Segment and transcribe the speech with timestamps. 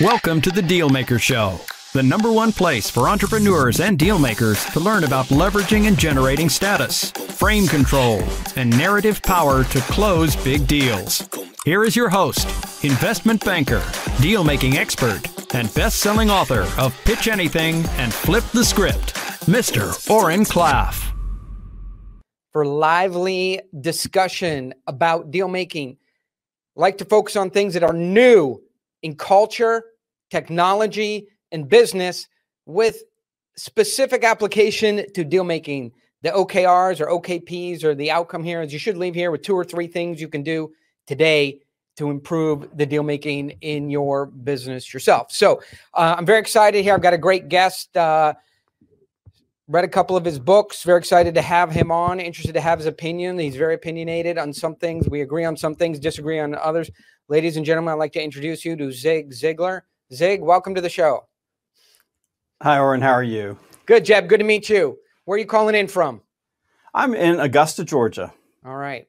[0.00, 1.58] Welcome to the Dealmaker Show,
[1.92, 7.10] the number one place for entrepreneurs and dealmakers to learn about leveraging and generating status,
[7.10, 8.22] frame control,
[8.54, 11.28] and narrative power to close big deals.
[11.64, 12.46] Here is your host,
[12.84, 13.82] investment banker,
[14.20, 15.20] deal making expert,
[15.52, 19.14] and best selling author of Pitch Anything and Flip the Script,
[19.46, 20.08] Mr.
[20.08, 21.12] Oren Klaff.
[22.52, 25.96] For lively discussion about deal making,
[26.76, 28.62] like to focus on things that are new
[29.02, 29.84] in culture,
[30.30, 32.28] technology, and business
[32.66, 33.02] with
[33.56, 35.92] specific application to deal making.
[36.22, 39.54] The OKRs or OKPs or the outcome here is you should leave here with two
[39.54, 40.72] or three things you can do
[41.06, 41.60] today
[41.96, 45.32] to improve the deal making in your business yourself.
[45.32, 45.60] So
[45.94, 46.94] uh, I'm very excited here.
[46.94, 47.96] I've got a great guest.
[47.96, 48.34] Uh,
[49.66, 50.82] read a couple of his books.
[50.82, 52.20] Very excited to have him on.
[52.20, 53.38] Interested to have his opinion.
[53.38, 55.08] He's very opinionated on some things.
[55.08, 56.90] We agree on some things, disagree on others.
[57.28, 59.82] Ladies and gentlemen, I'd like to introduce you to Zig Ziglar.
[60.12, 61.26] Zig, welcome to the show.
[62.62, 63.02] Hi, Oren.
[63.02, 63.58] How are you?
[63.84, 64.28] Good, Jeb.
[64.28, 64.98] Good to meet you.
[65.26, 66.22] Where are you calling in from?
[66.94, 68.32] I'm in Augusta, Georgia.
[68.64, 69.06] All right.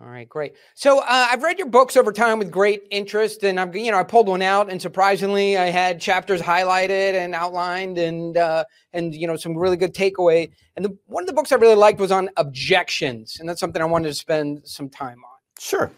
[0.00, 0.54] All right, great.
[0.74, 3.98] So uh, I've read your books over time with great interest, and I've you know
[3.98, 9.14] I pulled one out, and surprisingly, I had chapters highlighted and outlined, and uh, and
[9.14, 10.50] you know some really good takeaway.
[10.74, 13.82] And the, one of the books I really liked was on objections, and that's something
[13.82, 15.38] I wanted to spend some time on.
[15.58, 15.90] Sure.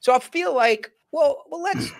[0.00, 1.90] So I feel like well, well, let's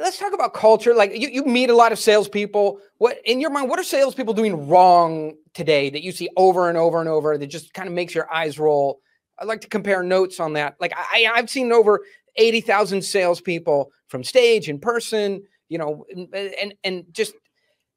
[0.00, 0.94] let's talk about culture.
[0.94, 2.80] Like you, you meet a lot of salespeople.
[2.98, 3.68] What in your mind?
[3.68, 7.46] What are salespeople doing wrong today that you see over and over and over that
[7.46, 9.00] just kind of makes your eyes roll?
[9.38, 10.76] I'd like to compare notes on that.
[10.80, 12.00] Like I, I've seen over
[12.36, 15.42] eighty thousand salespeople from stage in person.
[15.68, 17.32] You know, and and just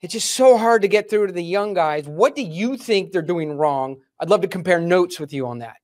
[0.01, 2.07] it's just so hard to get through to the young guys.
[2.07, 3.97] What do you think they're doing wrong?
[4.19, 5.77] I'd love to compare notes with you on that.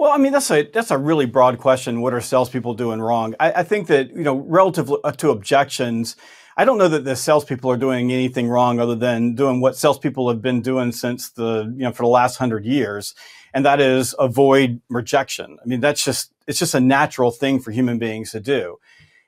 [0.00, 2.00] Well, I mean that's a that's a really broad question.
[2.00, 3.34] What are salespeople doing wrong?
[3.38, 6.16] I, I think that you know, relative uh, to objections,
[6.56, 10.30] I don't know that the salespeople are doing anything wrong other than doing what salespeople
[10.30, 13.14] have been doing since the you know for the last hundred years,
[13.52, 15.58] and that is avoid rejection.
[15.62, 18.78] I mean that's just it's just a natural thing for human beings to do,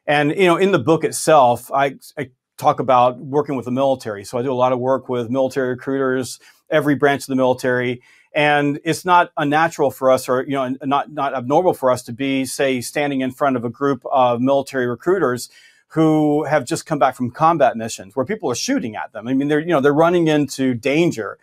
[0.06, 4.24] and you know in the book itself, I, I talk about working with the military.
[4.24, 8.00] So I do a lot of work with military recruiters, every branch of the military
[8.34, 12.12] and it's not unnatural for us or, you know, not, not abnormal for us to
[12.12, 15.50] be, say, standing in front of a group of military recruiters
[15.88, 19.28] who have just come back from combat missions where people are shooting at them.
[19.28, 21.38] I mean, they're, you know, they're running into danger.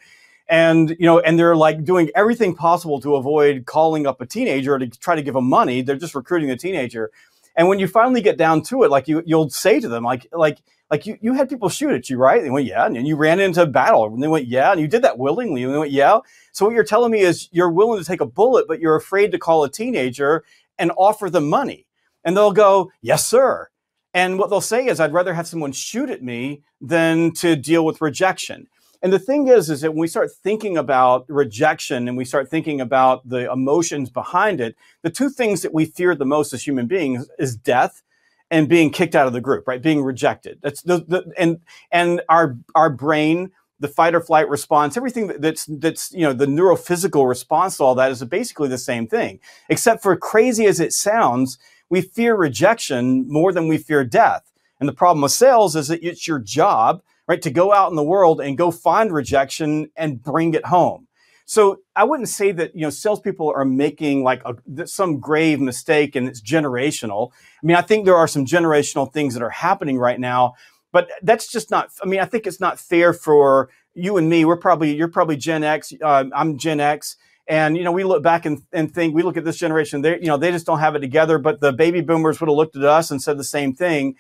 [0.51, 4.79] And you know and they're like doing everything possible to avoid calling up a teenager
[4.79, 5.83] to try to give them money.
[5.83, 7.11] They're just recruiting the teenager
[7.59, 10.25] and when you finally get down to it like you you'll say to them like
[10.31, 10.59] like
[10.89, 12.41] like you, you had people shoot at you, right?
[12.41, 12.85] They went, yeah.
[12.85, 14.71] And you ran into battle and they went, yeah.
[14.71, 15.63] And you did that willingly.
[15.63, 16.19] And they went, yeah.
[16.51, 19.31] So what you're telling me is you're willing to take a bullet, but you're afraid
[19.31, 20.43] to call a teenager
[20.77, 21.85] and offer them money.
[22.23, 23.69] And they'll go, yes, sir.
[24.13, 27.85] And what they'll say is, I'd rather have someone shoot at me than to deal
[27.85, 28.67] with rejection.
[29.01, 32.49] And the thing is, is that when we start thinking about rejection and we start
[32.49, 36.65] thinking about the emotions behind it, the two things that we fear the most as
[36.65, 38.03] human beings is death
[38.51, 39.81] and being kicked out of the group, right?
[39.81, 40.59] Being rejected.
[40.61, 41.59] That's the, the and
[41.91, 46.47] and our our brain, the fight or flight response, everything that's that's you know the
[46.47, 49.39] neurophysical response to all that is basically the same thing.
[49.69, 51.57] Except for crazy as it sounds,
[51.89, 54.51] we fear rejection more than we fear death.
[54.79, 57.95] And the problem with sales is that it's your job, right, to go out in
[57.95, 61.07] the world and go find rejection and bring it home.
[61.45, 66.15] So I wouldn't say that you know salespeople are making like a, some grave mistake
[66.15, 67.31] and it's generational.
[67.31, 70.55] I mean, I think there are some generational things that are happening right now,
[70.91, 71.89] but that's just not.
[72.03, 74.43] I mean, I think it's not fair for you and me.
[74.45, 75.93] We're probably you're probably Gen X.
[76.01, 77.15] Uh, I'm Gen X.
[77.47, 80.03] And you know, we look back and, and think we look at this generation.
[80.03, 81.39] They, you know, they just don't have it together.
[81.39, 84.15] But the baby boomers would have looked at us and said the same thing.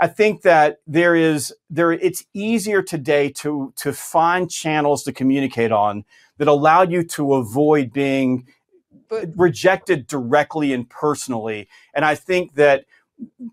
[0.00, 1.92] I think that there is there.
[1.92, 6.04] It's easier today to to find channels to communicate on
[6.38, 8.46] that allow you to avoid being
[9.36, 11.68] rejected directly and personally.
[11.94, 12.84] And I think that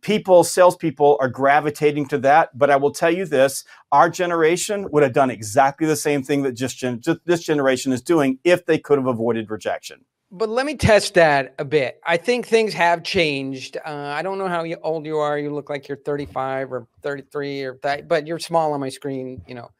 [0.01, 2.57] people, salespeople are gravitating to that.
[2.57, 6.43] But I will tell you this, our generation would have done exactly the same thing
[6.43, 10.05] that just, gen- just this generation is doing if they could have avoided rejection.
[10.29, 12.01] But let me test that a bit.
[12.05, 13.77] I think things have changed.
[13.77, 15.39] Uh, I don't know how old you are.
[15.39, 19.41] You look like you're 35 or 33 or that, but you're small on my screen.
[19.47, 19.71] You know,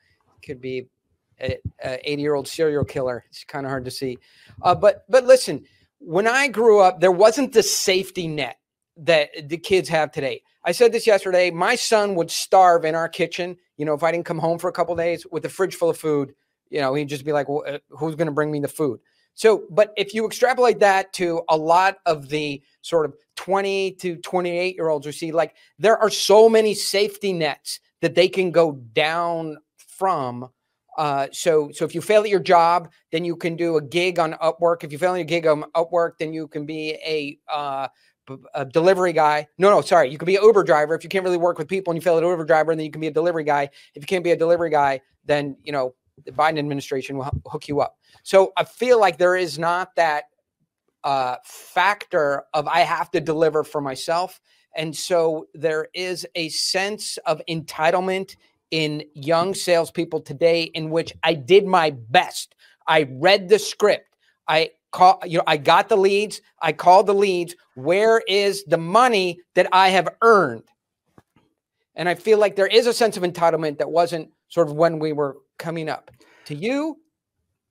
[0.41, 0.87] could be
[1.39, 3.25] an 80 year old serial killer.
[3.29, 4.17] It's kind of hard to see.
[4.61, 5.65] Uh, but but listen,
[5.99, 8.57] when I grew up, there wasn't the safety net
[8.97, 10.41] that the kids have today.
[10.63, 11.51] I said this yesterday.
[11.51, 13.57] My son would starve in our kitchen.
[13.77, 15.89] You know, if I didn't come home for a couple days with a fridge full
[15.89, 16.33] of food,
[16.69, 18.99] you know, he'd just be like, well, uh, "Who's going to bring me the food?"
[19.37, 24.15] So, but if you extrapolate that to a lot of the sort of 20 to
[24.15, 28.49] 28 year olds you see like there are so many safety nets that they can
[28.49, 30.49] go down from.
[30.97, 34.17] Uh, so, so if you fail at your job, then you can do a gig
[34.17, 34.83] on Upwork.
[34.83, 37.87] If you fail at your gig on Upwork, then you can be a uh,
[38.55, 39.47] a delivery guy.
[39.59, 40.09] No, no, sorry.
[40.09, 42.03] You can be an Uber driver if you can't really work with people and you
[42.03, 43.69] fail at Uber driver, and then you can be a delivery guy.
[43.93, 45.93] If you can't be a delivery guy, then you know
[46.25, 47.97] the Biden administration will hook you up.
[48.23, 50.25] So I feel like there is not that
[51.03, 54.39] uh, factor of I have to deliver for myself,
[54.75, 58.35] and so there is a sense of entitlement
[58.71, 62.55] in young salespeople today, in which I did my best.
[62.87, 64.15] I read the script.
[64.47, 68.77] I call you know i got the leads i called the leads where is the
[68.77, 70.63] money that i have earned
[71.95, 74.97] and i feel like there is a sense of entitlement that wasn't sort of when
[74.97, 76.11] we were coming up
[76.45, 76.97] to you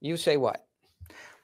[0.00, 0.67] you say what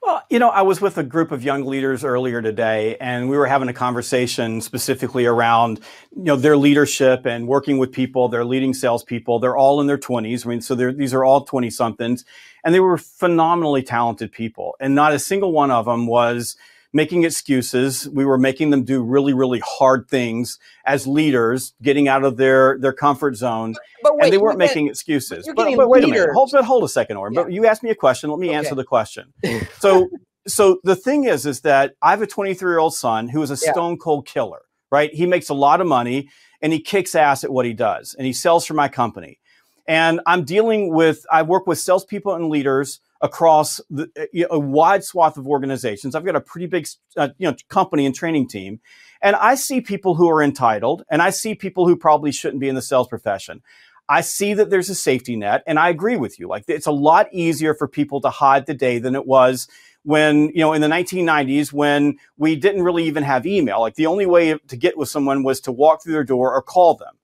[0.03, 3.37] well, you know, I was with a group of young leaders earlier today, and we
[3.37, 5.79] were having a conversation specifically around,
[6.11, 8.29] you know, their leadership and working with people.
[8.29, 9.39] They're leading salespeople.
[9.39, 10.45] They're all in their 20s.
[10.45, 12.25] I mean, so these are all 20 somethings,
[12.65, 14.75] and they were phenomenally talented people.
[14.81, 16.57] And not a single one of them was
[16.93, 18.09] making excuses.
[18.09, 22.79] We were making them do really, really hard things as leaders, getting out of their,
[22.79, 23.75] their comfort zone.
[24.03, 25.51] But wait, and they weren't making excuses.
[25.57, 26.31] But, but, wait a minute.
[26.35, 27.33] Hold, but hold a second, Oren.
[27.33, 27.43] Yeah.
[27.45, 28.31] But you asked me a question.
[28.31, 28.57] Let me okay.
[28.57, 29.33] answer the question.
[29.79, 30.09] So,
[30.47, 33.51] so the thing is, is that I have a 23 year old son who is
[33.51, 33.73] a yeah.
[33.73, 35.13] stone cold killer, right?
[35.13, 36.29] He makes a lot of money
[36.61, 39.39] and he kicks ass at what he does and he sells for my company.
[39.87, 45.05] And I'm dealing with, I work with salespeople and leaders across the, know, a wide
[45.05, 46.15] swath of organizations.
[46.15, 48.81] I've got a pretty big, uh, you know, company and training team.
[49.23, 52.69] And I see people who are entitled and I see people who probably shouldn't be
[52.69, 53.63] in the sales profession.
[54.09, 56.49] I see that there's a safety net and I agree with you.
[56.49, 59.69] Like it's a lot easier for people to hide the day than it was
[60.03, 63.81] when, you know, in the 1990s when we didn't really even have email.
[63.81, 66.61] Like the only way to get with someone was to walk through their door or
[66.61, 67.15] call them.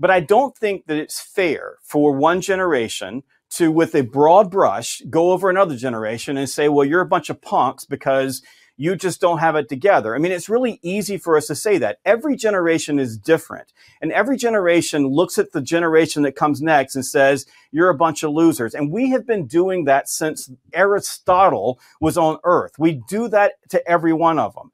[0.00, 5.02] But I don't think that it's fair for one generation to, with a broad brush,
[5.08, 8.42] go over another generation and say, well, you're a bunch of punks because
[8.80, 10.14] you just don't have it together.
[10.14, 11.98] I mean, it's really easy for us to say that.
[12.04, 13.72] Every generation is different.
[14.00, 18.22] And every generation looks at the generation that comes next and says, you're a bunch
[18.22, 18.74] of losers.
[18.74, 22.72] And we have been doing that since Aristotle was on earth.
[22.78, 24.70] We do that to every one of them.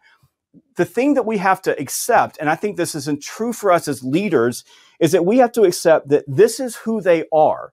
[0.76, 3.88] The thing that we have to accept, and I think this isn't true for us
[3.88, 4.64] as leaders,
[5.00, 7.72] is that we have to accept that this is who they are.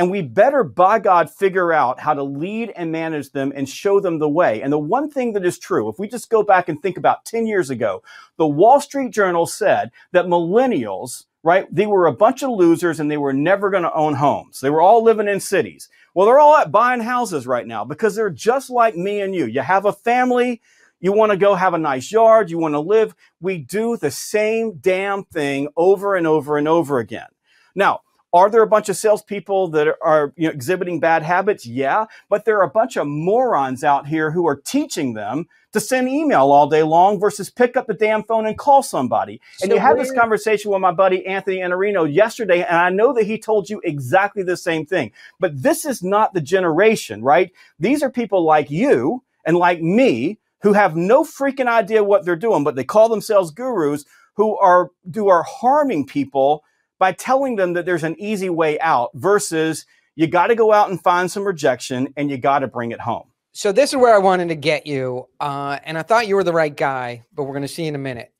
[0.00, 4.00] And we better, by God, figure out how to lead and manage them and show
[4.00, 4.62] them the way.
[4.62, 7.26] And the one thing that is true, if we just go back and think about
[7.26, 8.02] 10 years ago,
[8.38, 13.10] the Wall Street Journal said that millennials, right, they were a bunch of losers and
[13.10, 14.60] they were never going to own homes.
[14.60, 15.90] They were all living in cities.
[16.14, 19.44] Well, they're all at buying houses right now because they're just like me and you.
[19.44, 20.62] You have a family.
[20.98, 22.50] You want to go have a nice yard.
[22.50, 23.14] You want to live.
[23.38, 27.28] We do the same damn thing over and over and over again.
[27.74, 28.00] Now,
[28.32, 31.66] are there a bunch of salespeople that are you know, exhibiting bad habits?
[31.66, 35.80] Yeah, but there are a bunch of morons out here who are teaching them to
[35.80, 39.40] send email all day long versus pick up the damn phone and call somebody.
[39.62, 43.12] And so you had this conversation with my buddy Anthony Iannarino yesterday, and I know
[43.14, 45.12] that he told you exactly the same thing.
[45.38, 47.52] But this is not the generation, right?
[47.78, 52.36] These are people like you and like me who have no freaking idea what they're
[52.36, 54.04] doing, but they call themselves gurus
[54.34, 56.64] who are who are harming people
[57.00, 60.90] by telling them that there's an easy way out versus you got to go out
[60.90, 63.24] and find some rejection and you got to bring it home.
[63.52, 66.44] So this is where I wanted to get you, uh, and I thought you were
[66.44, 68.32] the right guy, but we're going to see in a minute.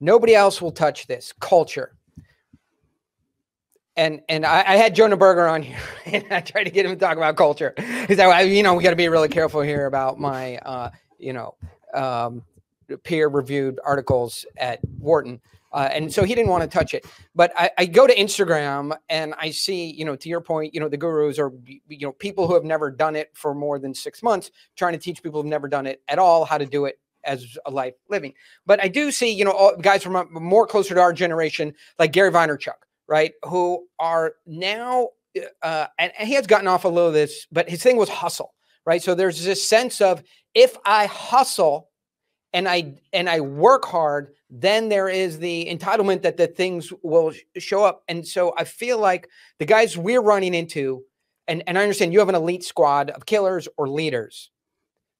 [0.00, 1.94] Nobody else will touch this culture.
[3.94, 6.92] And and I, I had Jonah Berger on here, and I tried to get him
[6.92, 7.74] to talk about culture.
[8.08, 11.34] He said, you know, we got to be really careful here about my, uh, you
[11.34, 11.54] know,
[11.94, 12.42] um,
[13.04, 15.40] peer-reviewed articles at Wharton.
[15.72, 17.06] Uh, and so he didn't want to touch it.
[17.34, 20.80] But I, I, go to Instagram and I see, you know, to your point, you
[20.80, 23.94] know, the gurus are, you know, people who have never done it for more than
[23.94, 26.84] six months, trying to teach people who've never done it at all how to do
[26.84, 28.34] it as a life living.
[28.66, 32.12] But I do see, you know, guys from a, more closer to our generation, like
[32.12, 32.74] Gary Vaynerchuk,
[33.08, 35.08] right, who are now,
[35.62, 38.08] uh, and, and he has gotten off a little of this, but his thing was
[38.08, 39.02] hustle, right?
[39.02, 40.22] So there's this sense of
[40.54, 41.88] if I hustle
[42.52, 47.32] and I and I work hard, then there is the entitlement that the things will
[47.56, 48.02] show up.
[48.06, 51.04] And so I feel like the guys we're running into,
[51.48, 54.50] and, and I understand you have an elite squad of killers or leaders.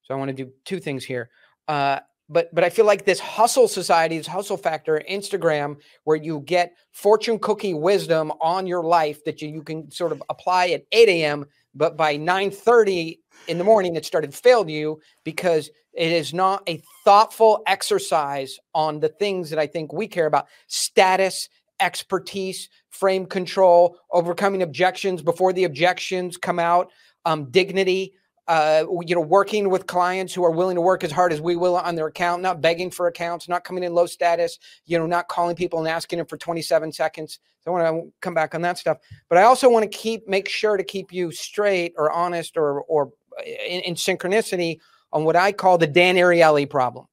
[0.03, 1.31] So I want to do two things here.
[1.67, 6.41] Uh, but but I feel like this hustle society, this hustle factor, Instagram, where you
[6.41, 10.85] get fortune cookie wisdom on your life that you, you can sort of apply at
[10.93, 11.47] 8 a.m.
[11.75, 16.81] but by 9:30 in the morning it started failed you because it is not a
[17.05, 21.49] thoughtful exercise on the things that I think we care about: status,
[21.81, 26.91] expertise, frame control, overcoming objections before the objections come out,
[27.25, 28.15] um, dignity,
[28.53, 31.57] uh, you know, working with clients who are willing to work as hard as we
[31.57, 35.07] will on their account, not begging for accounts, not coming in low status, you know,
[35.07, 37.39] not calling people and asking them for 27 seconds.
[37.65, 38.99] So I want to come back on that stuff,
[39.31, 42.83] but I also want to keep make sure to keep you straight or honest or
[42.83, 44.81] or in, in synchronicity
[45.15, 47.07] on what I call the Dan Ariely problem,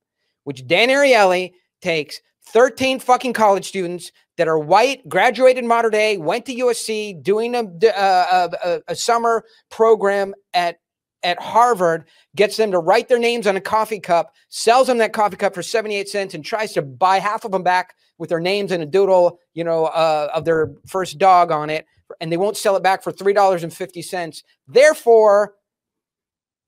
[0.44, 6.46] which Dan Ariely takes 13 fucking college students that are white, graduated modern day, went
[6.48, 7.62] to USC, doing a,
[7.96, 10.80] uh, a, a, summer program at
[11.24, 15.14] at Harvard gets them to write their names on a coffee cup, sells them that
[15.14, 18.40] coffee cup for 78 cents, and tries to buy half of them back with their
[18.40, 21.86] names and a doodle, you know, uh, of their first dog on it,
[22.20, 24.44] and they won't sell it back for three dollars and fifty cents.
[24.68, 25.56] Therefore,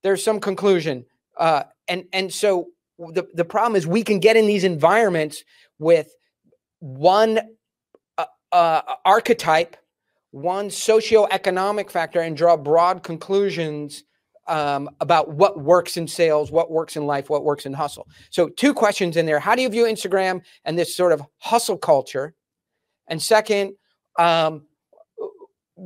[0.04, 1.06] there's some conclusion,
[1.38, 5.44] uh, and and so the the problem is we can get in these environments
[5.80, 6.14] with
[6.80, 7.40] one
[8.18, 9.78] uh, uh archetype,
[10.32, 14.04] one socioeconomic factor, and draw broad conclusions
[14.52, 18.10] um, about what works in sales, what works in life, what works in hustle.
[18.32, 19.40] So, two questions in there.
[19.40, 22.36] How do you view Instagram and this sort of hustle culture?
[23.08, 23.76] And second,
[24.20, 24.64] um,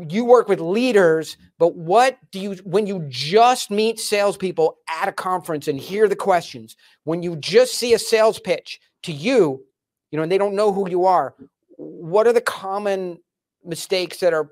[0.10, 5.14] you work with leaders, but what do you, when you just meet salespeople at a
[5.14, 9.64] conference and hear the questions, when you just see a sales pitch to you,
[10.10, 11.36] you know, and they don't know who you are,
[11.78, 13.20] what are the common
[13.64, 14.50] mistakes that are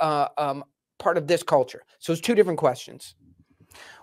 [0.00, 0.64] uh, um,
[0.98, 1.82] part of this culture?
[1.98, 3.14] So it's two different questions.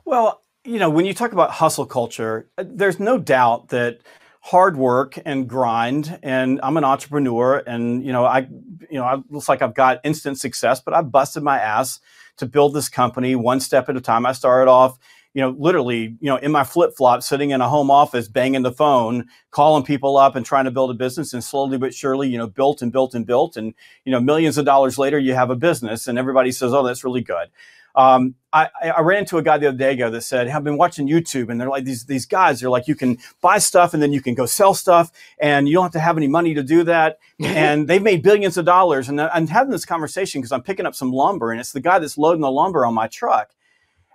[0.05, 3.99] Well, you know, when you talk about hustle culture, there's no doubt that
[4.41, 9.23] hard work and grind and I'm an entrepreneur and you know I you know it
[9.29, 12.01] looks like I've got instant success but I've busted my ass
[12.35, 14.25] to build this company one step at a time.
[14.25, 14.99] I started off
[15.33, 18.61] you know, literally, you know, in my flip flop, sitting in a home office, banging
[18.61, 21.33] the phone, calling people up and trying to build a business.
[21.33, 23.57] And slowly but surely, you know, built and built and built.
[23.57, 23.73] And,
[24.05, 27.03] you know, millions of dollars later, you have a business and everybody says, oh, that's
[27.03, 27.49] really good.
[27.95, 30.77] Um, I, I, ran into a guy the other day ago that said, I've been
[30.77, 34.01] watching YouTube and they're like these, these guys, they're like, you can buy stuff and
[34.01, 36.63] then you can go sell stuff and you don't have to have any money to
[36.63, 37.19] do that.
[37.39, 39.09] and they've made billions of dollars.
[39.09, 41.99] And I'm having this conversation because I'm picking up some lumber and it's the guy
[41.99, 43.51] that's loading the lumber on my truck.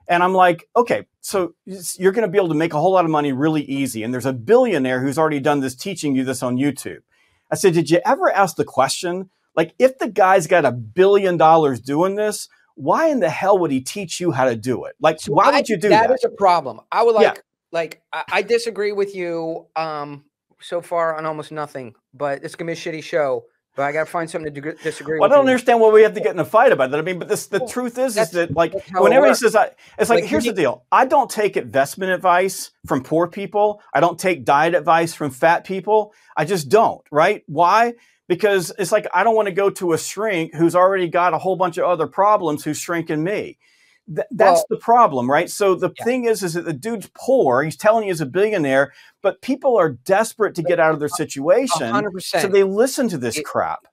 [0.09, 3.05] And I'm like, okay, so you're going to be able to make a whole lot
[3.05, 4.03] of money really easy.
[4.03, 7.03] And there's a billionaire who's already done this, teaching you this on YouTube.
[7.51, 11.37] I said, did you ever ask the question, like, if the guy's got a billion
[11.37, 14.95] dollars doing this, why in the hell would he teach you how to do it?
[15.01, 16.09] Like, so why I, would you do that?
[16.09, 16.81] That is a problem.
[16.93, 17.43] I would like, yeah.
[17.73, 20.25] like, I, I, disagree with you um,
[20.61, 23.45] so far on almost nothing, but it's gonna be a shitty show.
[23.75, 25.21] But I got to find something to disagree.
[25.21, 25.51] Well, I don't you.
[25.53, 26.99] understand why we have to get in a fight about that.
[26.99, 29.71] I mean, but this the well, truth is, is that like whenever he says, I,
[29.97, 30.85] it's like, like here's the deal.
[30.91, 33.81] I don't take investment advice from poor people.
[33.95, 36.13] I don't take diet advice from fat people.
[36.37, 37.03] I just don't.
[37.13, 37.45] Right?
[37.47, 37.95] Why?
[38.29, 41.39] Because it's like I don't want to go to a shrink who's already got a
[41.39, 43.59] whole bunch of other problems who's shrinking me.
[44.07, 45.51] Th- that's well, the problem, right?
[45.51, 46.05] So the yeah.
[46.05, 47.63] thing is, is that the dude's poor.
[47.63, 48.93] He's telling you he's a billionaire,
[49.23, 51.93] but people are desperate to get out of their situation.
[51.93, 52.41] 100%.
[52.41, 53.87] So they listen to this it, crap.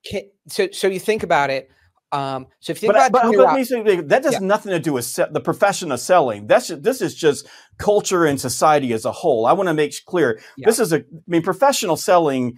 [0.47, 1.69] So, so you think about it.
[2.11, 4.39] Um, so if you think but, about but, but that has yeah.
[4.39, 6.47] nothing to do with se- the profession of selling.
[6.47, 7.45] That's just, this is just
[7.77, 9.45] culture and society as a whole.
[9.45, 10.65] I want to make clear yeah.
[10.65, 10.99] this is a.
[10.99, 12.57] I mean, professional selling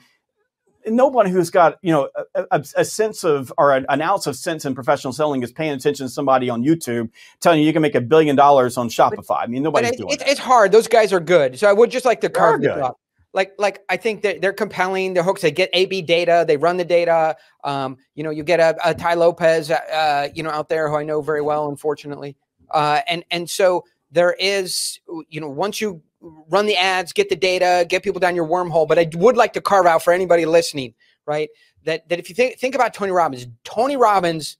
[0.87, 4.35] no one who's got you know a, a, sense of or an, an, ounce of
[4.35, 7.81] sense in professional selling is paying attention to somebody on YouTube telling you you can
[7.81, 9.43] make a billion dollars on Shopify.
[9.43, 10.71] I mean, nobody's it, doing it, It's hard.
[10.71, 11.59] Those guys are good.
[11.59, 12.99] So I would just like to carve this up.
[13.33, 15.13] Like, like I think that they're compelling.
[15.13, 15.41] The hooks.
[15.41, 16.43] They get A/B data.
[16.47, 17.35] They run the data.
[17.63, 20.95] Um, you know, you get a, a Tai Lopez, uh, you know, out there who
[20.95, 22.35] I know very well, unfortunately.
[22.71, 27.35] Uh, and and so there is, you know, once you run the ads, get the
[27.35, 28.87] data, get people down your wormhole.
[28.87, 30.93] But I would like to carve out for anybody listening,
[31.25, 31.49] right?
[31.85, 34.57] That that if you think think about Tony Robbins, Tony Robbins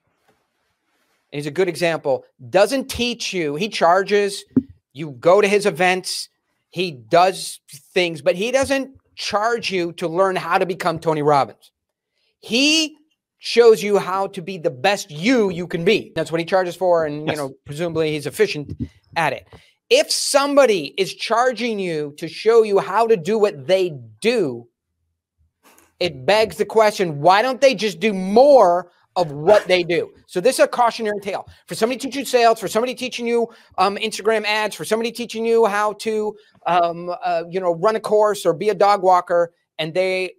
[1.31, 2.25] is a good example.
[2.49, 3.55] Doesn't teach you.
[3.55, 4.45] He charges.
[4.93, 6.29] You go to his events.
[6.69, 7.59] He does
[7.93, 11.71] things, but he doesn't charge you to learn how to become Tony Robbins.
[12.39, 12.97] He
[13.39, 16.11] shows you how to be the best you you can be.
[16.15, 17.35] That's what he charges for, and yes.
[17.35, 18.73] you know, presumably he's efficient
[19.15, 19.47] at it.
[19.89, 24.67] If somebody is charging you to show you how to do what they do,
[25.99, 30.11] it begs the question why don't they just do more of what they do?
[30.27, 33.95] So, this is a cautionary tale for somebody teaching sales, for somebody teaching you um,
[33.95, 38.45] Instagram ads, for somebody teaching you how to, um, uh, you know, run a course
[38.45, 40.33] or be a dog walker, and they,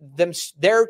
[0.00, 0.88] them, they're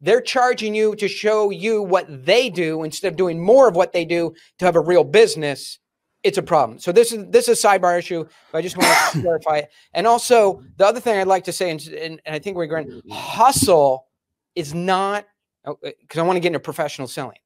[0.00, 3.92] they're charging you to show you what they do instead of doing more of what
[3.92, 5.78] they do to have a real business
[6.22, 6.78] it's a problem.
[6.78, 8.24] So this is this is a sidebar issue.
[8.50, 9.70] But I just want to clarify it.
[9.94, 12.66] And also the other thing I'd like to say, and, and, and I think we're
[12.66, 14.06] going hustle
[14.54, 15.26] is not
[15.66, 17.38] oh, uh, because I want to get into professional selling.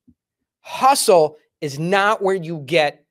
[0.60, 3.04] Hustle is not where you get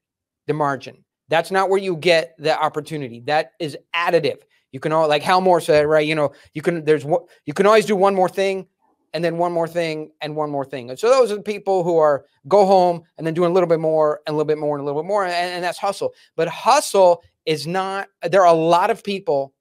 [0.48, 1.04] the margin.
[1.30, 3.22] That's not where you get the opportunity.
[3.22, 4.38] That is additive.
[4.72, 6.06] You can all like Hal Moore said, right?
[6.06, 8.68] You know, you can there's what you can always do one more thing
[9.16, 10.90] and then one more thing and one more thing.
[10.90, 13.70] And so those are the people who are go home and then doing a little
[13.70, 15.24] bit more and a little bit more and a little bit more.
[15.24, 16.14] And, and that's hustle.
[16.36, 19.54] But hustle is not, there are a lot of people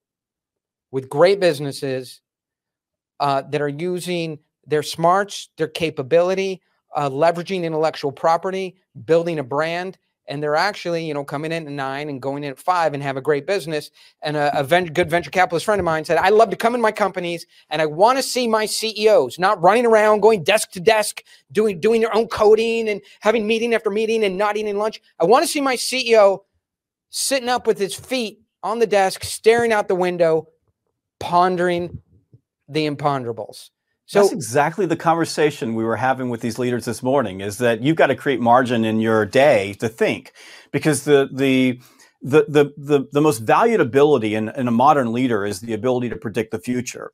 [0.90, 2.20] with great businesses
[3.20, 6.60] uh, that are using their smarts, their capability,
[6.96, 9.96] uh, leveraging intellectual property, building a brand,
[10.26, 13.02] and they're actually, you know, coming in at nine and going in at five and
[13.02, 13.90] have a great business.
[14.22, 16.74] And a, a ven- good venture capitalist friend of mine said, I love to come
[16.74, 20.70] in my companies and I want to see my CEOs not running around, going desk
[20.72, 24.78] to desk, doing doing their own coding and having meeting after meeting and not eating
[24.78, 25.00] lunch.
[25.20, 26.40] I want to see my CEO
[27.10, 30.48] sitting up with his feet on the desk, staring out the window,
[31.20, 32.02] pondering
[32.68, 33.70] the imponderables.
[34.06, 37.82] So that's exactly the conversation we were having with these leaders this morning is that
[37.82, 40.32] you've got to create margin in your day to think
[40.72, 41.80] because the the
[42.20, 46.10] the the the, the most valued ability in, in a modern leader is the ability
[46.10, 47.12] to predict the future.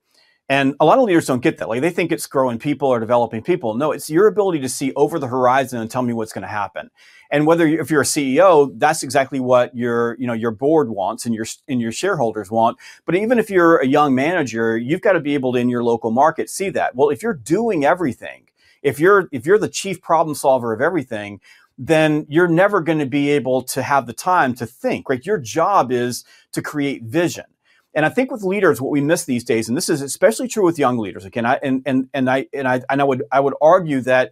[0.51, 1.69] And a lot of leaders don't get that.
[1.69, 3.75] Like they think it's growing people or developing people.
[3.75, 6.49] No, it's your ability to see over the horizon and tell me what's going to
[6.49, 6.91] happen.
[7.31, 10.91] And whether you, if you're a CEO, that's exactly what your you know your board
[10.91, 12.79] wants and your and your shareholders want.
[13.07, 15.85] But even if you're a young manager, you've got to be able to in your
[15.85, 16.97] local market see that.
[16.97, 18.49] Well, if you're doing everything,
[18.83, 21.41] if you're if you're the chief problem solver of everything,
[21.79, 25.09] then you're never going to be able to have the time to think.
[25.09, 25.25] Right?
[25.25, 27.45] Your job is to create vision.
[27.95, 30.65] And I think with leaders, what we miss these days, and this is especially true
[30.65, 33.41] with young leaders, again, I, and and and I and I and I would I
[33.41, 34.31] would argue that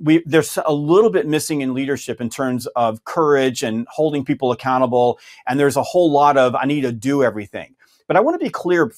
[0.00, 4.52] we there's a little bit missing in leadership in terms of courage and holding people
[4.52, 7.74] accountable, and there's a whole lot of I need to do everything.
[8.06, 8.92] But I want to be clear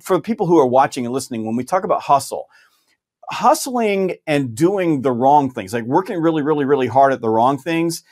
[0.00, 2.48] for people who are watching and listening when we talk about hustle.
[3.30, 7.56] Hustling and doing the wrong things, like working really, really, really hard at the wrong
[7.56, 8.02] things.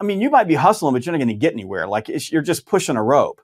[0.00, 1.86] I mean, you might be hustling, but you're not going to get anywhere.
[1.86, 3.40] Like you're just pushing a rope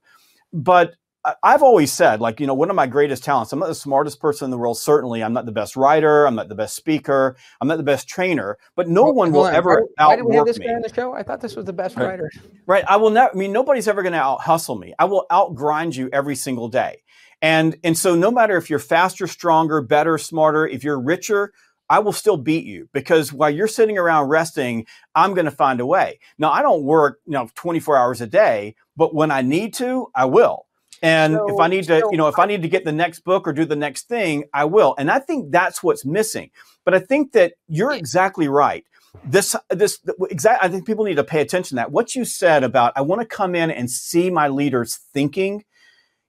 [0.52, 0.94] but
[1.42, 4.20] I've always said, like, you know, one of my greatest talents, I'm not the smartest
[4.20, 5.24] person in the world, certainly.
[5.24, 6.24] I'm not the best writer.
[6.24, 7.36] I'm not the best speaker.
[7.60, 9.54] I'm not the best trainer, but no well, one will on.
[9.54, 10.66] ever why, why did we have this me.
[10.66, 11.14] guy on the show?
[11.14, 12.10] I thought this was the best right.
[12.10, 12.30] writer.
[12.66, 12.84] Right.
[12.86, 14.94] I will never, I mean, nobody's ever going to out hustle me.
[14.98, 17.02] I will out grind you every single day.
[17.42, 21.52] And, and so no matter if you're faster, stronger, better, smarter, if you're richer,
[21.88, 25.80] I will still beat you because while you're sitting around resting, I'm going to find
[25.80, 26.18] a way.
[26.38, 30.08] Now, I don't work, you know, 24 hours a day, but when I need to,
[30.14, 30.66] I will.
[31.02, 32.92] And so, if I need to, so you know, if I need to get the
[32.92, 34.94] next book or do the next thing, I will.
[34.98, 36.50] And I think that's what's missing.
[36.84, 38.84] But I think that you're exactly right.
[39.24, 39.98] This, this,
[40.30, 40.62] exact.
[40.62, 41.92] I think people need to pay attention to that.
[41.92, 45.64] What you said about I want to come in and see my leaders thinking.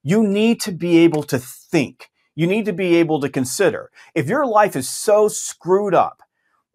[0.03, 2.09] You need to be able to think.
[2.37, 3.89] You need to be able to consider.
[4.13, 6.21] If your life is so screwed up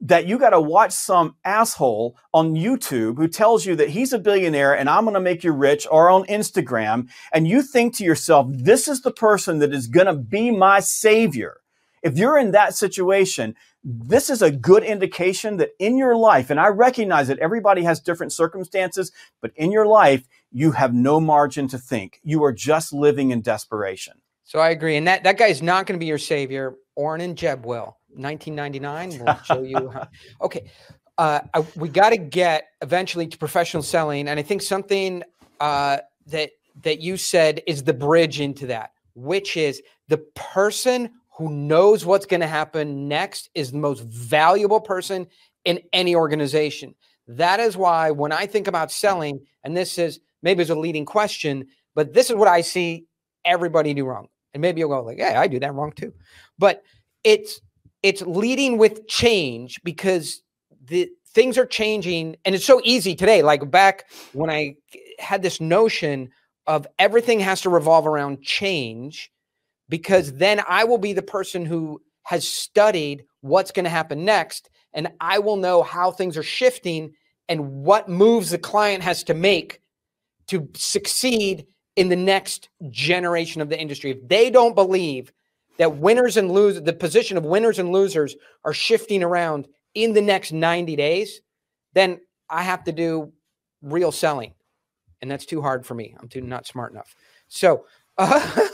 [0.00, 4.18] that you got to watch some asshole on YouTube who tells you that he's a
[4.18, 7.08] billionaire and I'm going to make you rich or on Instagram.
[7.32, 10.80] And you think to yourself, this is the person that is going to be my
[10.80, 11.58] savior.
[12.02, 16.58] If you're in that situation, this is a good indication that in your life, and
[16.58, 21.68] I recognize that everybody has different circumstances, but in your life, you have no margin
[21.68, 22.18] to think.
[22.24, 24.14] You are just living in desperation.
[24.44, 24.96] So I agree.
[24.96, 26.74] And that, that guy is not going to be your savior.
[26.96, 27.98] Oren and Jeb will.
[28.14, 29.24] 1999.
[29.24, 29.92] We'll show you.
[30.40, 30.70] Okay.
[31.18, 34.28] Uh, I, we got to get eventually to professional selling.
[34.28, 35.22] And I think something
[35.60, 36.50] uh, that,
[36.82, 42.26] that you said is the bridge into that, which is the person who knows what's
[42.26, 45.26] going to happen next is the most valuable person
[45.64, 46.94] in any organization.
[47.28, 51.04] That is why when I think about selling, and this is maybe is a leading
[51.04, 53.06] question, but this is what I see
[53.44, 54.28] everybody do wrong.
[54.54, 56.12] And maybe you'll go like, "Yeah, I do that wrong too."
[56.58, 56.82] But
[57.24, 57.60] it's
[58.02, 60.42] it's leading with change because
[60.84, 64.74] the things are changing and it's so easy today like back when i
[65.18, 66.28] had this notion
[66.66, 69.30] of everything has to revolve around change
[69.88, 74.68] because then i will be the person who has studied what's going to happen next
[74.92, 77.12] and i will know how things are shifting
[77.48, 79.80] and what moves the client has to make
[80.48, 85.32] to succeed in the next generation of the industry if they don't believe
[85.78, 90.20] that winners and losers, the position of winners and losers are shifting around in the
[90.20, 91.40] next 90 days,
[91.94, 93.32] then I have to do
[93.82, 94.54] real selling.
[95.20, 96.14] And that's too hard for me.
[96.20, 97.14] I'm too not smart enough.
[97.48, 97.86] So,
[98.18, 98.68] uh,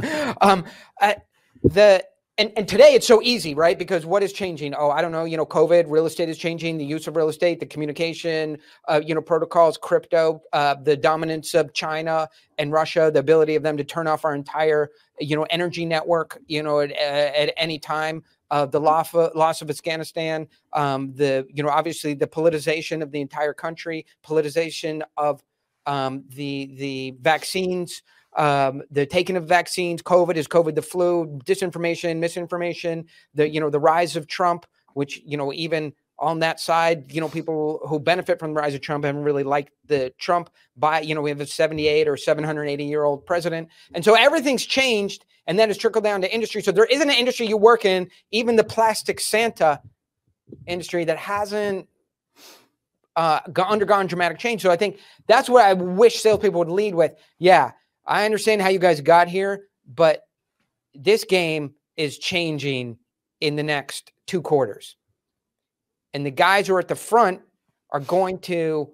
[0.40, 0.64] um,
[1.00, 1.16] I,
[1.62, 2.04] the
[2.36, 3.78] and and today it's so easy, right?
[3.78, 4.74] Because what is changing?
[4.74, 5.24] Oh, I don't know.
[5.24, 6.78] You know, COVID, real estate is changing.
[6.78, 11.54] The use of real estate, the communication, uh, you know, protocols, crypto, uh, the dominance
[11.54, 15.44] of China and Russia, the ability of them to turn off our entire, you know,
[15.44, 18.22] energy network, you know, at, at any time.
[18.50, 23.12] Uh, the loss of, loss of Afghanistan, um, the you know, obviously the politicization of
[23.12, 25.42] the entire country, politicization of
[25.86, 28.02] um, the the vaccines
[28.36, 33.70] um, the taking of vaccines, COVID is COVID the flu, disinformation, misinformation, the you know
[33.70, 37.98] the rise of Trump, which you know even on that side, you know people who
[37.98, 41.30] benefit from the rise of Trump haven't really liked the Trump by you know we
[41.30, 45.78] have a 78 or 780 year old president, and so everything's changed, and then it's
[45.78, 46.62] trickled down to industry.
[46.62, 49.80] So there isn't an industry you work in, even the plastic Santa
[50.66, 51.88] industry that hasn't
[53.16, 54.62] uh, undergone dramatic change.
[54.62, 57.14] So I think that's what I wish salespeople would lead with.
[57.38, 57.72] Yeah,
[58.06, 60.26] I understand how you guys got here, but
[60.94, 62.98] this game is changing
[63.40, 64.96] in the next two quarters.
[66.12, 67.40] And the guys who are at the front
[67.90, 68.90] are going to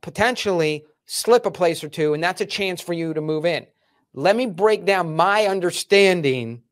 [0.00, 3.66] potentially slip a place or two, and that's a chance for you to move in.
[4.14, 6.62] Let me break down my understanding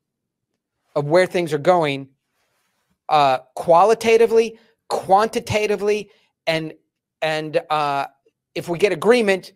[0.94, 2.08] of where things are going
[3.08, 6.10] uh, qualitatively, quantitatively,
[6.46, 6.72] and
[7.22, 8.06] and uh,
[8.54, 9.52] if we get agreement,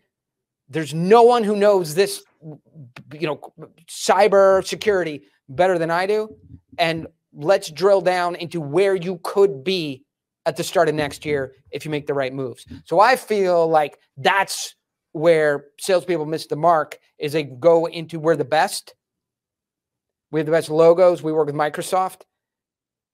[0.68, 3.40] there's no one who knows this, you know,
[3.88, 6.36] cyber security better than I do.
[6.78, 10.04] And let's drill down into where you could be
[10.46, 12.66] at the start of next year if you make the right moves.
[12.84, 14.74] So I feel like that's
[15.12, 18.94] where salespeople miss the mark is they go into we're the best.
[20.30, 21.22] We have the best logos.
[21.22, 22.22] We work with Microsoft,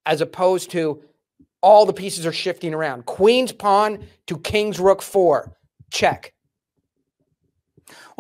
[0.07, 1.03] as opposed to
[1.61, 3.05] all the pieces are shifting around.
[3.05, 5.55] Queen's pawn to King's rook four.
[5.93, 6.33] Check.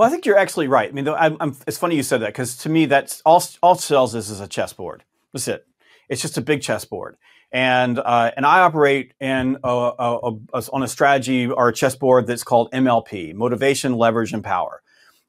[0.00, 0.88] Well, I think you're actually right.
[0.88, 3.44] I mean, I'm, I'm, it's funny you said that because to me, that's all.
[3.62, 5.04] All sales is is a chessboard.
[5.34, 5.66] That's it.
[6.08, 7.18] It's just a big chessboard,
[7.52, 12.26] and uh, and I operate in a, a, a, on a strategy or a chessboard
[12.26, 14.80] that's called MLP: motivation, leverage, and power.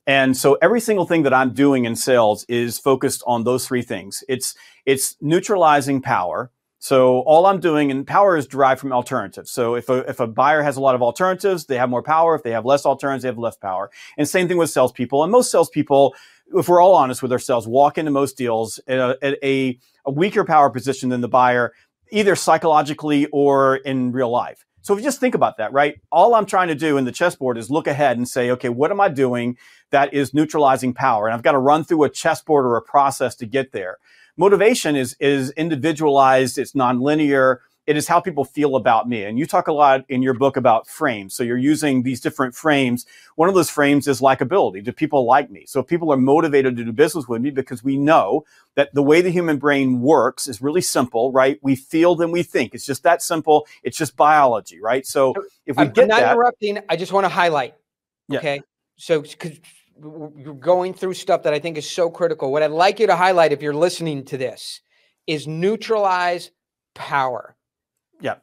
[0.07, 3.81] And so every single thing that I'm doing in sales is focused on those three
[3.81, 4.23] things.
[4.29, 4.55] It's
[4.85, 6.49] it's neutralizing power
[6.83, 9.51] so all I'm doing, and power is derived from alternatives.
[9.51, 12.33] So if a, if a buyer has a lot of alternatives, they have more power.
[12.33, 13.91] If they have less alternatives, they have less power.
[14.17, 15.21] And same thing with salespeople.
[15.21, 16.15] And most salespeople,
[16.55, 20.11] if we're all honest with ourselves, walk into most deals at a, at a, a
[20.11, 21.71] weaker power position than the buyer,
[22.09, 24.65] either psychologically or in real life.
[24.81, 26.01] So if you just think about that, right?
[26.11, 28.89] All I'm trying to do in the chessboard is look ahead and say, okay, what
[28.89, 29.55] am I doing
[29.91, 31.27] that is neutralizing power?
[31.27, 33.99] And I've got to run through a chessboard or a process to get there.
[34.41, 36.57] Motivation is, is individualized.
[36.57, 37.57] It's nonlinear.
[37.85, 39.23] It is how people feel about me.
[39.23, 41.35] And you talk a lot in your book about frames.
[41.35, 43.05] So you're using these different frames.
[43.35, 44.83] One of those frames is likability.
[44.83, 45.65] Do people like me?
[45.67, 49.21] So people are motivated to do business with me because we know that the way
[49.21, 51.59] the human brain works is really simple, right?
[51.61, 52.73] We feel then we think.
[52.73, 53.67] It's just that simple.
[53.83, 55.05] It's just biology, right?
[55.05, 55.35] So
[55.67, 57.75] if we I'm get not that, interrupting, I just want to highlight.
[58.27, 58.39] Yeah.
[58.39, 58.61] Okay.
[58.95, 59.59] So because
[60.37, 62.51] you're going through stuff that I think is so critical.
[62.51, 64.81] What I'd like you to highlight if you're listening to this
[65.27, 66.51] is neutralize
[66.93, 67.55] power.
[68.19, 68.35] Yeah.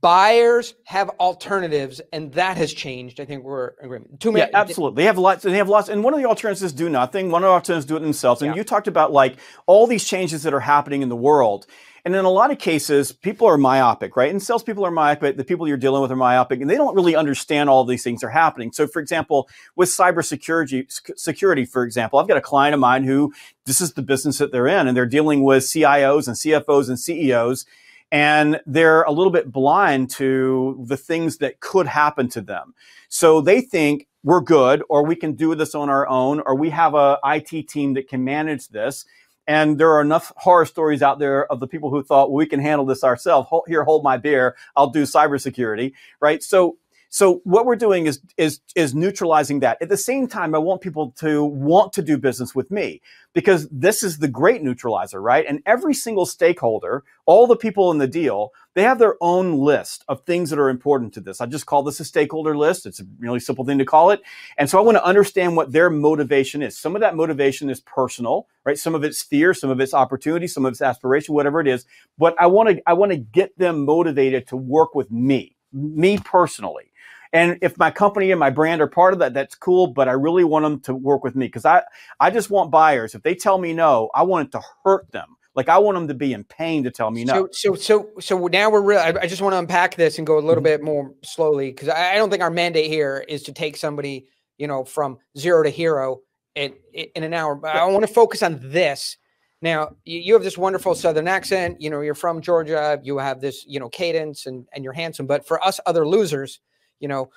[0.00, 3.20] Buyers have alternatives, and that has changed.
[3.20, 4.20] I think we're agreement.
[4.20, 4.50] Too many.
[4.50, 5.02] Yeah, absolutely.
[5.02, 5.88] They have lots, and they have lots.
[5.88, 7.30] And one of the alternatives is do nothing.
[7.30, 8.42] One of the alternatives do it themselves.
[8.42, 8.56] And yeah.
[8.56, 11.66] you talked about like all these changes that are happening in the world.
[12.04, 14.30] And in a lot of cases, people are myopic, right?
[14.30, 15.36] And salespeople are myopic.
[15.36, 18.24] The people you're dealing with are myopic, and they don't really understand all these things
[18.24, 18.72] are happening.
[18.72, 20.86] So, for example, with cybersecurity,
[21.18, 23.32] security, for example, I've got a client of mine who
[23.66, 26.98] this is the business that they're in, and they're dealing with CIOs and CFOs and
[26.98, 27.66] CEOs,
[28.12, 32.74] and they're a little bit blind to the things that could happen to them.
[33.08, 36.70] So they think we're good, or we can do this on our own, or we
[36.70, 39.04] have a IT team that can manage this.
[39.50, 42.46] And there are enough horror stories out there of the people who thought, well, we
[42.46, 43.48] can handle this ourselves.
[43.66, 44.54] Here, hold my beer.
[44.76, 46.40] I'll do cybersecurity, right?
[46.40, 46.76] So
[47.12, 49.78] so what we're doing is is is neutralizing that.
[49.82, 53.02] At the same time, I want people to want to do business with me
[53.34, 55.44] because this is the great neutralizer, right?
[55.46, 60.04] And every single stakeholder, all the people in the deal, they have their own list
[60.08, 61.40] of things that are important to this.
[61.40, 62.86] I just call this a stakeholder list.
[62.86, 64.22] It's a really simple thing to call it.
[64.56, 66.78] And so I want to understand what their motivation is.
[66.78, 68.78] Some of that motivation is personal, right?
[68.78, 71.86] Some of it's fear, some of it's opportunity, some of it's aspiration, whatever it is.
[72.18, 76.18] But I want to I want to get them motivated to work with me, me
[76.18, 76.89] personally.
[77.32, 79.86] And if my company and my brand are part of that, that's cool.
[79.86, 81.82] But I really want them to work with me because I,
[82.18, 83.14] I just want buyers.
[83.14, 85.36] If they tell me no, I want it to hurt them.
[85.54, 87.48] Like I want them to be in pain to tell me no.
[87.52, 88.98] So, so, so, so now we're real.
[88.98, 90.64] I, I just want to unpack this and go a little mm-hmm.
[90.64, 94.26] bit more slowly because I, I, don't think our mandate here is to take somebody,
[94.58, 96.20] you know, from zero to hero
[96.54, 97.56] in, in an hour.
[97.56, 99.16] But I want to focus on this
[99.60, 101.80] Now you have this wonderful Southern accent.
[101.80, 103.00] You know, you're from Georgia.
[103.02, 105.26] You have this, you know, cadence, and and you're handsome.
[105.26, 106.60] But for us other losers,
[107.00, 107.30] you know,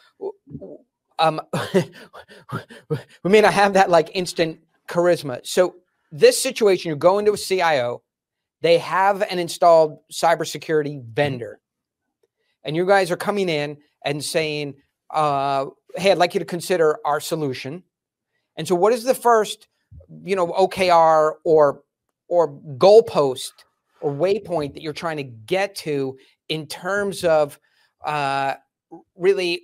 [1.19, 1.41] um,
[3.23, 5.45] we may not have that like instant charisma.
[5.45, 5.75] So
[6.11, 8.03] this situation, you go into a CIO,
[8.61, 11.59] they have an installed cybersecurity vendor,
[12.63, 14.75] and you guys are coming in and saying,
[15.09, 17.83] uh, "Hey, I'd like you to consider our solution."
[18.55, 19.67] And so, what is the first,
[20.23, 21.81] you know, OKR or
[22.27, 23.51] or goalpost
[24.01, 26.17] or waypoint that you're trying to get to
[26.49, 27.59] in terms of
[28.05, 28.55] uh,
[29.15, 29.61] really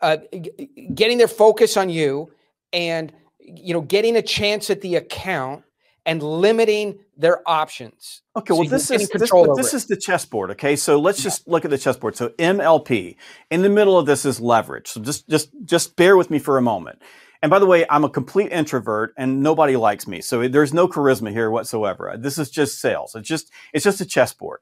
[0.00, 2.32] uh, g- getting their focus on you
[2.72, 5.64] and you know getting a chance at the account
[6.06, 8.22] and limiting their options.
[8.34, 10.50] Okay, well, this is this, this is the chessboard.
[10.52, 12.16] Okay, so let's just look at the chessboard.
[12.16, 13.16] So MLP
[13.50, 14.88] in the middle of this is leverage.
[14.88, 17.02] So just just just bear with me for a moment.
[17.42, 20.20] And by the way, I'm a complete introvert and nobody likes me.
[20.20, 22.14] So there's no charisma here whatsoever.
[22.18, 23.14] This is just sales.
[23.14, 24.60] It's just, it's just a chessboard.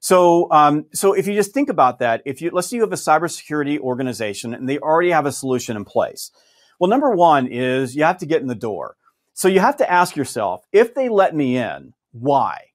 [0.00, 2.92] So, um, so if you just think about that, if you, let's say you have
[2.92, 6.30] a cybersecurity organization and they already have a solution in place.
[6.78, 8.96] Well, number one is you have to get in the door.
[9.34, 12.70] So you have to ask yourself, if they let me in, why?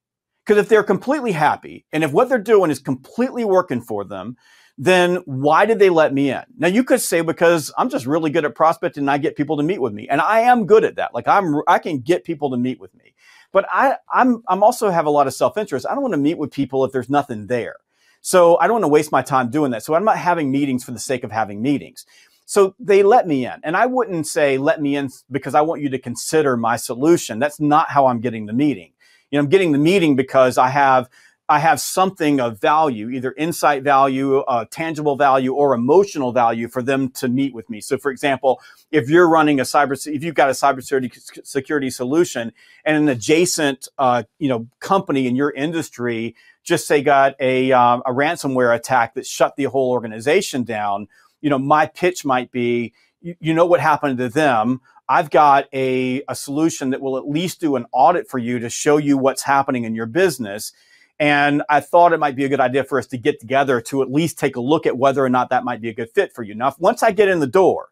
[0.46, 4.38] Because if they're completely happy and if what they're doing is completely working for them,
[4.78, 6.44] then why did they let me in?
[6.58, 9.58] Now you could say because I'm just really good at prospecting and I get people
[9.58, 10.08] to meet with me.
[10.08, 11.14] And I am good at that.
[11.14, 13.15] Like I'm I can get people to meet with me.
[13.56, 15.86] But I I'm I'm also have a lot of self-interest.
[15.90, 17.78] I don't want to meet with people if there's nothing there.
[18.20, 19.82] So I don't want to waste my time doing that.
[19.82, 22.06] So I'm not having meetings for the sake of having meetings.
[22.46, 23.54] So they let me in.
[23.64, 27.40] And I wouldn't say let me in because I want you to consider my solution.
[27.40, 28.92] That's not how I'm getting the meeting.
[29.32, 31.10] You know, I'm getting the meeting because I have
[31.48, 36.82] I have something of value, either insight value, uh, tangible value, or emotional value for
[36.82, 37.82] them to meet with me.
[37.82, 38.60] So, for example,
[38.92, 42.52] if you're running a cyber, if you've got a cybersecurity security solution
[42.84, 48.02] and an adjacent, uh, you know, company in your industry just say got a um,
[48.06, 51.08] a ransomware attack that shut the whole organization down,
[51.40, 54.82] you know, my pitch might be, you, you know, what happened to them.
[55.08, 58.70] I've got a, a solution that will at least do an audit for you to
[58.72, 60.74] show you what's happening in your business
[61.20, 64.02] and I thought it might be a good idea for us to get together to
[64.02, 66.34] at least take a look at whether or not that might be a good fit
[66.34, 66.56] for you.
[66.56, 67.90] Now, once I get in the door,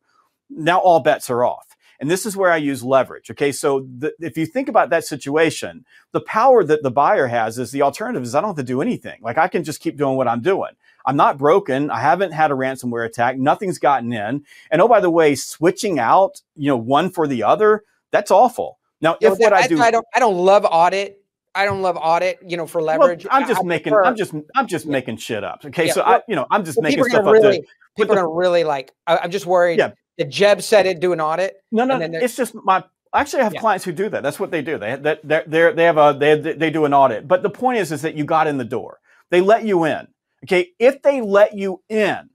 [0.50, 1.68] now all bets are off.
[2.00, 3.32] And this is where I use leverage.
[3.32, 3.54] Okay.
[3.54, 7.72] So the, if you think about that situation, the power that the buyer has is
[7.72, 9.20] the alternative is I don't have to do anything.
[9.22, 10.72] Like I can just keep doing what I'm doing.
[11.06, 11.90] I'm not broken.
[11.90, 13.38] I haven't had a ransomware attack.
[13.38, 14.44] Nothing's gotten in.
[14.70, 18.80] And oh, by the way, switching out, you know, one for the other, that's awful.
[19.00, 21.23] Now, if what I do, I don't, I don't love audit
[21.56, 23.26] I don't love audit, you know, for leverage.
[23.26, 24.92] Well, I'm just I making, prefer, I'm just, I'm just yeah.
[24.92, 25.64] making shit up.
[25.66, 25.94] Okay, yeah.
[25.94, 27.66] so well, I, you know, I'm just well, making stuff really, up.
[27.98, 28.92] people are really like.
[29.06, 29.80] I, am just worried.
[29.80, 29.92] Yeah.
[30.18, 31.56] That Jeb said it, do an audit.
[31.72, 32.84] No, no, it's just my.
[33.16, 33.60] Actually, I have yeah.
[33.60, 34.24] clients who do that.
[34.24, 34.78] That's what they do.
[34.78, 37.28] They that they they have a they they do an audit.
[37.28, 39.00] But the point is, is that you got in the door.
[39.30, 40.08] They let you in.
[40.46, 42.30] Okay, if they let you in,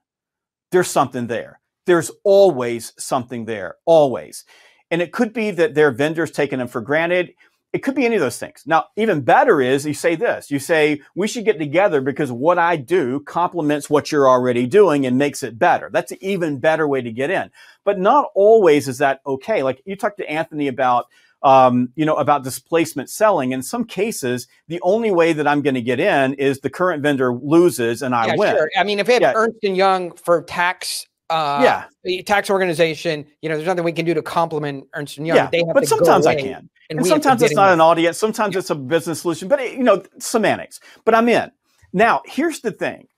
[0.71, 1.61] there's something there.
[1.87, 3.77] There's always something there.
[3.87, 4.45] Always.
[4.91, 7.33] And it could be that their vendors taking them for granted.
[7.73, 8.63] It could be any of those things.
[8.65, 10.51] Now, even better is you say this.
[10.51, 15.05] You say, we should get together because what I do complements what you're already doing
[15.05, 15.91] and makes it better.
[15.93, 17.51] That's an even better way to get in.
[17.85, 19.63] But not always is that okay.
[19.63, 21.09] Like you talked to Anthony about,
[21.43, 23.53] um, you know, about displacement selling.
[23.53, 27.03] In some cases, the only way that I'm going to get in is the current
[27.03, 28.57] vendor loses and I yeah, win.
[28.57, 28.71] Sure.
[28.79, 29.35] I mean, if we have yeah.
[29.37, 33.93] Ernst and Young for tax uh, yeah, the tax organization, you know, there's nothing we
[33.93, 35.37] can do to complement Ernst and Young.
[35.37, 36.71] Yeah, but sometimes I can.
[36.91, 38.19] And, and sometimes it's not an audience.
[38.19, 38.61] Sometimes yeah.
[38.61, 40.81] it's a business solution, but it, you know, semantics.
[41.05, 41.51] But I'm in.
[41.93, 43.09] Now, here's the thing.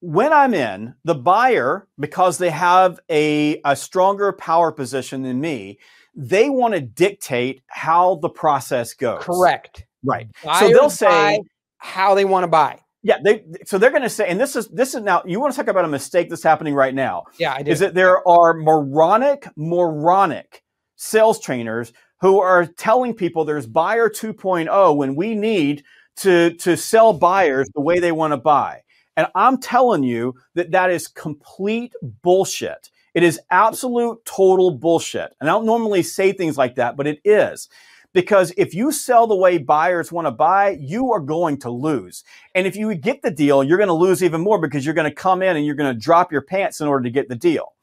[0.00, 5.78] When I'm in, the buyer, because they have a, a stronger power position than me,
[6.14, 9.22] they want to dictate how the process goes.
[9.22, 9.86] Correct.
[10.04, 10.28] Right.
[10.58, 11.40] So they'll say
[11.78, 12.80] how they want to buy.
[13.02, 15.22] Yeah, they so they're going to say, and this is this is now.
[15.26, 17.24] You want to talk about a mistake that's happening right now?
[17.38, 17.70] Yeah, I do.
[17.70, 20.62] Is that there are moronic, moronic
[20.96, 21.92] sales trainers
[22.24, 25.84] who are telling people there's buyer 2.0 when we need
[26.16, 28.80] to to sell buyers the way they want to buy.
[29.14, 32.88] And I'm telling you that that is complete bullshit.
[33.12, 35.34] It is absolute total bullshit.
[35.38, 37.68] And I don't normally say things like that, but it is.
[38.14, 42.24] Because if you sell the way buyers want to buy, you are going to lose.
[42.54, 45.10] And if you get the deal, you're going to lose even more because you're going
[45.10, 47.36] to come in and you're going to drop your pants in order to get the
[47.36, 47.74] deal.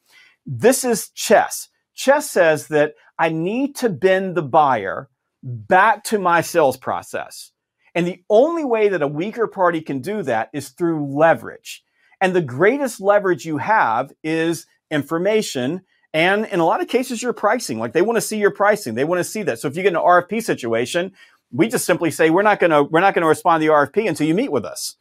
[0.48, 1.70] This is chess.
[1.94, 5.10] Chess says that I need to bend the buyer
[5.44, 7.52] back to my sales process.
[7.96, 11.84] And the only way that a weaker party can do that is through leverage.
[12.22, 17.34] And the greatest leverage you have is information And in a lot of cases, your
[17.34, 18.96] pricing, like they want to see your pricing.
[18.96, 19.60] They want to see that.
[19.60, 21.14] So if you get an RFP situation,
[21.52, 23.74] we just simply say, we're not going to, we're not going to respond to the
[23.74, 24.96] RFP until you meet with us.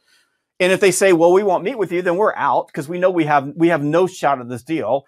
[0.59, 2.99] And if they say, well, we won't meet with you, then we're out because we
[2.99, 5.05] know we have, we have no shot at this deal.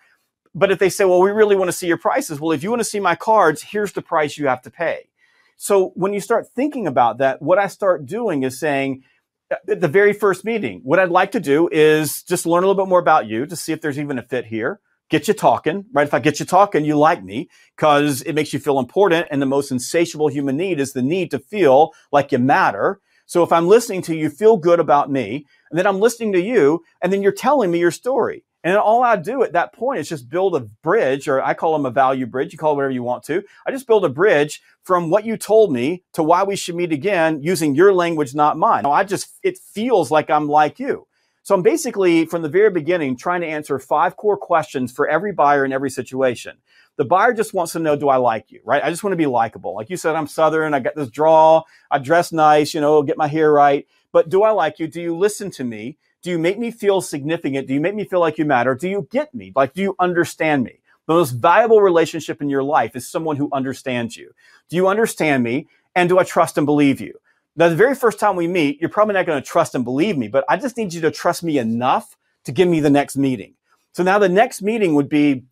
[0.56, 2.40] But if they say, well, we really want to see your prices.
[2.40, 5.10] Well, if you want to see my cards, here's the price you have to pay.
[5.58, 9.04] So when you start thinking about that, what I start doing is saying,
[9.52, 12.68] uh, at the very first meeting, what I'd like to do is just learn a
[12.68, 14.80] little bit more about you to see if there's even a fit here
[15.14, 16.08] get you talking, right?
[16.08, 19.28] If I get you talking, you like me because it makes you feel important.
[19.30, 23.00] And the most insatiable human need is the need to feel like you matter.
[23.28, 26.42] So if I'm listening to you, feel good about me, and then I'm listening to
[26.42, 28.44] you, and then you're telling me your story.
[28.64, 31.74] And all I do at that point is just build a bridge, or I call
[31.74, 32.54] them a value bridge.
[32.54, 33.44] You call it whatever you want to.
[33.68, 36.94] I just build a bridge from what you told me to why we should meet
[36.94, 38.84] again using your language, not mine.
[38.84, 41.08] Now, I just, it feels like I'm like you.
[41.46, 45.34] So I'm basically from the very beginning trying to answer five core questions for every
[45.34, 46.58] buyer in every situation.
[46.96, 48.62] The buyer just wants to know, do I like you?
[48.64, 48.82] Right?
[48.82, 49.76] I just want to be likable.
[49.76, 50.74] Like you said, I'm Southern.
[50.74, 51.64] I got this draw.
[51.92, 53.86] I dress nice, you know, get my hair right.
[54.14, 54.88] But do I like you?
[54.88, 55.98] Do you listen to me?
[56.24, 57.68] Do you make me feel significant?
[57.68, 58.76] Do you make me feel like you matter?
[58.76, 59.52] Do you get me?
[59.56, 60.80] Like, do you understand me?
[61.06, 64.32] The most valuable relationship in your life is someone who understands you.
[64.70, 65.68] Do you understand me?
[65.96, 67.20] And do I trust and believe you?
[67.56, 70.18] Now, the very first time we meet, you're probably not going to trust and believe
[70.18, 73.18] me, but I just need you to trust me enough to give me the next
[73.18, 73.54] meeting.
[73.92, 75.44] So now the next meeting would be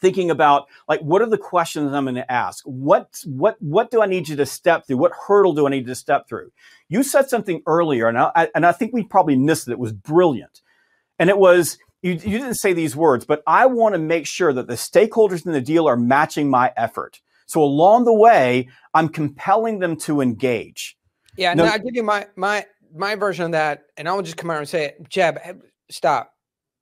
[0.00, 2.64] thinking about like what are the questions I'm going to ask?
[2.64, 4.98] What what what do I need you to step through?
[4.98, 6.52] What hurdle do I need to step through?
[6.88, 9.72] You said something earlier, and I, and I think we probably missed it.
[9.72, 10.62] It was brilliant,
[11.18, 14.52] and it was you, you didn't say these words, but I want to make sure
[14.52, 17.20] that the stakeholders in the deal are matching my effort.
[17.46, 20.96] So along the way, I'm compelling them to engage.
[21.36, 24.50] Yeah, no, I'll give you my my my version of that, and I'll just come
[24.50, 25.54] out and say, it Jeb, eh,
[25.90, 26.32] stop.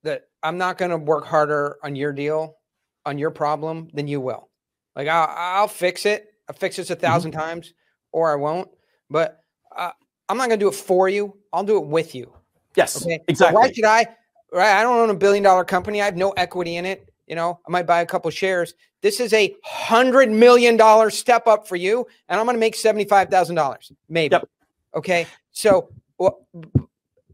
[0.03, 2.57] That I'm not going to work harder on your deal,
[3.05, 4.49] on your problem than you will.
[4.95, 6.27] Like I'll I'll fix it.
[6.47, 7.39] I'll fix this a 1000 mm-hmm.
[7.39, 7.73] times,
[8.11, 8.69] or I won't.
[9.09, 9.39] But
[9.75, 9.91] uh,
[10.29, 11.37] I'm not going to do it for you.
[11.53, 12.33] I'll do it with you.
[12.75, 13.19] Yes, okay?
[13.27, 13.53] exactly.
[13.53, 14.05] So why should I?
[14.51, 16.01] Right, I don't own a billion dollar company.
[16.01, 17.09] I have no equity in it.
[17.27, 18.75] You know, I might buy a couple shares.
[19.01, 22.75] This is a hundred million dollar step up for you, and I'm going to make
[22.75, 24.33] seventy five thousand dollars, maybe.
[24.33, 24.49] Yep.
[24.95, 26.47] Okay, so well,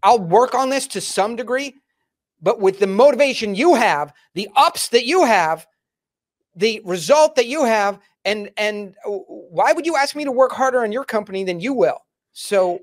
[0.04, 1.76] I'll work on this to some degree,
[2.42, 5.68] but with the motivation you have, the ups that you have,
[6.56, 10.52] the result that you have, and and uh, why would you ask me to work
[10.52, 12.00] harder on your company than you will?
[12.34, 12.80] So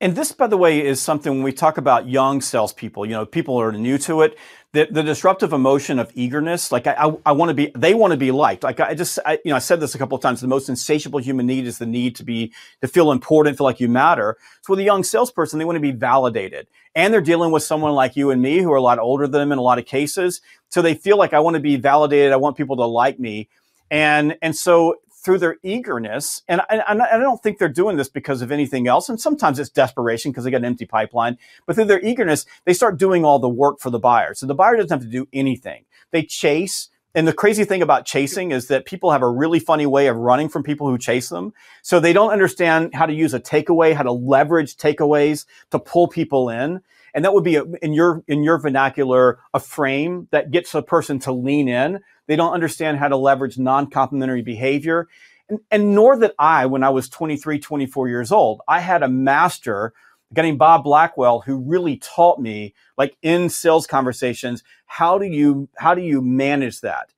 [0.00, 3.26] and this, by the way, is something when we talk about young salespeople, you know,
[3.26, 4.38] people are new to it,
[4.72, 8.12] the, the disruptive emotion of eagerness, like I, I, I want to be, they want
[8.12, 8.62] to be liked.
[8.62, 10.40] Like I just, I, you know, I said this a couple of times.
[10.40, 13.80] The most insatiable human need is the need to be, to feel important, feel like
[13.80, 14.38] you matter.
[14.62, 17.92] So with a young salesperson, they want to be validated and they're dealing with someone
[17.92, 19.86] like you and me who are a lot older than them in a lot of
[19.86, 20.40] cases.
[20.68, 22.32] So they feel like I want to be validated.
[22.32, 23.48] I want people to like me.
[23.90, 28.40] And, and so through their eagerness, and I, I, don't think they're doing this because
[28.40, 29.10] of anything else.
[29.10, 31.36] And sometimes it's desperation because they got an empty pipeline.
[31.66, 34.32] But through their eagerness, they start doing all the work for the buyer.
[34.32, 35.84] So the buyer doesn't have to do anything.
[36.10, 36.88] They chase.
[37.14, 40.16] And the crazy thing about chasing is that people have a really funny way of
[40.16, 41.52] running from people who chase them.
[41.82, 46.08] So they don't understand how to use a takeaway, how to leverage takeaways to pull
[46.08, 46.80] people in.
[47.12, 50.82] And that would be a, in your, in your vernacular, a frame that gets a
[50.82, 55.08] person to lean in they don't understand how to leverage non-complimentary behavior.
[55.48, 59.08] And, and nor that I, when I was 23, 24 years old, I had a
[59.08, 59.92] master,
[60.30, 65.26] a guy named Bob Blackwell, who really taught me, like in sales conversations, how do
[65.26, 67.12] you, how do you manage that?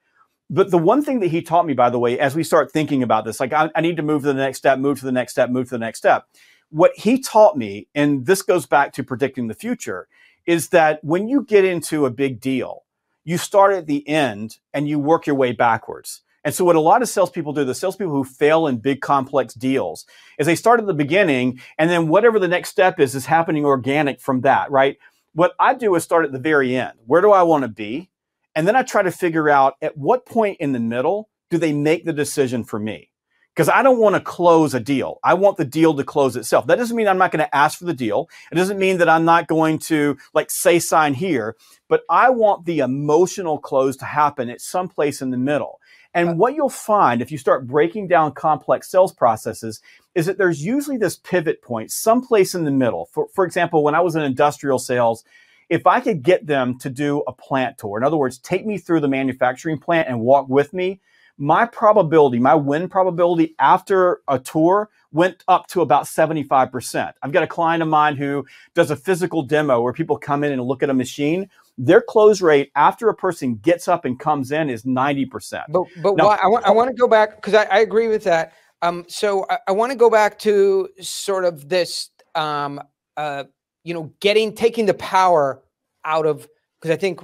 [0.48, 3.02] But the one thing that he taught me, by the way, as we start thinking
[3.02, 5.12] about this, like I, I need to move to the next step, move to the
[5.12, 6.26] next step, move to the next step.
[6.70, 10.08] What he taught me, and this goes back to predicting the future,
[10.46, 12.81] is that when you get into a big deal,
[13.24, 16.22] you start at the end and you work your way backwards.
[16.44, 19.54] And so what a lot of salespeople do, the salespeople who fail in big complex
[19.54, 20.06] deals,
[20.38, 23.64] is they start at the beginning and then whatever the next step is, is happening
[23.64, 24.96] organic from that, right?
[25.34, 26.98] What I do is start at the very end.
[27.06, 28.10] Where do I want to be?
[28.54, 31.72] And then I try to figure out at what point in the middle do they
[31.72, 33.11] make the decision for me?
[33.54, 35.18] Because I don't want to close a deal.
[35.22, 36.66] I want the deal to close itself.
[36.66, 38.28] That doesn't mean I'm not going to ask for the deal.
[38.50, 41.56] It doesn't mean that I'm not going to like say sign here,
[41.88, 45.80] but I want the emotional close to happen at some place in the middle.
[46.14, 49.80] And uh, what you'll find if you start breaking down complex sales processes
[50.14, 53.06] is that there's usually this pivot point someplace in the middle.
[53.12, 55.24] For, for example, when I was in industrial sales,
[55.68, 58.76] if I could get them to do a plant tour, in other words, take me
[58.76, 61.00] through the manufacturing plant and walk with me,
[61.38, 67.12] my probability, my win probability after a tour went up to about 75%.
[67.22, 70.52] I've got a client of mine who does a physical demo where people come in
[70.52, 71.48] and look at a machine.
[71.78, 75.64] their close rate after a person gets up and comes in is 90%.
[75.68, 78.08] But, but now, why, I, want, I want to go back because I, I, agree
[78.08, 78.52] with that.
[78.82, 82.80] Um, so I, I want to go back to sort of this, um,
[83.16, 83.44] uh,
[83.84, 85.62] you know, getting, taking the power
[86.04, 86.46] out of,
[86.80, 87.20] because I think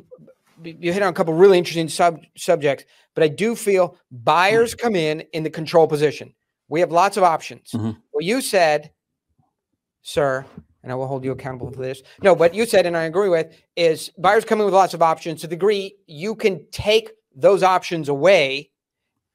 [0.63, 2.85] you hit on a couple really interesting sub, subjects,
[3.15, 6.35] but I do feel buyers come in in the control position.
[6.69, 7.71] We have lots of options.
[7.73, 7.91] Mm-hmm.
[8.13, 8.93] Well, you said,
[10.03, 10.45] sir,
[10.83, 12.03] and I will hold you accountable for this.
[12.23, 15.41] No, what you said, and I agree with, is buyers coming with lots of options.
[15.41, 18.71] To the degree you can take those options away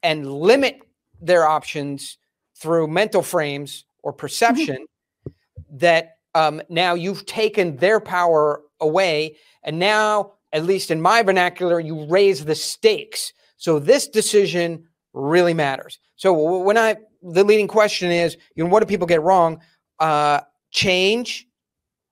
[0.01, 0.79] and limit
[1.21, 2.17] their options
[2.55, 4.85] through mental frames or perception,
[5.27, 5.77] mm-hmm.
[5.77, 9.37] that um, now you've taken their power away.
[9.63, 13.33] And now, at least in my vernacular, you raise the stakes.
[13.57, 15.99] So this decision really matters.
[16.15, 19.61] So when I, the leading question is, you know, what do people get wrong?
[19.99, 20.41] Uh,
[20.71, 21.47] change,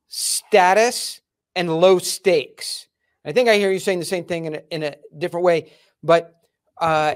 [0.07, 1.21] status,
[1.55, 2.87] and low stakes.
[3.23, 5.71] I think I hear you saying the same thing in a, in a different way,
[6.01, 6.35] but
[6.79, 7.15] uh,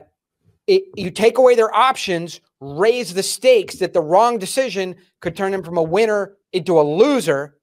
[0.67, 5.51] it, you take away their options, raise the stakes that the wrong decision could turn
[5.51, 7.57] them from a winner into a loser.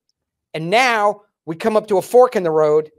[0.54, 2.90] And now we come up to a fork in the road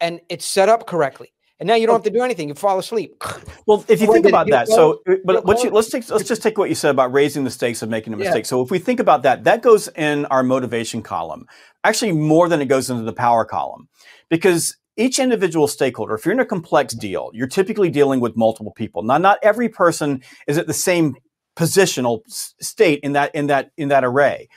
[0.00, 2.48] and it's set up correctly and now you don't have to do anything.
[2.48, 3.22] You fall asleep.
[3.66, 6.42] Well, if you think about that, so uh, but what you, let's take let's just
[6.42, 8.44] take what you said about raising the stakes of making a mistake.
[8.44, 8.48] Yeah.
[8.48, 11.46] So if we think about that, that goes in our motivation column.
[11.84, 13.88] Actually, more than it goes into the power column,
[14.28, 18.72] because each individual stakeholder, if you're in a complex deal, you're typically dealing with multiple
[18.72, 19.04] people.
[19.04, 21.14] Now, not every person is at the same
[21.54, 24.48] positional state in that in that in that array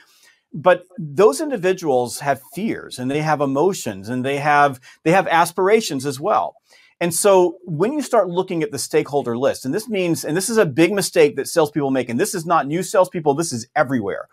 [0.54, 6.06] but those individuals have fears and they have emotions and they have they have aspirations
[6.06, 6.54] as well
[7.00, 10.48] and so when you start looking at the stakeholder list, and this means, and this
[10.48, 13.66] is a big mistake that salespeople make, and this is not new salespeople, this is
[13.74, 14.28] everywhere,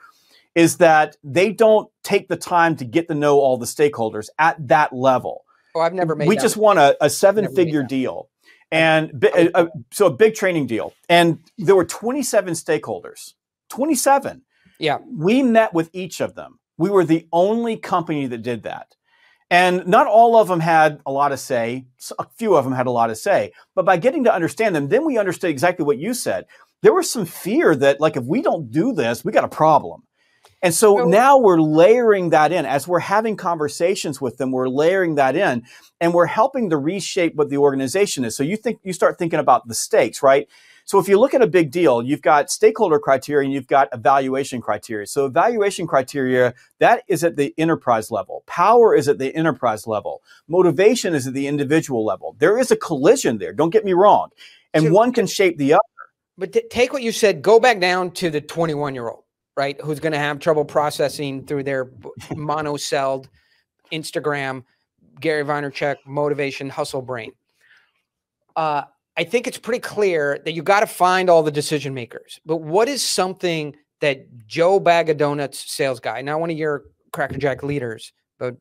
[0.53, 4.67] is that they don't take the time to get to know all the stakeholders at
[4.67, 5.43] that level.
[5.73, 6.27] Oh, I've never made.
[6.27, 8.29] We just won a, a seven-figure deal,
[8.71, 13.33] and a, a, uh, uh, so a big training deal, and there were 27 stakeholders.
[13.69, 14.43] 27.
[14.81, 14.97] Yeah.
[15.09, 16.59] We met with each of them.
[16.77, 18.95] We were the only company that did that.
[19.49, 21.85] And not all of them had a lot of say.
[22.17, 23.51] A few of them had a lot of say.
[23.75, 26.45] But by getting to understand them, then we understood exactly what you said.
[26.81, 30.03] There was some fear that, like, if we don't do this, we got a problem.
[30.63, 32.65] And so now we're layering that in.
[32.65, 35.63] As we're having conversations with them, we're layering that in
[35.99, 38.35] and we're helping to reshape what the organization is.
[38.37, 40.47] So you think, you start thinking about the stakes, right?
[40.85, 43.89] So if you look at a big deal, you've got stakeholder criteria and you've got
[43.93, 45.07] evaluation criteria.
[45.07, 48.43] So evaluation criteria, that is at the enterprise level.
[48.47, 50.21] Power is at the enterprise level.
[50.47, 52.35] Motivation is at the individual level.
[52.39, 53.53] There is a collision there.
[53.53, 54.29] Don't get me wrong.
[54.73, 55.81] And so, one can shape the other.
[56.37, 59.23] But t- take what you said, go back down to the 21 year old,
[59.55, 59.79] right?
[59.81, 61.85] Who's going to have trouble processing through their
[62.31, 63.27] monocelled
[63.91, 64.63] Instagram,
[65.19, 67.33] Gary Vaynerchuk, motivation, hustle brain.
[68.55, 68.83] Uh,
[69.21, 72.39] I think it's pretty clear that you got to find all the decision makers.
[72.43, 76.85] But what is something that Joe Bag of Donuts sales guy, not one of your
[77.13, 78.57] Cracker Jack leaders, but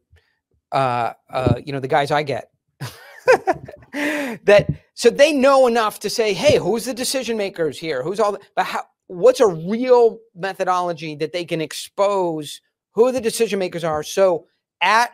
[0.70, 2.50] uh, uh, you know the guys I get,
[3.94, 8.02] that so they know enough to say, hey, who's the decision makers here?
[8.02, 8.32] Who's all?
[8.32, 8.82] The, but how?
[9.06, 12.60] What's a real methodology that they can expose
[12.92, 14.02] who the decision makers are?
[14.02, 14.46] So
[14.82, 15.12] at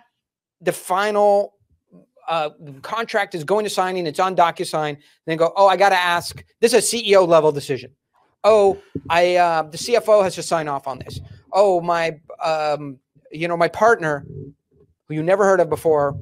[0.60, 1.55] the final
[2.28, 2.50] uh,
[2.82, 4.96] contract is going to signing, it's on DocuSign.
[5.26, 6.42] Then go, oh, I got to ask.
[6.60, 7.92] This is a CEO level decision.
[8.44, 11.20] Oh, I uh, the CFO has to sign off on this.
[11.52, 12.98] Oh, my, um,
[13.32, 14.24] you know, my partner,
[15.08, 16.16] who you never heard of before,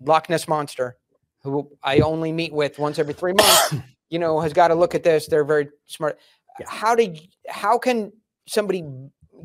[0.00, 0.96] Loch Ness monster,
[1.42, 3.76] who I only meet with once every three months.
[4.10, 5.28] you know, has got to look at this.
[5.28, 6.18] They're very smart.
[6.66, 8.12] How did how can
[8.46, 8.84] somebody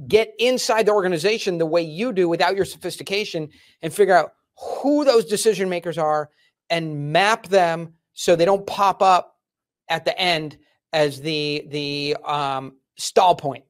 [0.07, 3.49] get inside the organization the way you do without your sophistication
[3.81, 6.29] and figure out who those decision makers are
[6.69, 9.37] and map them so they don't pop up
[9.89, 10.57] at the end
[10.93, 13.65] as the the um, stall point.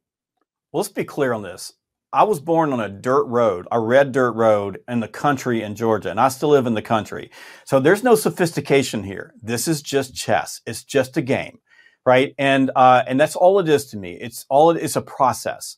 [0.72, 1.74] Well, let's be clear on this.
[2.14, 5.76] I was born on a dirt road, a red dirt road in the country in
[5.76, 7.30] Georgia, and I still live in the country.
[7.66, 9.34] So there's no sophistication here.
[9.42, 10.62] This is just chess.
[10.66, 11.60] It's just a game,
[12.06, 12.34] right?
[12.38, 14.18] And uh, and that's all it is to me.
[14.22, 15.78] It's all it is a process.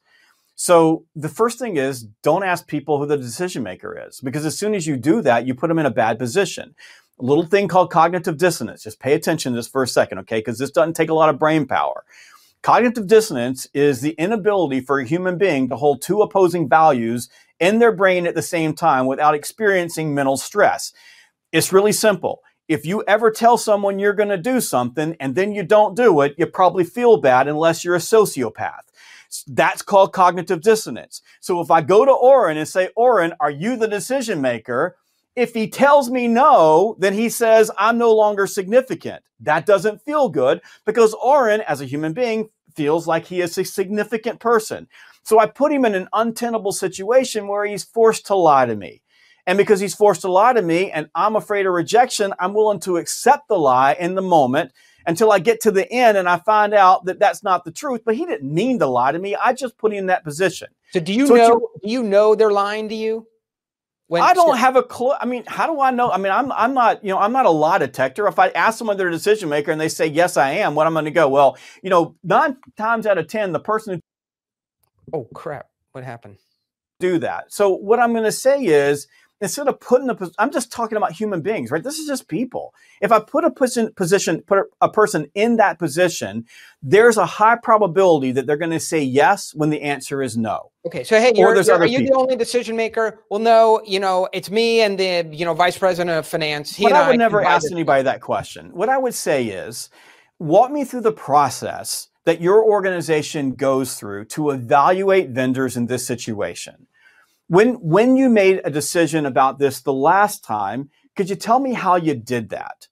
[0.59, 4.57] So the first thing is don't ask people who the decision maker is, because as
[4.57, 6.73] soon as you do that, you put them in a bad position.
[7.19, 8.81] A little thing called cognitive dissonance.
[8.81, 10.39] Just pay attention to this for a second, okay?
[10.39, 12.03] Because this doesn't take a lot of brain power.
[12.63, 17.29] Cognitive dissonance is the inability for a human being to hold two opposing values
[17.59, 20.91] in their brain at the same time without experiencing mental stress.
[21.51, 22.41] It's really simple.
[22.67, 26.19] If you ever tell someone you're going to do something and then you don't do
[26.21, 28.86] it, you probably feel bad unless you're a sociopath.
[29.47, 31.21] That's called cognitive dissonance.
[31.41, 34.97] So if I go to Oren and say, Oren, are you the decision maker?
[35.35, 39.23] If he tells me no, then he says I'm no longer significant.
[39.39, 43.63] That doesn't feel good because Oren, as a human being, feels like he is a
[43.63, 44.87] significant person.
[45.23, 49.01] So I put him in an untenable situation where he's forced to lie to me.
[49.45, 52.79] And because he's forced to lie to me and I'm afraid of rejection, I'm willing
[52.81, 54.73] to accept the lie in the moment
[55.07, 58.01] until I get to the end and I find out that that's not the truth.
[58.05, 59.35] But he didn't mean to lie to me.
[59.35, 60.67] I just put him in that position.
[60.91, 61.69] So do you so know?
[61.81, 63.25] Do you know they're lying to you?
[64.09, 65.13] When I don't have a clue.
[65.19, 66.09] I mean, how do I know?
[66.11, 68.27] I mean, I'm I'm not you know I'm not a lie detector.
[68.27, 70.87] If I ask someone they're a decision maker and they say yes I am, what
[70.87, 71.27] I'm going to go?
[71.27, 76.37] Well, you know, nine times out of ten, the person who oh crap, what happened?
[76.99, 77.51] Do that.
[77.53, 79.07] So what I'm going to say is
[79.41, 81.83] instead of putting a, I'm just talking about human beings, right?
[81.83, 82.73] This is just people.
[83.01, 86.45] If I put a position, position put a, person in that position,
[86.81, 90.71] there's a high probability that they're going to say yes when the answer is no.
[90.85, 92.15] Okay, so hey, you're, you're, are you people.
[92.15, 93.19] the only decision maker?
[93.29, 96.75] Well, no, you know, it's me and the you know vice president of finance.
[96.75, 98.71] He but I would I never ask anybody that question.
[98.73, 99.89] What I would say is,
[100.39, 106.07] walk me through the process that your organization goes through to evaluate vendors in this
[106.07, 106.87] situation.
[107.49, 111.73] When, when you made a decision about this the last time, could you tell me
[111.73, 112.89] how you did that?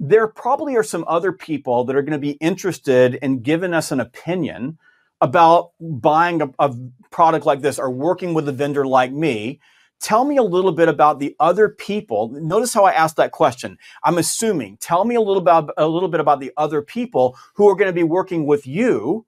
[0.00, 3.92] There probably are some other people that are going to be interested in giving us
[3.92, 4.78] an opinion
[5.20, 6.74] about buying a, a
[7.10, 9.60] product like this or working with a vendor like me.
[10.00, 12.28] Tell me a little bit about the other people.
[12.28, 13.78] Notice how I asked that question.
[14.02, 14.78] I'm assuming.
[14.78, 17.88] Tell me a little about a little bit about the other people who are going
[17.88, 19.24] to be working with you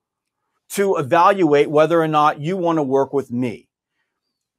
[0.71, 3.68] to evaluate whether or not you want to work with me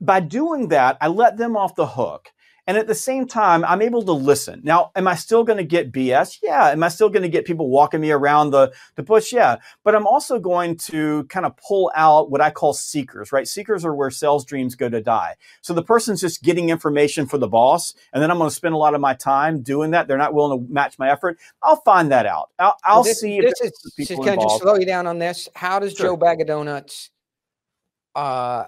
[0.01, 2.31] by doing that, I let them off the hook.
[2.69, 4.61] And at the same time, I'm able to listen.
[4.63, 6.37] Now, am I still going to get BS?
[6.43, 6.69] Yeah.
[6.69, 9.33] Am I still going to get people walking me around the, the bush?
[9.33, 9.55] Yeah.
[9.83, 13.47] But I'm also going to kind of pull out what I call seekers, right?
[13.47, 15.37] Seekers are where sales dreams go to die.
[15.61, 18.75] So the person's just getting information for the boss, and then I'm going to spend
[18.75, 20.07] a lot of my time doing that.
[20.07, 21.39] They're not willing to match my effort.
[21.63, 22.51] I'll find that out.
[22.59, 25.17] I'll, I'll well, this, see this is, people Can I just slow you down on
[25.17, 25.49] this?
[25.55, 26.09] How does sure.
[26.09, 27.09] Joe Bag of Donuts
[28.13, 28.65] uh,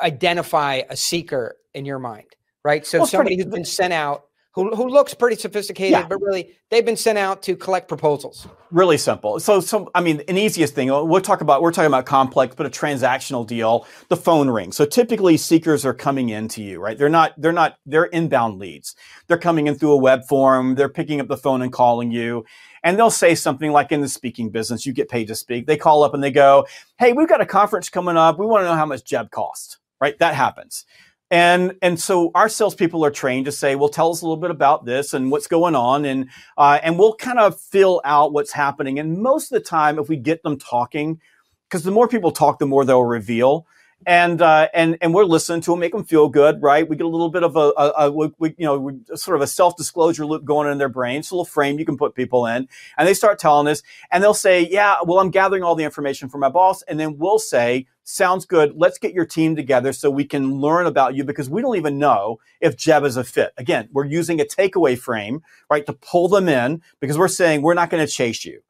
[0.00, 2.26] identify a seeker in your mind,
[2.64, 2.86] right?
[2.86, 4.26] So well, somebody pretty, who's been sent out
[4.56, 6.06] who, who looks pretty sophisticated, yeah.
[6.08, 8.48] but really they've been sent out to collect proposals.
[8.70, 9.38] Really simple.
[9.38, 11.60] So, so I mean, an easiest thing oh, we'll talk about.
[11.60, 13.86] We're talking about complex, but a transactional deal.
[14.08, 14.74] The phone rings.
[14.74, 16.96] So typically, seekers are coming in to you, right?
[16.96, 17.34] They're not.
[17.36, 17.76] They're not.
[17.84, 18.96] They're inbound leads.
[19.26, 20.74] They're coming in through a web form.
[20.74, 22.46] They're picking up the phone and calling you.
[22.82, 25.66] And they'll say something like in the speaking business, you get paid to speak.
[25.66, 26.66] They call up and they go,
[26.98, 28.38] Hey, we've got a conference coming up.
[28.38, 30.18] We want to know how much Jeb cost, right?
[30.18, 30.84] That happens.
[31.28, 34.52] And and so our salespeople are trained to say, well, tell us a little bit
[34.52, 38.52] about this and what's going on, and uh, and we'll kind of fill out what's
[38.52, 39.00] happening.
[39.00, 41.20] And most of the time, if we get them talking,
[41.68, 43.66] because the more people talk, the more they'll reveal
[44.04, 46.88] and uh, and and we're listening to them, make them feel good, right?
[46.88, 49.46] We get a little bit of a, a, a we, you know sort of a
[49.46, 51.20] self disclosure loop going in their brain.
[51.20, 52.68] It's a little frame you can put people in,
[52.98, 56.28] and they start telling us, and they'll say, "Yeah, well, I'm gathering all the information
[56.28, 58.72] from my boss," and then we'll say, "Sounds good.
[58.76, 61.98] Let's get your team together so we can learn about you because we don't even
[61.98, 66.28] know if Jeb is a fit." Again, we're using a takeaway frame, right, to pull
[66.28, 68.62] them in because we're saying we're not going to chase you.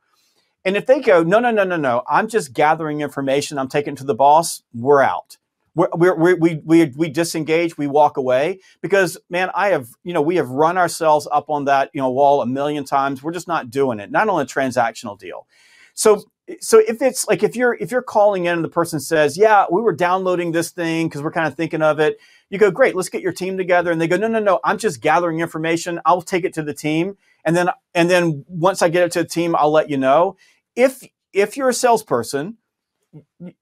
[0.65, 3.93] And if they go, no, no, no, no, no, I'm just gathering information, I'm taking
[3.93, 5.39] it to the boss, we're out.
[5.77, 10.23] We're, we're, we we, we disengage, we walk away because, man, I have, you know,
[10.23, 13.23] we have run ourselves up on that, you know, wall a million times.
[13.23, 15.47] We're just not doing it, not on a transactional deal.
[15.95, 16.25] So,
[16.61, 19.67] so if it's like, if you're, if you're calling in and the person says, yeah,
[19.71, 22.19] we were downloading this thing because we're kind of thinking of it,
[22.51, 23.91] you go, great, let's get your team together.
[23.91, 26.01] And they go, no, no, no, I'm just gathering information.
[26.07, 27.17] I'll take it to the team.
[27.45, 30.37] And then, and then once I get it to the team, I'll let you know
[30.77, 32.57] if if you're a salesperson,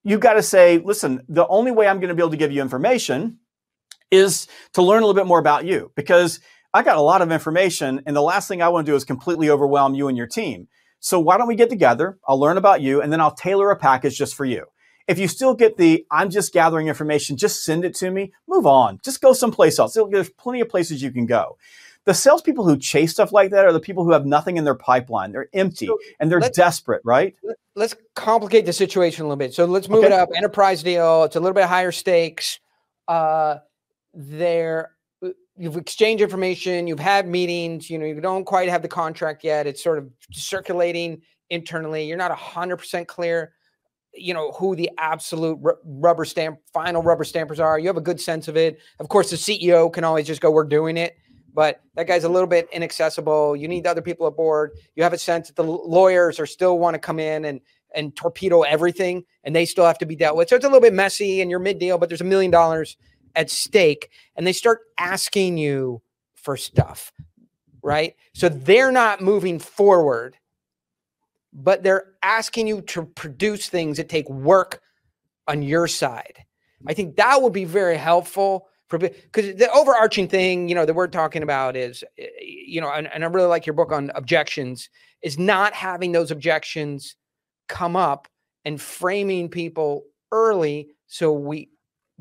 [0.02, 2.52] you've got to say, listen, the only way I'm going to be able to give
[2.52, 3.38] you information
[4.10, 6.40] is to learn a little bit more about you because
[6.72, 9.04] I got a lot of information and the last thing I want to do is
[9.04, 10.68] completely overwhelm you and your team.
[11.04, 12.18] So why don't we get together?
[12.26, 14.64] I'll learn about you and then I'll tailor a package just for you.
[15.06, 18.64] If you still get the I'm just gathering information, just send it to me, move
[18.64, 19.00] on.
[19.04, 19.98] Just go someplace else.
[20.10, 21.58] There's plenty of places you can go.
[22.06, 24.74] The salespeople who chase stuff like that are the people who have nothing in their
[24.74, 25.32] pipeline.
[25.32, 27.36] They're empty so and they're desperate, right?
[27.76, 29.52] Let's complicate the situation a little bit.
[29.52, 30.06] So let's move okay.
[30.06, 30.30] it up.
[30.34, 31.24] Enterprise deal.
[31.24, 32.60] It's a little bit higher stakes.
[33.06, 33.56] Uh,
[34.14, 34.92] there,
[35.56, 36.86] you've exchanged information.
[36.86, 37.88] You've had meetings.
[37.90, 39.66] You know, you don't quite have the contract yet.
[39.66, 42.04] It's sort of circulating internally.
[42.04, 43.52] You're not hundred percent clear
[44.16, 48.20] you know who the absolute rubber stamp final rubber stampers are you have a good
[48.20, 51.16] sense of it of course the ceo can always just go we're doing it
[51.54, 53.54] but that guy's a little bit inaccessible.
[53.54, 54.72] You need other people aboard.
[54.96, 57.60] You have a sense that the lawyers are still want to come in and
[57.94, 60.48] and torpedo everything, and they still have to be dealt with.
[60.48, 62.96] So it's a little bit messy, and you're mid deal, but there's a million dollars
[63.34, 66.02] at stake and they start asking you
[66.34, 67.12] for stuff,
[67.82, 68.14] right?
[68.34, 70.36] So they're not moving forward,
[71.52, 74.80] but they're asking you to produce things that take work
[75.46, 76.44] on your side.
[76.86, 80.94] I think that would be very helpful for because the overarching thing, you know, that
[80.94, 84.10] we're talking about is, eh, you know, and, and I really like your book on
[84.14, 84.90] objections,
[85.22, 87.16] is not having those objections
[87.68, 88.28] come up
[88.64, 91.70] and framing people early so we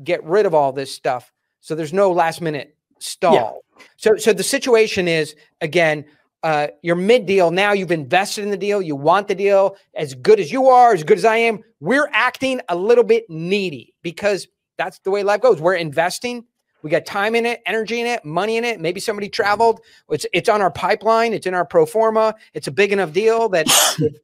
[0.02, 1.32] get rid of all this stuff.
[1.60, 3.34] So there's no last minute stall.
[3.34, 3.84] Yeah.
[3.96, 6.04] So so the situation is again,
[6.42, 7.72] uh, you're mid deal now.
[7.72, 8.82] You've invested in the deal.
[8.82, 11.60] You want the deal as good as you are, as good as I am.
[11.80, 15.60] We're acting a little bit needy because that's the way life goes.
[15.60, 16.44] We're investing.
[16.82, 18.78] We got time in it, energy in it, money in it.
[18.78, 19.80] Maybe somebody traveled.
[20.10, 21.32] It's it's on our pipeline.
[21.32, 22.34] It's in our pro forma.
[22.52, 23.66] It's a big enough deal that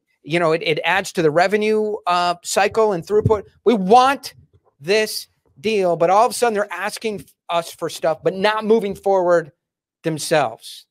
[0.23, 3.45] you know it, it adds to the revenue uh, cycle and throughput.
[3.65, 4.35] We want
[4.79, 5.29] this
[5.61, 9.53] deal, but all of a sudden they're asking us for stuff, but not moving forward
[10.03, 10.87] themselves.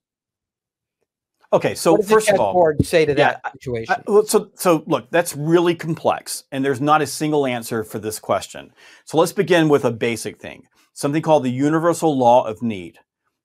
[1.51, 3.95] Okay, so first of all, say to that yeah, situation.
[4.07, 8.19] I, so, so look, that's really complex, and there's not a single answer for this
[8.19, 8.71] question.
[9.05, 12.99] So let's begin with a basic thing, something called the universal law of need.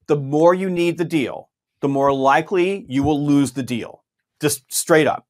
[0.06, 1.48] The more you need the deal,
[1.80, 4.04] the more likely you will lose the deal,
[4.38, 5.26] just straight up.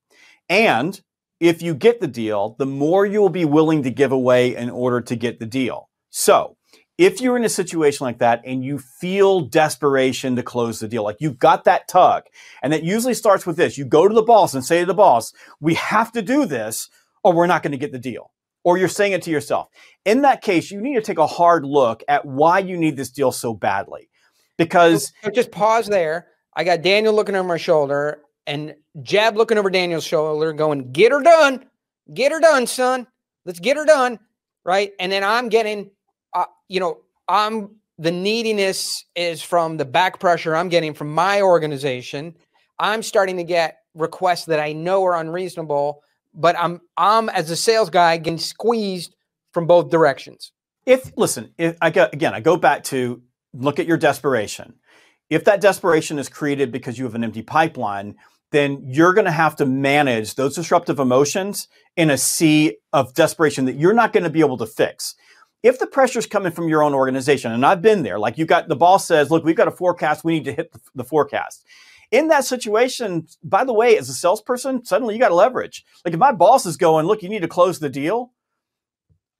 [0.48, 1.00] And
[1.40, 4.70] if you get the deal, the more you will be willing to give away in
[4.70, 5.88] order to get the deal.
[6.10, 6.56] So
[6.96, 11.02] if you're in a situation like that and you feel desperation to close the deal,
[11.02, 12.24] like you've got that tug,
[12.62, 14.94] and it usually starts with this you go to the boss and say to the
[14.94, 16.88] boss, we have to do this
[17.22, 18.30] or we're not going to get the deal.
[18.62, 19.68] Or you're saying it to yourself.
[20.06, 23.10] In that case, you need to take a hard look at why you need this
[23.10, 24.08] deal so badly.
[24.56, 26.28] Because so just pause there.
[26.56, 31.12] I got Daniel looking over my shoulder and Jab looking over Daniel's shoulder, going, Get
[31.12, 31.64] her done.
[32.12, 33.06] Get her done, son.
[33.44, 34.18] Let's get her done.
[34.64, 34.92] Right.
[34.98, 35.90] And then I'm getting
[36.34, 41.40] uh, you know, I'm the neediness is from the back pressure I'm getting from my
[41.40, 42.34] organization.
[42.78, 46.02] I'm starting to get requests that I know are unreasonable,
[46.34, 49.14] but I'm I'm as a sales guy getting squeezed
[49.52, 50.52] from both directions.
[50.84, 53.22] If listen, if I go again, I go back to
[53.54, 54.74] look at your desperation.
[55.30, 58.16] If that desperation is created because you have an empty pipeline,
[58.54, 63.64] then you're going to have to manage those disruptive emotions in a sea of desperation
[63.64, 65.14] that you're not going to be able to fix
[65.64, 68.44] if the pressure is coming from your own organization, and I've been there, like you
[68.44, 71.04] got the boss says, look, we've got a forecast, we need to hit the, the
[71.04, 71.64] forecast.
[72.10, 75.82] In that situation, by the way, as a salesperson, suddenly you got leverage.
[76.04, 78.32] Like if my boss is going, look, you need to close the deal,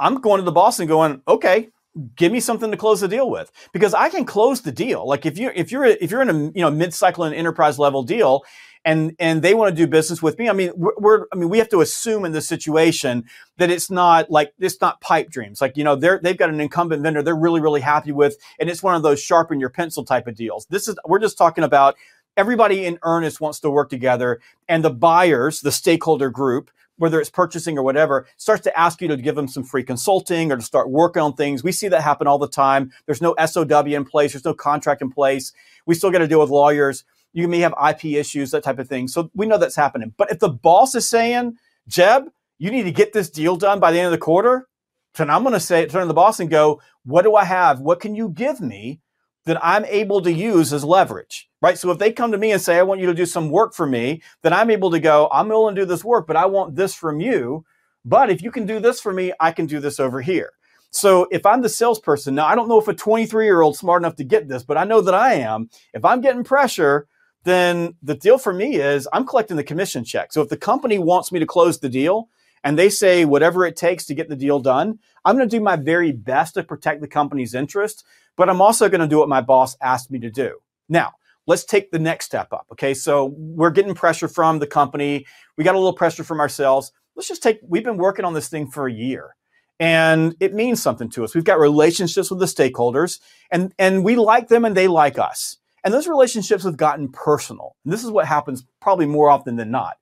[0.01, 1.69] I'm going to the boss and going, okay,
[2.17, 5.07] give me something to close the deal with because I can close the deal.
[5.07, 7.79] Like if you if you're if you're in a you know mid cycle and enterprise
[7.79, 8.43] level deal
[8.85, 10.49] and and they want to do business with me.
[10.49, 13.25] I mean, we're, we're, I mean, we have to assume in this situation
[13.57, 15.61] that it's not like it's not pipe dreams.
[15.61, 18.69] Like you know, they're they've got an incumbent vendor they're really really happy with, and
[18.69, 20.67] it's one of those sharpen your pencil type of deals.
[20.67, 21.97] This is we're just talking about
[22.37, 26.71] everybody in earnest wants to work together, and the buyers, the stakeholder group.
[26.97, 30.53] Whether it's purchasing or whatever, starts to ask you to give them some free consulting
[30.53, 31.65] or to start working on things.
[31.65, 32.93] We see that happen all the time.
[33.07, 34.33] There's no SOW in place.
[34.33, 35.53] There's no contract in place.
[35.87, 37.03] We still got to deal with lawyers
[37.35, 39.09] you may have IP issues, that type of thing.
[39.09, 40.15] So we know that's happening.
[40.17, 41.57] But if the boss is saying,
[41.87, 42.29] Jeb,
[42.59, 44.69] you need to get this deal done by the end of the quarter,
[45.17, 47.81] then I'm going to say, turn to the boss and go, what do I have?
[47.81, 49.01] What can you give me
[49.47, 51.51] that I'm able to use as leverage?
[51.61, 51.77] Right.
[51.77, 53.75] So if they come to me and say, I want you to do some work
[53.75, 56.47] for me, then I'm able to go, I'm willing to do this work, but I
[56.47, 57.65] want this from you.
[58.05, 60.53] But if you can do this for me, I can do this over here.
[60.91, 64.03] So if I'm the salesperson, now I don't know if a 23 year old smart
[64.03, 65.69] enough to get this, but I know that I am.
[65.93, 67.09] If I'm getting pressure,
[67.45, 70.33] then the deal for me is I'm collecting the commission check.
[70.33, 72.29] So if the company wants me to close the deal
[72.63, 75.63] and they say whatever it takes to get the deal done, I'm going to do
[75.63, 78.05] my very best to protect the company's interest,
[78.37, 80.59] but I'm also going to do what my boss asked me to do.
[80.89, 81.13] Now,
[81.47, 82.67] let's take the next step up.
[82.73, 82.95] Okay.
[82.95, 85.27] So we're getting pressure from the company.
[85.57, 86.93] We got a little pressure from ourselves.
[87.15, 89.37] Let's just take, we've been working on this thing for a year
[89.79, 91.35] and it means something to us.
[91.35, 93.21] We've got relationships with the stakeholders
[93.51, 95.59] and, and we like them and they like us.
[95.85, 97.77] And those relationships have gotten personal.
[97.85, 99.99] And this is what happens probably more often than not.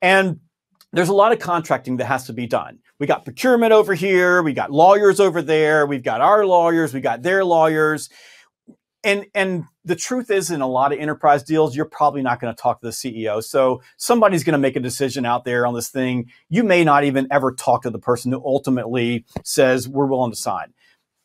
[0.00, 0.40] And
[0.92, 2.78] there's a lot of contracting that has to be done.
[2.98, 7.00] We got procurement over here, we got lawyers over there, we've got our lawyers, we
[7.00, 8.08] got their lawyers.
[9.04, 12.54] And and the truth is in a lot of enterprise deals, you're probably not going
[12.54, 13.42] to talk to the CEO.
[13.42, 16.30] So somebody's going to make a decision out there on this thing.
[16.48, 20.36] You may not even ever talk to the person who ultimately says we're willing to
[20.36, 20.72] sign.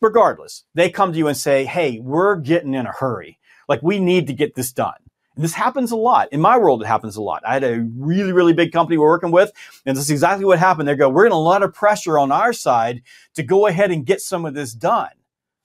[0.01, 3.39] Regardless, they come to you and say, "Hey, we're getting in a hurry.
[3.71, 4.97] Like we need to get this done.
[5.37, 6.27] And this happens a lot.
[6.33, 7.41] In my world, it happens a lot.
[7.47, 9.53] I had a really, really big company we're working with,
[9.85, 10.89] and this is exactly what happened.
[10.89, 13.01] They go, we're in a lot of pressure on our side
[13.35, 15.11] to go ahead and get some of this done.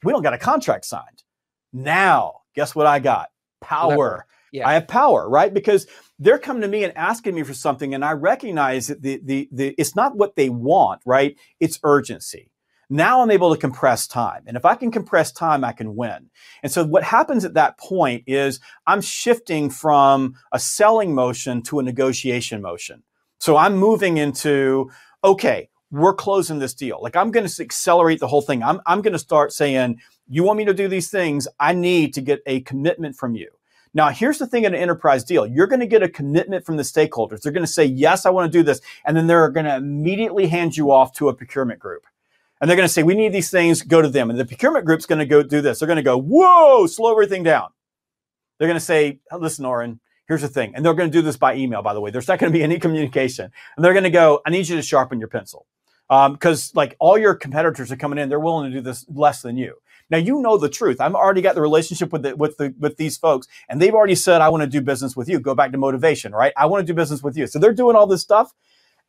[0.05, 1.25] we don't got a contract signed.
[1.73, 3.31] Now, guess what I got?
[3.61, 4.27] Power.
[4.53, 4.69] Yeah.
[4.69, 5.53] I have power, right?
[5.53, 5.89] Because
[6.21, 9.49] they're coming to me and asking me for something, and I recognize that the, the,
[9.51, 11.37] the, it's not what they want, right?
[11.59, 12.53] It's urgency.
[12.89, 14.45] Now I'm able to compress time.
[14.47, 16.31] And if I can compress time, I can win.
[16.63, 21.81] And so what happens at that point is I'm shifting from a selling motion to
[21.81, 23.03] a negotiation motion.
[23.41, 24.91] So I'm moving into,
[25.25, 27.01] okay, we're closing this deal.
[27.03, 28.63] Like I'm going to accelerate the whole thing.
[28.63, 31.49] I'm, I'm going to start saying, you want me to do these things?
[31.59, 33.51] I need to get a commitment from you.
[33.95, 35.47] Now, here's the thing in an enterprise deal.
[35.47, 37.41] You're going to get a commitment from the stakeholders.
[37.41, 38.81] They're going to say, yes, I want to do this.
[39.07, 42.07] And then they're going to immediately hand you off to a procurement group.
[42.61, 44.31] And they're going to say, we need these things, go to them.
[44.31, 45.79] And the procurement group's going to go do this.
[45.79, 47.69] They're going to go, whoa, slow everything down.
[48.59, 50.73] They're going to say, listen, Oren, here's the thing.
[50.75, 52.11] And they're going to do this by email, by the way.
[52.11, 53.51] There's not going to be any communication.
[53.77, 55.67] And they're going to go, I need you to sharpen your pencil.
[56.09, 59.43] Because um, like all your competitors are coming in, they're willing to do this less
[59.43, 59.75] than you.
[60.09, 61.01] Now you know the truth.
[61.01, 64.15] I've already got the relationship with the, with the with these folks, and they've already
[64.15, 65.41] said I want to do business with you.
[65.41, 66.53] Go back to motivation, right?
[66.57, 67.49] I want to do business with you.
[67.49, 68.53] So they're doing all this stuff,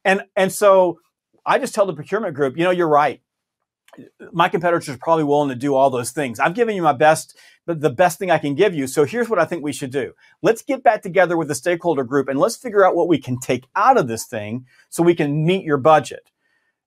[0.03, 0.99] and and so
[1.45, 3.21] I just tell the procurement group, you know, you're right
[4.31, 6.39] my competitors are probably willing to do all those things.
[6.39, 8.87] I've given you my best, the best thing I can give you.
[8.87, 10.13] So here's what I think we should do.
[10.41, 13.39] Let's get back together with the stakeholder group and let's figure out what we can
[13.39, 16.31] take out of this thing so we can meet your budget.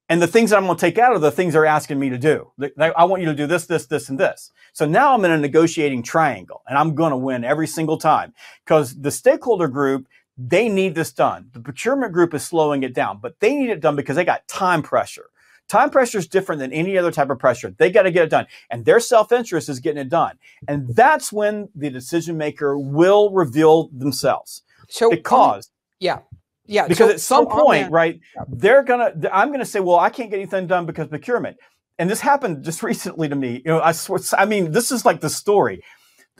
[0.08, 2.10] And the things that I'm going to take out are the things they're asking me
[2.10, 2.50] to do.
[2.80, 4.50] I want you to do this, this, this, and this.
[4.72, 8.34] So now I'm in a negotiating triangle and I'm going to win every single time
[8.64, 11.50] because the stakeholder group, they need this done.
[11.52, 14.48] The procurement group is slowing it down, but they need it done because they got
[14.48, 15.30] time pressure.
[15.70, 17.72] Time pressure is different than any other type of pressure.
[17.78, 18.48] They got to get it done.
[18.70, 20.36] And their self interest is getting it done.
[20.66, 24.62] And that's when the decision maker will reveal themselves.
[24.88, 25.66] So, because.
[25.66, 26.18] Um, yeah.
[26.66, 26.88] Yeah.
[26.88, 28.18] Because so, at some so point, right,
[28.48, 31.56] they're going to, I'm going to say, well, I can't get anything done because procurement.
[32.00, 33.62] And this happened just recently to me.
[33.64, 35.84] You know, I swear, I mean, this is like the story.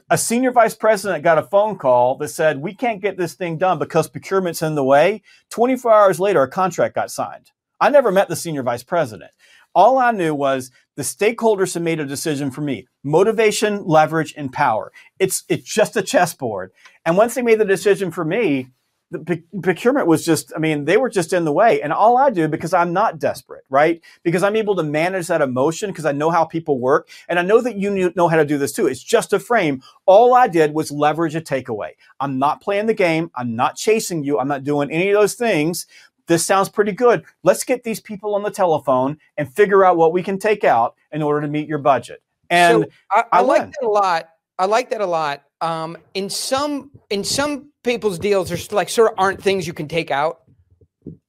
[0.09, 3.57] A senior vice president got a phone call that said, we can't get this thing
[3.57, 5.21] done because procurement's in the way.
[5.51, 7.51] 24 hours later, a contract got signed.
[7.81, 9.31] I never met the senior vice president.
[9.73, 12.87] All I knew was the stakeholders have made a decision for me.
[13.03, 14.91] Motivation, leverage, and power.
[15.17, 16.71] It's it's just a chessboard.
[17.05, 18.69] And once they made the decision for me,
[19.11, 21.81] the procurement was just, I mean, they were just in the way.
[21.81, 24.01] And all I do, because I'm not desperate, right?
[24.23, 27.09] Because I'm able to manage that emotion because I know how people work.
[27.27, 28.87] And I know that you know how to do this too.
[28.87, 29.81] It's just a frame.
[30.05, 31.91] All I did was leverage a takeaway.
[32.21, 33.31] I'm not playing the game.
[33.35, 34.39] I'm not chasing you.
[34.39, 35.87] I'm not doing any of those things
[36.27, 37.23] this sounds pretty good.
[37.43, 40.95] Let's get these people on the telephone and figure out what we can take out
[41.11, 42.21] in order to meet your budget.
[42.49, 44.29] And so I, I, I like that a lot.
[44.59, 45.43] I like that a lot.
[45.61, 49.87] Um, in some in some people's deals, there's like sort of aren't things you can
[49.87, 50.41] take out,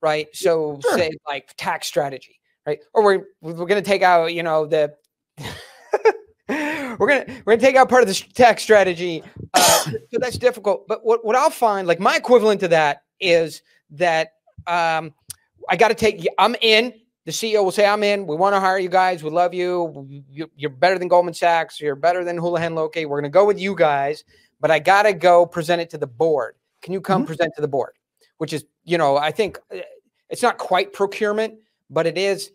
[0.00, 0.28] right?
[0.32, 0.98] So sure.
[0.98, 2.80] say like tax strategy, right?
[2.92, 4.94] Or we're we're going to take out, you know, the
[6.48, 9.22] we're gonna we're gonna take out part of the tax strategy.
[9.54, 10.86] Uh, so that's difficult.
[10.88, 14.32] But what what I'll find, like my equivalent to that, is that
[14.66, 15.14] um,
[15.68, 16.26] I got to take.
[16.38, 16.94] I'm in.
[17.24, 18.26] The CEO will say, "I'm in.
[18.26, 19.22] We want to hire you guys.
[19.22, 20.24] We love you.
[20.56, 21.80] You're better than Goldman Sachs.
[21.80, 23.06] You're better than Houlihan Lokey.
[23.06, 24.24] We're going to go with you guys,
[24.60, 26.56] but I got to go present it to the board.
[26.80, 27.28] Can you come mm-hmm.
[27.28, 27.92] present to the board?"
[28.38, 29.78] Which is, you know, I think uh,
[30.30, 31.54] it's not quite procurement,
[31.90, 32.50] but it is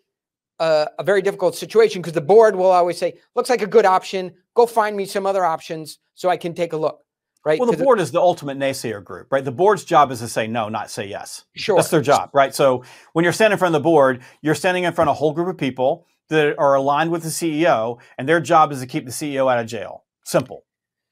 [0.58, 3.86] a, a very difficult situation because the board will always say, "Looks like a good
[3.86, 4.34] option.
[4.54, 7.04] Go find me some other options so I can take a look."
[7.48, 7.58] Right?
[7.58, 9.44] Well, the board is the ultimate naysayer group, right?
[9.44, 11.44] The board's job is to say no, not say yes.
[11.56, 11.76] Sure.
[11.76, 12.54] That's their job, right?
[12.54, 12.84] So
[13.14, 15.32] when you're standing in front of the board, you're standing in front of a whole
[15.32, 19.06] group of people that are aligned with the CEO, and their job is to keep
[19.06, 20.04] the CEO out of jail.
[20.24, 20.64] Simple.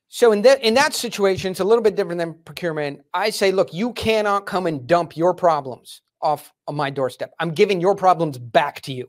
[0.09, 3.01] So in that in that situation, it's a little bit different than procurement.
[3.15, 7.33] I say, look, you cannot come and dump your problems off of my doorstep.
[7.41, 9.09] I'm giving your problems back to you.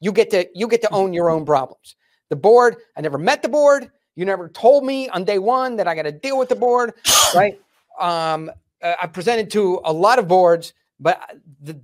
[0.00, 1.96] You get to you get to own your own problems.
[2.30, 3.90] The board, I never met the board.
[4.16, 6.94] You never told me on day one that I got to deal with the board,
[7.34, 7.60] right?
[8.00, 8.50] Um,
[8.82, 11.80] uh, I presented to a lot of boards, but the,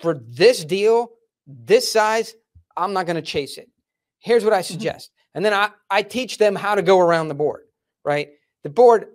[0.00, 1.12] for this deal,
[1.46, 2.34] this size,
[2.76, 3.70] I'm not going to chase it.
[4.18, 4.72] Here's what I mm-hmm.
[4.72, 5.12] suggest.
[5.34, 7.62] And then I, I teach them how to go around the board,
[8.04, 8.30] right?
[8.64, 9.08] The board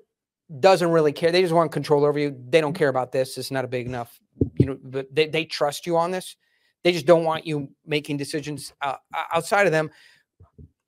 [0.59, 1.31] doesn't really care.
[1.31, 2.35] They just want control over you.
[2.49, 3.37] They don't care about this.
[3.37, 4.19] It's not a big enough,
[4.57, 6.35] you know, but they, they trust you on this.
[6.83, 8.95] They just don't want you making decisions uh,
[9.33, 9.91] outside of them.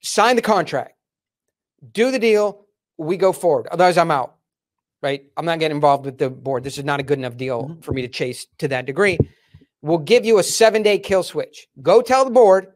[0.01, 0.95] Sign the contract
[1.91, 2.65] do the deal,
[2.97, 3.67] we go forward.
[3.71, 4.35] Otherwise, I'm out.
[5.01, 5.25] Right?
[5.35, 6.63] I'm not getting involved with the board.
[6.63, 7.81] This is not a good enough deal mm-hmm.
[7.81, 9.17] for me to chase to that degree.
[9.81, 11.67] We'll give you a seven day kill switch.
[11.81, 12.67] Go tell the board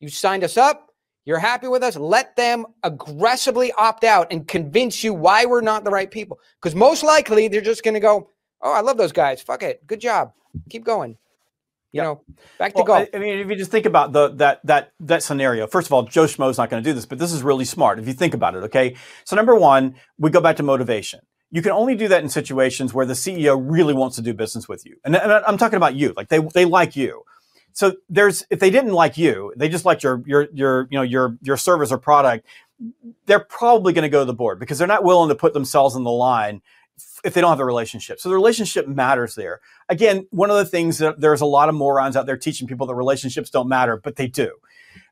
[0.00, 0.86] you signed us up.
[1.26, 1.94] You're happy with us.
[1.96, 6.38] Let them aggressively opt out and convince you why we're not the right people.
[6.58, 8.30] Because most likely they're just going to go,
[8.60, 9.42] Oh, I love those guys.
[9.42, 9.86] Fuck it.
[9.86, 10.32] Good job.
[10.70, 11.16] Keep going.
[11.92, 12.04] You yep.
[12.04, 12.24] know,
[12.58, 13.08] back to well, golf.
[13.14, 16.02] I, mean, if you just think about the that that that scenario, first of all,
[16.02, 18.34] Joe Schmo's not going to do this, but this is really smart if you think
[18.34, 18.64] about it.
[18.64, 21.20] Okay, so number one, we go back to motivation.
[21.50, 24.68] You can only do that in situations where the CEO really wants to do business
[24.68, 26.12] with you, and, and I'm talking about you.
[26.14, 27.22] Like they they like you.
[27.72, 31.02] So there's if they didn't like you, they just like your your your you know
[31.02, 32.46] your your service or product.
[33.24, 35.96] They're probably going to go to the board because they're not willing to put themselves
[35.96, 36.60] in the line
[37.24, 38.20] if they don't have a relationship.
[38.20, 39.60] So the relationship matters there.
[39.88, 42.86] Again, one of the things that there's a lot of morons out there teaching people
[42.86, 44.52] that relationships don't matter, but they do.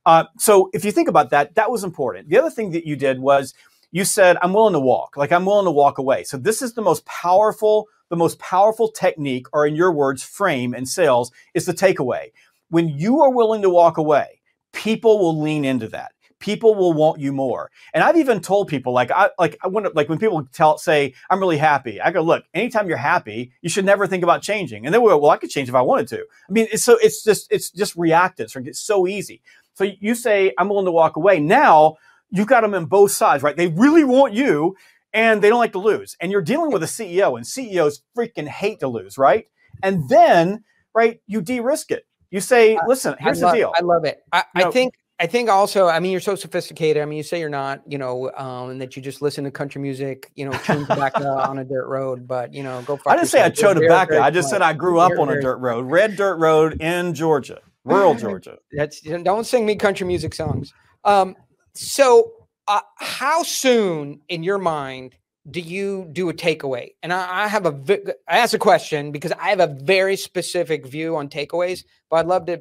[0.04, 2.28] Uh, so if you think about that, that was important.
[2.28, 3.54] The other thing that you did was
[3.90, 6.24] you said, I'm willing to walk, like I'm willing to walk away.
[6.24, 10.74] So this is the most powerful, the most powerful technique, or in your words, frame
[10.74, 12.32] in sales is the takeaway.
[12.68, 17.20] When you are willing to walk away, people will lean into that people will want
[17.20, 17.70] you more.
[17.94, 21.14] And I've even told people like I like I want like when people tell say
[21.30, 22.44] I'm really happy, I go look.
[22.54, 24.84] Anytime you're happy, you should never think about changing.
[24.84, 26.18] And then we go, well, I could change if I wanted to.
[26.48, 28.50] I mean, it's so it's just it's just reactive.
[28.50, 29.42] So it's so easy.
[29.74, 31.40] So you say I'm willing to walk away.
[31.40, 31.96] Now
[32.30, 33.56] you've got them in both sides, right?
[33.56, 34.76] They really want you.
[35.12, 36.14] And they don't like to lose.
[36.20, 39.46] And you're dealing with a CEO, and CEOs freaking hate to lose, right?
[39.82, 40.64] And then,
[40.94, 42.06] right, you de risk it.
[42.30, 43.72] You say, listen, here's love, the deal.
[43.74, 44.22] I love it.
[44.30, 47.02] I, I think I think also, I mean, you're so sophisticated.
[47.02, 49.50] I mean, you say you're not, you know, um, and that you just listen to
[49.50, 52.98] country music, you know, tune tobacco on a dirt road, but you know, go.
[53.06, 54.20] I didn't say I chewed tobacco.
[54.20, 57.60] I just said I grew up on a dirt road, red dirt road in Georgia,
[57.84, 58.58] rural Georgia.
[58.72, 60.74] That's don't sing me country music songs.
[61.04, 61.34] Um,
[61.72, 62.32] so,
[62.68, 65.14] uh, how soon in your mind
[65.50, 66.90] do you do a takeaway?
[67.02, 70.86] And I, I have a, I ask a question because I have a very specific
[70.86, 72.60] view on takeaways, but I'd love to,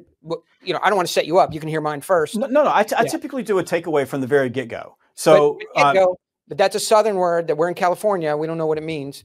[0.66, 1.52] you know, I don't want to set you up.
[1.54, 2.36] You can hear mine first.
[2.36, 3.02] No, no, no I, t- yeah.
[3.02, 4.96] I typically do a takeaway from the very get go.
[5.14, 6.14] So, but, um,
[6.48, 8.36] but that's a Southern word that we're in California.
[8.36, 9.24] We don't know what it means.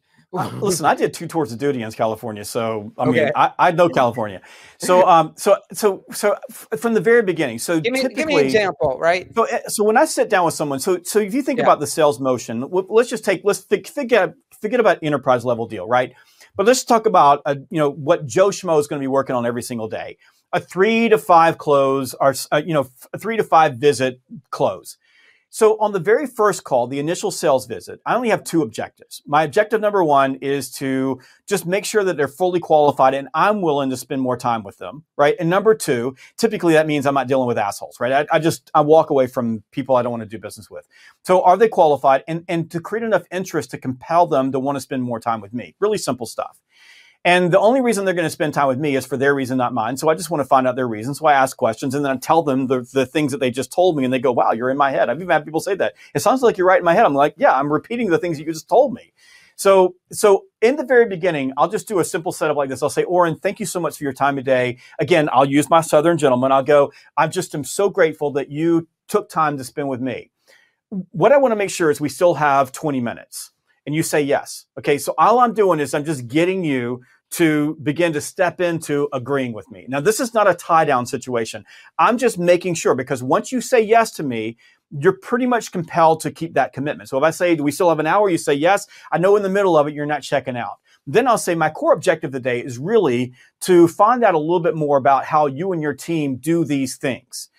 [0.61, 3.89] listen, I did two tours of duty in California, so I mean, I, I, know
[3.89, 4.41] California.
[4.77, 7.59] So, um, so, so, so from the very beginning.
[7.59, 9.29] So, give me, give me an example, right?
[9.35, 11.65] So, eh, so when I sit down with someone, so, so if you think yeah.
[11.65, 15.85] about the sales motion, let's just take, let's think, forget, forget about enterprise level deal,
[15.85, 16.13] right?
[16.55, 19.35] But let's talk about, uh, you know, what Joe Schmo is going to be working
[19.35, 20.17] on every single day.
[20.53, 24.97] A three to five close, or uh, you know, a three to five visit close.
[25.53, 29.21] So on the very first call, the initial sales visit, I only have two objectives.
[29.27, 33.61] My objective number one is to just make sure that they're fully qualified and I'm
[33.61, 35.35] willing to spend more time with them, right?
[35.41, 38.13] And number two, typically that means I'm not dealing with assholes, right?
[38.13, 40.87] I, I just, I walk away from people I don't want to do business with.
[41.25, 42.23] So are they qualified?
[42.29, 45.41] And, and to create enough interest to compel them to want to spend more time
[45.41, 45.75] with me.
[45.81, 46.61] Really simple stuff.
[47.23, 49.57] And the only reason they're going to spend time with me is for their reason,
[49.57, 49.95] not mine.
[49.95, 51.19] So I just want to find out their reasons.
[51.19, 53.71] So I ask questions and then I tell them the, the things that they just
[53.71, 55.07] told me and they go, wow, you're in my head.
[55.07, 55.93] I've even had people say that.
[56.15, 57.05] It sounds like you're right in my head.
[57.05, 59.13] I'm like, yeah, I'm repeating the things you just told me.
[59.55, 62.81] So, so in the very beginning, I'll just do a simple setup like this.
[62.81, 64.79] I'll say, Oren, thank you so much for your time today.
[64.97, 66.51] Again, I'll use my Southern gentleman.
[66.51, 70.31] I'll go, I just am so grateful that you took time to spend with me.
[70.89, 73.51] What I want to make sure is we still have 20 minutes
[73.85, 74.65] and you say yes.
[74.77, 74.97] Okay.
[74.97, 77.01] So all I'm doing is I'm just getting you
[77.31, 79.85] to begin to step into agreeing with me.
[79.87, 81.63] Now, this is not a tie down situation.
[81.97, 84.57] I'm just making sure because once you say yes to me,
[84.91, 87.07] you're pretty much compelled to keep that commitment.
[87.07, 88.29] So if I say, do we still have an hour?
[88.29, 88.85] You say yes.
[89.11, 90.79] I know in the middle of it, you're not checking out.
[91.07, 94.39] Then I'll say my core objective of the day is really to find out a
[94.39, 97.49] little bit more about how you and your team do these things.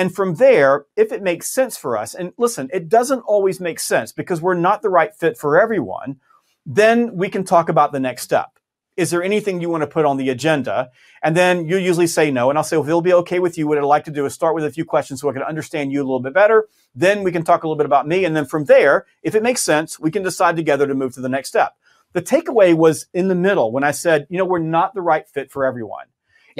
[0.00, 3.78] And from there, if it makes sense for us, and listen, it doesn't always make
[3.78, 6.20] sense because we're not the right fit for everyone,
[6.64, 8.58] then we can talk about the next step
[9.00, 10.90] is there anything you want to put on the agenda?
[11.22, 12.50] And then you usually say no.
[12.50, 14.26] And I'll say, well, if it'll be okay with you, what I'd like to do
[14.26, 16.68] is start with a few questions so I can understand you a little bit better.
[16.94, 18.26] Then we can talk a little bit about me.
[18.26, 21.22] And then from there, if it makes sense, we can decide together to move to
[21.22, 21.76] the next step.
[22.12, 25.26] The takeaway was in the middle when I said, you know, we're not the right
[25.26, 26.06] fit for everyone.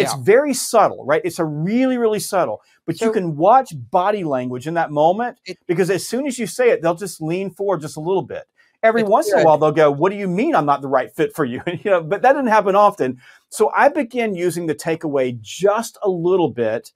[0.00, 0.22] It's yeah.
[0.22, 1.20] very subtle, right?
[1.24, 5.38] It's a really, really subtle, but so, you can watch body language in that moment
[5.44, 8.22] it, because as soon as you say it, they'll just lean forward just a little
[8.22, 8.44] bit.
[8.82, 9.36] Every once good.
[9.36, 11.44] in a while, they'll go, "What do you mean I'm not the right fit for
[11.44, 13.20] you?" you know, but that didn't happen often.
[13.50, 16.92] So I began using the takeaway just a little bit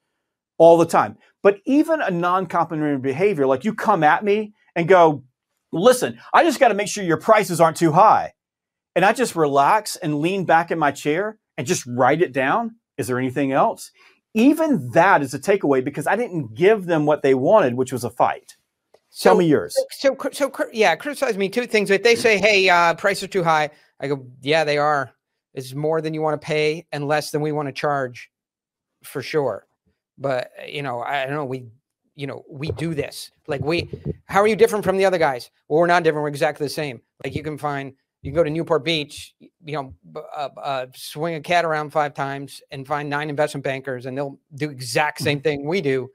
[0.56, 1.18] all the time.
[1.42, 5.24] But even a non-complimentary behavior, like you come at me and go,
[5.72, 8.32] "Listen, I just got to make sure your prices aren't too high,"
[8.96, 12.76] and I just relax and lean back in my chair and just write it down.
[12.98, 13.90] Is there anything else?
[14.34, 18.04] Even that is a takeaway because I didn't give them what they wanted, which was
[18.04, 18.56] a fight.
[19.10, 19.76] So, Tell me yours.
[19.90, 21.88] So, so, yeah, criticize me two things.
[21.88, 23.70] If they say, "Hey, uh, prices are too high,"
[24.00, 25.12] I go, "Yeah, they are.
[25.54, 28.28] It's more than you want to pay and less than we want to charge,
[29.04, 29.68] for sure."
[30.18, 31.44] But you know, I don't know.
[31.44, 31.66] We,
[32.16, 33.30] you know, we do this.
[33.46, 33.88] Like we,
[34.26, 35.48] how are you different from the other guys?
[35.68, 36.24] Well, we're not different.
[36.24, 37.00] We're exactly the same.
[37.22, 37.94] Like you can find
[38.24, 42.14] You can go to Newport Beach, you know, uh, uh, swing a cat around five
[42.14, 45.42] times and find nine investment bankers, and they'll do exact same Mm-hmm.
[45.42, 46.10] thing we do.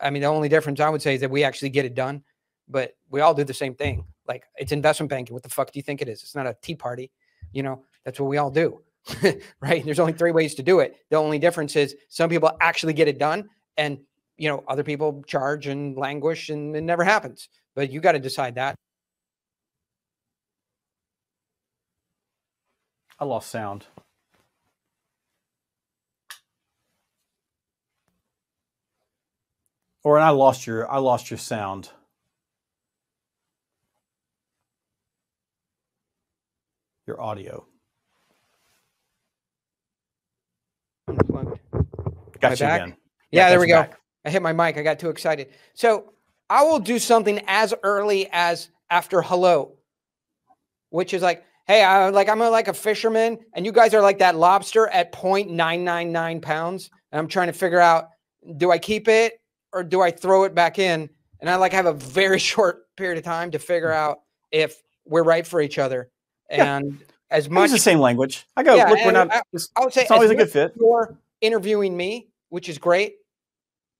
[0.00, 2.22] I mean, the only difference I would say is that we actually get it done,
[2.68, 4.02] but we all do the same thing.
[4.26, 5.34] Like it's investment banking.
[5.34, 6.22] What the fuck do you think it is?
[6.22, 7.12] It's not a tea party.
[7.52, 8.80] You know, that's what we all do,
[9.60, 9.84] right?
[9.84, 10.96] There's only three ways to do it.
[11.10, 13.98] The only difference is some people actually get it done, and
[14.38, 17.50] you know, other people charge and languish, and it never happens.
[17.74, 18.74] But you got to decide that.
[23.22, 23.86] I lost sound.
[30.02, 31.90] Oren I lost your I lost your sound.
[37.06, 37.64] Your audio.
[41.06, 41.60] Unplugged.
[42.40, 42.80] Got you back?
[42.80, 42.96] again.
[43.30, 43.82] Yeah, got there we go.
[43.82, 44.00] back.
[44.24, 44.76] I hit my mic.
[44.76, 45.50] I got too excited.
[45.74, 46.12] So
[46.50, 49.76] I will do something as early as after hello,
[50.90, 54.02] which is like, hey, I like I'm a, like a fisherman, and you guys are
[54.02, 58.08] like that lobster at 0.999 pounds, and I'm trying to figure out
[58.56, 59.34] do I keep it
[59.72, 61.08] or do I throw it back in?
[61.40, 65.22] And I like have a very short period of time to figure out if we're
[65.22, 66.10] right for each other.
[66.50, 66.76] Yeah.
[66.76, 66.98] And
[67.30, 68.46] as much the same language.
[68.56, 69.42] I go, Yeah, look, we're not I-
[69.76, 70.74] I would say it's always a good fit.
[70.78, 73.16] You're interviewing me, which is great.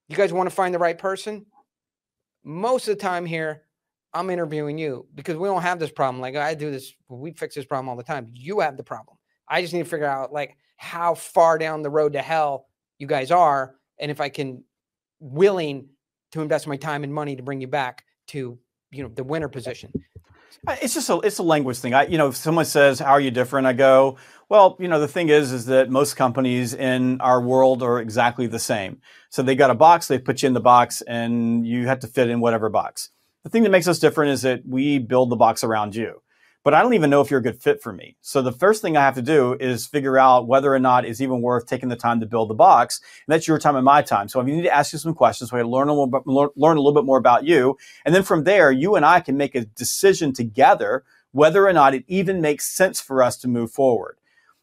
[0.08, 1.46] You guys want to find the right person.
[2.44, 3.62] Most of the time here,
[4.14, 6.20] I'm interviewing you because we don't have this problem.
[6.20, 8.28] Like I do this, we fix this problem all the time.
[8.30, 9.16] You have the problem.
[9.48, 12.66] I just need to figure out like how far down the road to hell
[12.98, 14.64] you guys are, and if I can
[15.20, 15.88] willing
[16.32, 18.58] to invest my time and money to bring you back to
[18.90, 19.92] you know the winner position.
[20.68, 21.94] It's just a it's a language thing.
[21.94, 24.16] I you know if someone says how are you different, I go
[24.48, 28.46] well you know the thing is is that most companies in our world are exactly
[28.46, 29.00] the same.
[29.30, 32.06] So they got a box, they put you in the box, and you have to
[32.06, 33.10] fit in whatever box.
[33.44, 36.22] The thing that makes us different is that we build the box around you.
[36.64, 38.16] But I don't even know if you're a good fit for me.
[38.20, 41.20] So the first thing I have to do is figure out whether or not it's
[41.20, 43.00] even worth taking the time to build the box.
[43.26, 44.28] And that's your time and my time.
[44.28, 46.76] So I need to ask you some questions so I learn a little bit, learn
[46.76, 47.76] a little bit more about you.
[48.04, 51.94] And then from there, you and I can make a decision together whether or not
[51.94, 54.18] it even makes sense for us to move forward.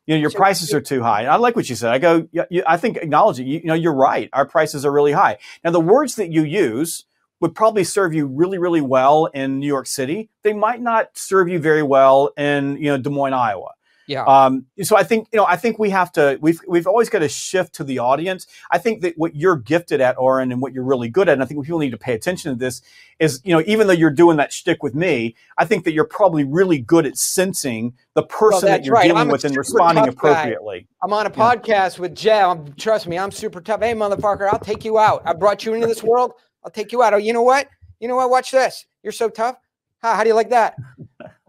[0.07, 1.21] You know, your So- prices are too high.
[1.21, 1.91] And I like what you said.
[1.91, 3.43] I go, yeah, you, I think acknowledge it.
[3.45, 4.29] You, you know, you're right.
[4.31, 5.37] Our prices are really high.
[5.65, 7.03] Now, the words that you use
[7.39, 10.29] would probably serve you really, really well in New York City.
[10.43, 13.69] They might not serve you very well in, you know, Des Moines, Iowa.
[14.07, 14.23] Yeah.
[14.23, 17.19] Um, so I think you know I think we have to we've we've always got
[17.19, 18.47] to shift to the audience.
[18.71, 21.43] I think that what you're gifted at, Oren, and what you're really good at, and
[21.43, 22.81] I think people need to pay attention to this
[23.19, 26.05] is you know even though you're doing that shtick with me, I think that you're
[26.05, 29.03] probably really good at sensing the person that you're right.
[29.03, 30.31] dealing I'm with and responding tough guy.
[30.31, 30.87] appropriately.
[31.03, 31.35] I'm on a Yeah.
[31.35, 32.31] podcast with Jay.
[32.41, 33.81] I'm, trust me, I'm super tough.
[33.81, 35.21] Hey, motherfucker, I'll take you out.
[35.23, 36.31] I brought you into this world.
[36.69, 37.15] I'll take you out.
[37.15, 37.67] Oh, you know what?
[37.99, 38.29] You know what?
[38.29, 38.85] Watch this.
[39.01, 39.55] You're so tough.
[40.03, 40.75] How, how do you like that?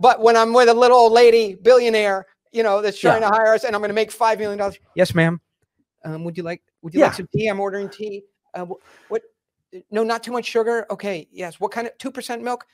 [0.01, 3.53] But when I'm with a little old lady billionaire, you know, that's trying to hire
[3.53, 4.79] us, and I'm going to make five million dollars.
[4.95, 5.39] Yes, ma'am.
[6.07, 6.63] Um, would you like?
[6.81, 7.09] Would you Yeah.
[7.09, 7.49] like some tea?
[7.49, 8.23] I'm ordering tea.
[8.55, 8.65] Uh,
[9.09, 9.21] what?
[9.91, 10.87] No, not too much sugar.
[10.91, 11.29] Okay.
[11.31, 11.61] Yes.
[11.61, 12.65] What kind of two percent milk?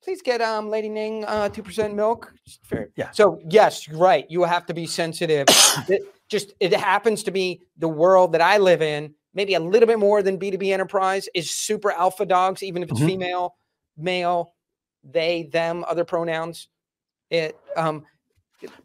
[0.00, 2.32] Please get um, Lady Ning uh, two percent milk.
[2.62, 2.90] Fair.
[2.94, 3.10] Yeah.
[3.10, 4.24] So yes, right.
[4.28, 5.46] You have to be sensitive.
[5.88, 9.12] it just it happens to be the world that I live in.
[9.36, 13.00] Maybe a little bit more than B2B enterprise is super alpha dogs, even if it's
[13.00, 13.06] Mhm.
[13.06, 13.54] female,
[13.98, 14.54] male,
[15.04, 16.68] they, them, other pronouns.
[17.30, 18.06] It um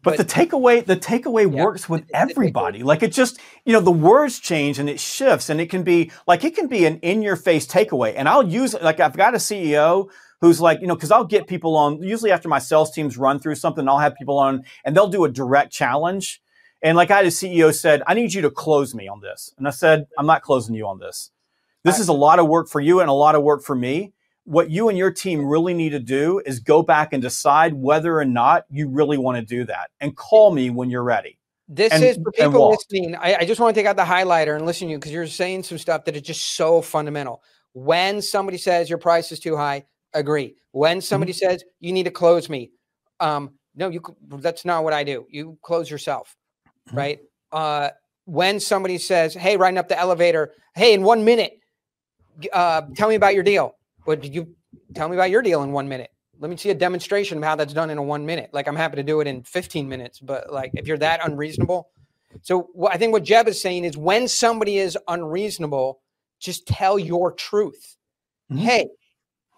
[0.02, 1.64] But, the takeaway, the takeaway Yeah.
[1.64, 2.82] works with The- the everybody.
[2.82, 6.10] Like it just, you know, the words change and it shifts, and it can be
[6.26, 8.12] like it can be an in-your-face takeaway.
[8.14, 10.10] And I'll use like I've got a CEO
[10.42, 12.02] who's like, you know, because I'll get people on.
[12.02, 15.24] Usually after my sales teams run through something, I'll have people on, and they'll do
[15.24, 16.42] a direct challenge.
[16.82, 19.54] And like I had a CEO said, I need you to close me on this,
[19.58, 21.30] and I said, I'm not closing you on this.
[21.84, 24.12] This is a lot of work for you and a lot of work for me
[24.44, 28.18] what you and your team really need to do is go back and decide whether
[28.18, 31.38] or not you really want to do that and call me when you're ready.
[31.68, 33.14] This and- is for people listening.
[33.16, 35.26] I, I just want to take out the highlighter and listen to you because you're
[35.26, 37.42] saying some stuff that is just so fundamental.
[37.72, 40.56] When somebody says your price is too high, agree.
[40.72, 41.04] When Mm-hmm.
[41.04, 42.72] somebody says you need to close me,
[43.20, 45.26] um, no, you that's not what I do.
[45.30, 46.36] You close yourself,
[46.90, 46.96] Mhm.
[46.96, 47.20] right?
[47.52, 47.90] Uh,
[48.24, 51.58] when somebody says, "Hey, riding up the elevator, hey, in one minute,
[52.52, 54.54] uh, tell me about your deal." What did you
[54.94, 56.10] tell me about your deal in one minute?
[56.40, 58.50] Let me see a demonstration of how that's done in a one minute.
[58.52, 61.88] Like I'm happy to do it in 15 minutes, but like if you're that unreasonable.
[62.42, 66.00] So what I think what Jeb is saying is when somebody is unreasonable,
[66.40, 67.96] just tell your truth.
[68.50, 68.58] Mhm.
[68.58, 68.88] Hey,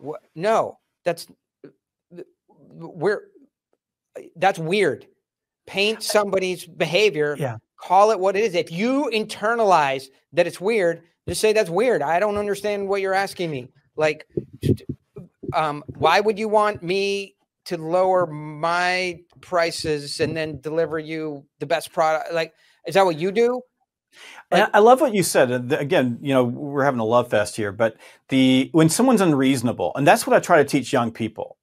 [0.05, 1.27] wh- no, that's
[2.59, 3.23] we're
[4.37, 5.07] that's weird.
[5.67, 7.37] Paint somebody's behavior.
[7.39, 7.57] Yeah.
[7.77, 8.55] Call it what it is.
[8.55, 12.03] If you internalize that it's weird, just say that's weird.
[12.03, 13.69] I don't understand what you're asking me.
[13.97, 14.27] Like,
[15.53, 17.35] um, why would you want me
[17.67, 22.33] to lower my prices and then deliver you the best product.
[22.33, 22.53] Like,
[22.87, 23.63] is that what you do?
[24.51, 25.73] Like, I love what you said.
[25.73, 27.97] Again, you know, we're having a love fest here, but
[28.29, 31.57] the when someone's unreasonable, and that's what I try to teach young people.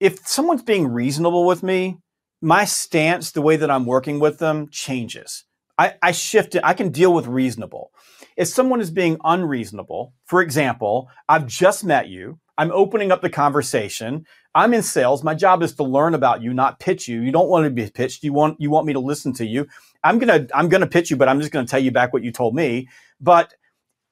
[0.00, 1.98] If someone's being reasonable with me,
[2.40, 5.44] my stance, the way that I'm working with them, changes.
[5.78, 6.62] I, I shift it.
[6.64, 7.92] I can deal with reasonable.
[8.36, 13.30] If someone is being unreasonable, for example, I've just met you, I'm opening up the
[13.30, 14.26] conversation.
[14.54, 15.22] I'm in sales.
[15.22, 17.20] My job is to learn about you, not pitch you.
[17.20, 18.24] You don't want to be pitched.
[18.24, 19.66] You want you want me to listen to you.
[20.02, 22.32] I'm gonna I'm gonna pitch you, but I'm just gonna tell you back what you
[22.32, 22.88] told me.
[23.20, 23.54] But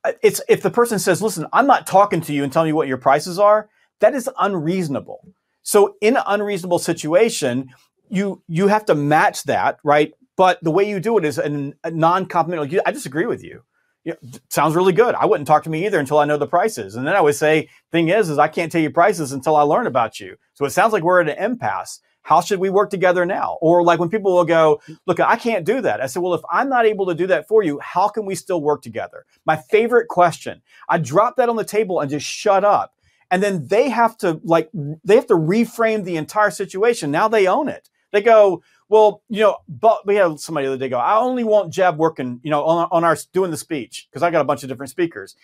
[0.04, 2.76] uh, it's if the person says, "Listen, I'm not talking to you and telling you
[2.76, 3.68] what your prices are,"
[4.00, 5.26] that is unreasonable.
[5.62, 7.70] So in an unreasonable situation,
[8.09, 10.12] you you have to match that, right?
[10.36, 12.80] But the way you do it is a, a non-complimentary.
[12.84, 13.62] I disagree with you.
[14.04, 14.14] Yeah,
[14.50, 15.14] sounds really good.
[15.16, 16.94] I wouldn't talk to me either until I know the prices.
[16.94, 19.62] And then I would say, thing is, is I can't tell you prices until I
[19.62, 20.36] learn about you.
[20.54, 22.00] So it sounds like we're at an impasse.
[22.22, 23.59] How should we work together now?
[23.61, 26.00] Or like when people will go, look, I can't do that.
[26.00, 28.34] I said, well, if I'm not able to do that for you, how can we
[28.34, 29.24] still work together?
[29.44, 30.62] My favorite question.
[30.88, 32.94] I drop that on the table and just shut up.
[33.30, 34.70] And then they have to like,
[35.04, 37.11] they have to reframe the entire situation.
[37.11, 37.90] Now they own it.
[38.12, 41.44] They go, well, you know, but we had somebody the other day go, I only
[41.44, 44.44] want Jeb working, you know, on, on our doing the speech because I got a
[44.44, 45.36] bunch of different speakers.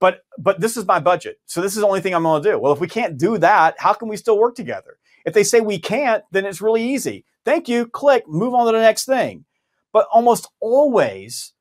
[0.00, 1.40] But but this is my budget.
[1.46, 2.58] So this is the only thing I'm going to do.
[2.58, 4.98] Well, if we can't do that, how can we still work together?
[5.26, 7.24] If they say we can't, then it's really easy.
[7.44, 9.44] Thank you, click, move on to the next thing.
[9.92, 11.52] But almost always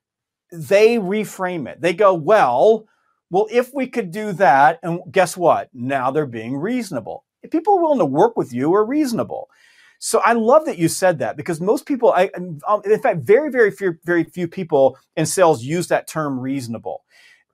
[0.51, 1.81] they reframe it.
[1.81, 2.85] They go, well,
[3.29, 5.69] well, if we could do that, and guess what?
[5.73, 7.25] Now they're being reasonable.
[7.43, 9.49] If people are willing to work with you are reasonable.
[9.99, 13.49] So I love that you said that because most people, I, um, in fact, very,
[13.49, 17.03] very few, very few people in sales use that term reasonable.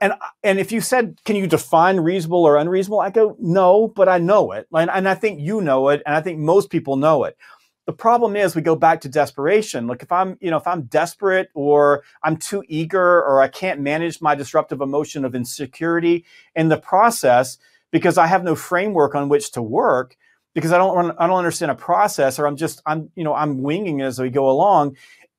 [0.02, 0.14] And,
[0.44, 3.00] and if you said, can you define reasonable or unreasonable?
[3.00, 4.68] I go, no, but I know it.
[4.74, 6.02] And, and I think you know it.
[6.06, 7.38] And I think most people know it.
[7.86, 9.88] The problem is we go back to desperation.
[9.88, 13.82] Like if I'm, you know, if I'm desperate or I'm too eager or I can't
[13.82, 16.26] manage my disruptive emotion of insecurity
[16.56, 17.58] in the process
[17.92, 20.18] because I have no framework on which to work,
[20.54, 23.62] because I don't I don't understand a process or I'm just I'm you know I'm
[23.62, 24.98] winging as we go along,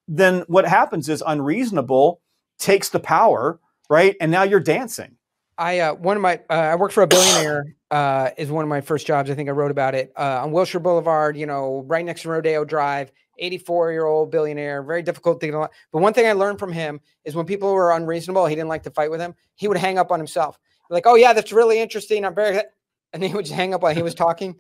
[0.09, 2.21] then what happens is unreasonable
[2.59, 4.17] takes the power, right?
[4.21, 5.17] And now you're dancing.
[5.57, 8.69] I uh, one of my uh, I worked for a billionaire uh, is one of
[8.69, 9.31] my first jobs.
[9.31, 11.37] I think I wrote about it uh, on Wilshire Boulevard.
[11.37, 13.13] You know, right next to Rodeo Drive.
[13.39, 15.71] 84 year old billionaire, very difficult to get along.
[15.91, 18.85] But one thing I learned from him is when people were unreasonable, he didn't like
[18.85, 19.35] to fight with him.
[19.57, 20.57] He would hang up on himself,
[20.89, 22.25] like, "Oh yeah, that's really interesting.
[22.25, 22.61] I'm very,"
[23.13, 24.55] and he would just hang up while he was talking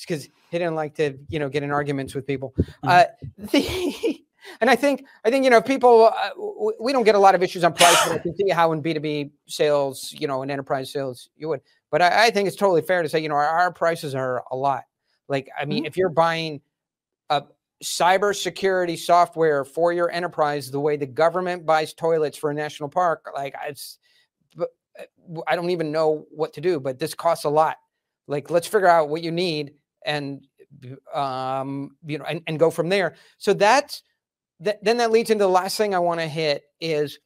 [0.00, 2.54] because he didn't like to, you know, get in arguments with people.
[2.58, 2.88] Mm-hmm.
[2.88, 3.04] Uh,
[3.50, 4.20] the,
[4.60, 6.30] and I think, I think, you know, people, uh,
[6.80, 8.82] we don't get a lot of issues on price, but I can see how in
[8.82, 11.60] B2B sales, you know, in enterprise sales, you would.
[11.90, 14.44] But I, I think it's totally fair to say, you know, our, our prices are
[14.50, 14.84] a lot.
[15.28, 15.86] Like, I mean, mm-hmm.
[15.86, 16.60] if you're buying
[17.28, 17.44] a
[17.84, 23.30] cybersecurity software for your enterprise, the way the government buys toilets for a national park,
[23.34, 23.98] like it's,
[24.58, 24.64] uh,
[25.46, 27.76] I don't even know what to do, but this costs a lot.
[28.26, 29.74] Like, let's figure out what you need
[30.04, 30.46] and
[31.12, 33.16] um, you know, and, and go from there.
[33.38, 34.02] So that's
[34.60, 34.82] that.
[34.84, 37.18] Then that leads into the last thing I want to hit is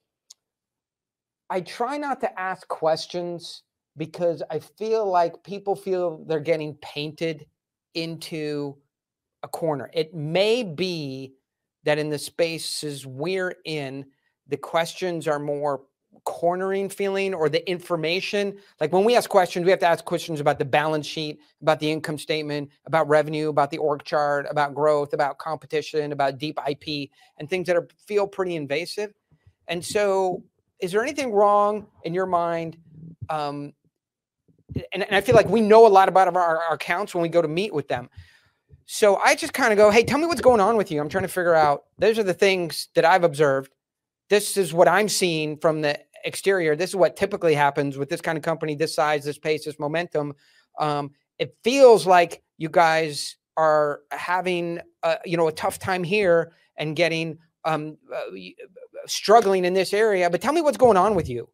[1.50, 3.62] I try not to ask questions
[3.96, 7.46] because I feel like people feel they're getting painted
[7.94, 8.76] into
[9.42, 9.90] a corner.
[9.92, 11.34] It may be
[11.84, 14.06] that in the spaces we're in,
[14.48, 15.82] the questions are more
[16.24, 18.56] cornering feeling or the information.
[18.80, 21.80] Like when we ask questions we have to ask questions about the balance sheet about
[21.80, 26.58] the income statement about revenue about the org chart about growth about competition about deep
[26.68, 29.12] ip and things that are feel pretty invasive.
[29.68, 30.42] And so
[30.80, 32.76] is there anything wrong in your mind
[33.28, 33.72] um,
[34.92, 37.28] and, and i feel like we know a lot about our, our accounts when we
[37.28, 38.08] go to meet with them.
[38.86, 41.00] So i just kind of go hey tell me what's going on with you.
[41.00, 43.70] I'm trying to figure out those are the things that i've observed.
[44.30, 46.74] This is what I'm seeing from the exterior.
[46.74, 49.78] This is what typically happens with this kind of company, this size, this pace, this
[49.78, 50.34] momentum.
[50.78, 56.52] Um, it feels like you guys are having, a, you know, a tough time here
[56.76, 58.20] and getting um, uh,
[59.06, 60.28] struggling in this area.
[60.30, 61.48] But tell me what's going on with you.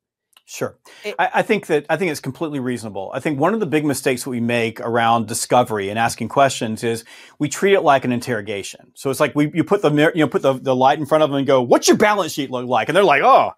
[0.47, 0.76] Sure.
[1.05, 3.12] It, I, I, think that I think it's completely reasonable.
[3.14, 6.82] I think one of the big mistakes that we make around discovery and asking questions
[6.82, 7.05] is
[7.38, 8.90] we treat it like an interrogation.
[8.97, 11.22] So it's like we you put the you know put the, the light in front
[11.22, 13.52] of them and go, "What's your balance sheet look like?" And they're like, "Oh."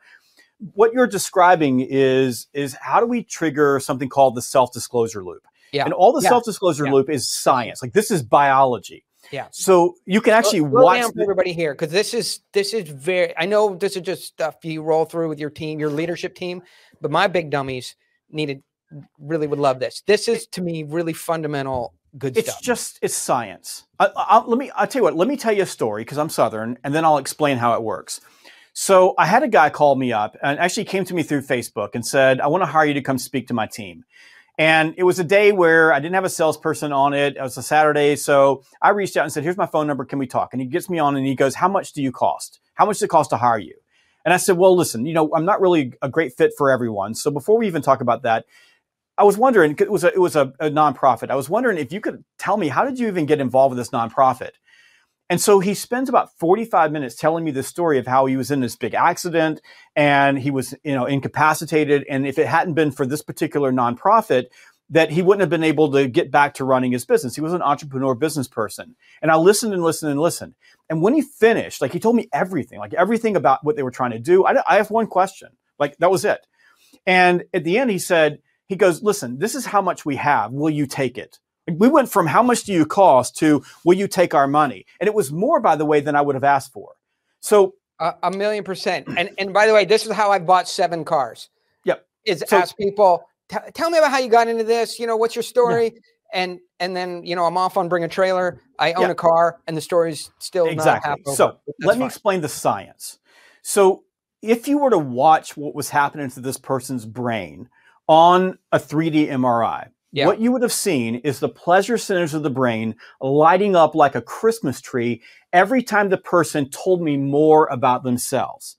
[0.75, 5.47] What you're describing is is how do we trigger something called the self disclosure loop?
[5.73, 5.85] Yeah.
[5.85, 6.31] And all the yeah.
[6.31, 6.93] self disclosure yeah.
[6.93, 7.83] loop is science.
[7.83, 9.05] Like this is biology.
[9.31, 9.47] Yeah.
[9.51, 13.37] So you can actually slow, watch for everybody here because this is this is very.
[13.37, 16.63] I know this is just stuff you roll through with your team, your leadership team,
[17.01, 17.97] but my big dummies
[18.31, 18.63] needed
[19.19, 20.03] really would love this.
[20.07, 22.59] This is to me really fundamental good it's stuff.
[22.59, 23.85] It's just it's science.
[23.99, 25.17] I, I, let me I'll tell you what.
[25.17, 27.83] Let me tell you a story because I'm Southern, and then I'll explain how it
[27.83, 28.21] works.
[28.73, 31.91] So I had a guy call me up and actually came to me through Facebook
[31.95, 34.05] and said, "I want to hire you to come speak to my team."
[34.59, 37.37] And it was a day where I didn't have a salesperson on it.
[37.37, 38.17] It was a Saturday.
[38.17, 40.05] So I reached out and said, Here's my phone number.
[40.05, 40.51] Can we talk?
[40.53, 42.61] And he gets me on and he goes, How much do you cost?
[42.75, 43.75] How much does it cost to hire you?
[44.25, 47.15] And I said, Well, listen, you know, I'm not really a great fit for everyone.
[47.15, 48.45] So before we even talk about that,
[49.17, 51.31] I was wondering, it was a, it was a, a nonprofit.
[51.31, 53.79] I was wondering if you could tell me, how did you even get involved with
[53.79, 54.53] this nonprofit?
[55.31, 58.51] And so he spends about 45 minutes telling me the story of how he was
[58.51, 59.63] in this big accident
[59.97, 62.05] and he was, you know, incapacitated.
[62.09, 64.47] And if it hadn't been for this particular nonprofit,
[64.91, 67.35] that he wouldn't have been able to get back to running his business.
[67.35, 68.95] He was an entrepreneur business person.
[69.23, 70.55] And I listened and listened and listened.
[70.91, 73.91] And when he finished, like he told me everything, like everything about what they were
[73.91, 74.45] trying to do.
[74.45, 75.49] I, I have one question.
[75.79, 76.47] Like that was it.
[77.07, 80.53] And at the end, he said, he goes, listen, this is how much we have.
[80.53, 81.39] Will you take it?
[81.71, 84.85] We went from how much do you cost to will you take our money?
[85.01, 86.93] And it was more, by the way, than I would have asked for.
[87.41, 89.09] So a, a million percent.
[89.17, 91.49] And and by the way, this is how I bought seven cars.
[91.85, 92.07] Yep.
[92.25, 94.99] Is So- ask people, "T- tell me about how you got into this.
[94.99, 95.95] You know, what's your story?
[96.33, 98.61] And and then you know, I'm off on bring a trailer.
[98.79, 99.11] I own Yeah.
[99.11, 101.35] a car, and the story's still exactly.
[101.35, 103.19] So let me explain the science.
[103.63, 104.03] So
[104.41, 107.69] if you were to watch what was happening to this person's brain
[108.09, 110.27] on a 3D MRI, Yeah.
[110.27, 114.15] what you would have seen is the pleasure centers of the brain lighting up like
[114.15, 115.23] a Christmas tree
[115.53, 118.77] every time the person told me more about themselves.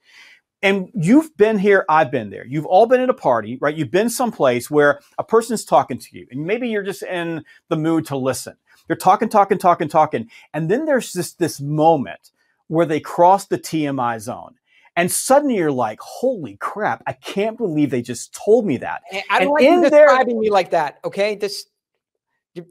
[0.62, 2.46] And you've been here, I've been there.
[2.46, 3.76] You've all been at a party, right?
[3.76, 7.76] You've been someplace where a person's talking to you, and maybe you're just in the
[7.76, 8.56] mood to listen.
[8.88, 10.30] They're talking, talking, talking, talking.
[10.54, 12.32] And then there's just this moment
[12.68, 14.56] where they cross the TMI zone.
[14.96, 19.02] And suddenly you're like, holy crap, I can't believe they just told me that.
[19.30, 21.00] I- don't and like you there- describing me like that.
[21.04, 21.66] Okay, This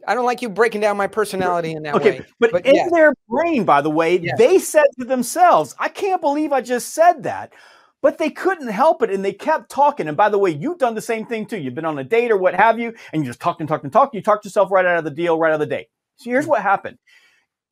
[0.06, 2.26] I don't like you breaking down my personality in that Okay, way.
[2.38, 2.92] but, But in yes.
[2.92, 4.38] their brain, by the way, Yes.
[4.38, 7.52] they said to themselves, I can't believe I just said that.
[8.00, 10.08] But they couldn't help it and they kept talking.
[10.08, 11.58] And by the way, you've done the same thing too.
[11.58, 13.84] You've been on a date or what have you, and you just talked and talked
[13.84, 14.14] and talked.
[14.14, 15.86] You talked yourself right out of the deal, right out of the date.
[16.16, 16.50] So here's mm.
[16.50, 16.98] what happened.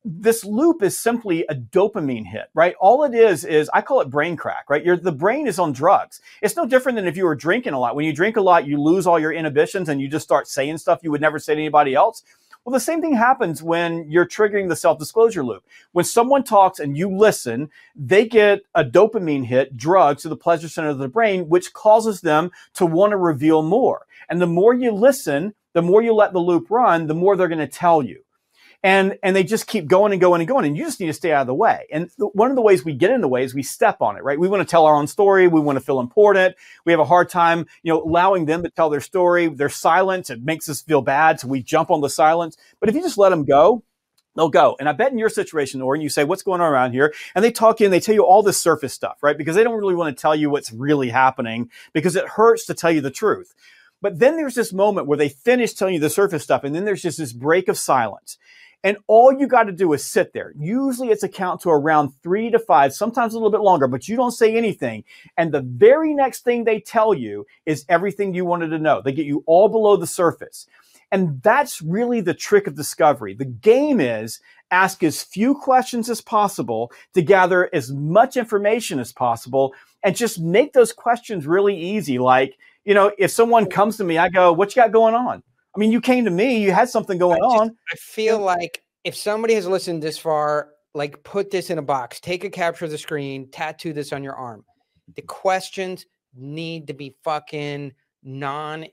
[0.03, 2.73] This loop is simply a dopamine hit, right?
[2.79, 4.83] All it is is I call it brain crack, right?
[4.83, 6.21] Your the brain is on drugs.
[6.41, 7.95] It's no different than if you were drinking a lot.
[7.95, 10.79] When you drink a lot, you lose all your inhibitions and you just start saying
[10.79, 12.23] stuff you would never say to anybody else.
[12.65, 15.63] Well, the same thing happens when you're triggering the self disclosure loop.
[15.91, 20.69] When someone talks and you listen, they get a dopamine hit, drugs to the pleasure
[20.69, 24.07] center of the brain, which causes them to want to reveal more.
[24.29, 27.47] And the more you listen, the more you let the loop run, the more they're
[27.47, 28.23] going to tell you.
[28.83, 30.65] And, and they just keep going and going and going.
[30.65, 31.85] And you just need to stay out of the way.
[31.91, 34.17] And th- one of the ways we get in the way is we step on
[34.17, 34.39] it, right?
[34.39, 35.47] We want to tell our own story.
[35.47, 36.55] We want to feel important.
[36.83, 39.47] We have a hard time, you know, allowing them to tell their story.
[39.47, 41.39] Their silence, it makes us feel bad.
[41.39, 42.57] So we jump on the silence.
[42.79, 43.83] But if you just let them go,
[44.35, 44.75] they'll go.
[44.79, 47.13] And I bet in your situation, Oren, you say, what's going on around here?
[47.35, 49.37] And they talk and they tell you all this surface stuff, right?
[49.37, 52.73] Because they don't really want to tell you what's really happening because it hurts to
[52.73, 53.53] tell you the truth.
[54.01, 56.63] But then there's this moment where they finish telling you the surface stuff.
[56.63, 58.37] And then there's just this break of silence.
[58.83, 60.53] And all you got to do is sit there.
[60.57, 64.07] Usually it's a count to around three to five, sometimes a little bit longer, but
[64.07, 65.03] you don't say anything.
[65.37, 69.01] And the very next thing they tell you is everything you wanted to know.
[69.01, 70.65] They get you all below the surface.
[71.11, 73.33] And that's really the trick of discovery.
[73.33, 74.39] The game is
[74.71, 80.39] ask as few questions as possible to gather as much information as possible and just
[80.39, 82.17] make those questions really easy.
[82.17, 85.43] Like, you know, if someone comes to me, I go, what you got going on?
[85.75, 87.77] I mean, you came to me, you had something going I just- on.
[87.91, 92.19] I feel like if somebody has listened this far, like put this in a box,
[92.19, 94.65] take a capture of the screen, tattoo this on your arm.
[95.15, 97.93] The questions need to be fucking
[98.23, 98.85] non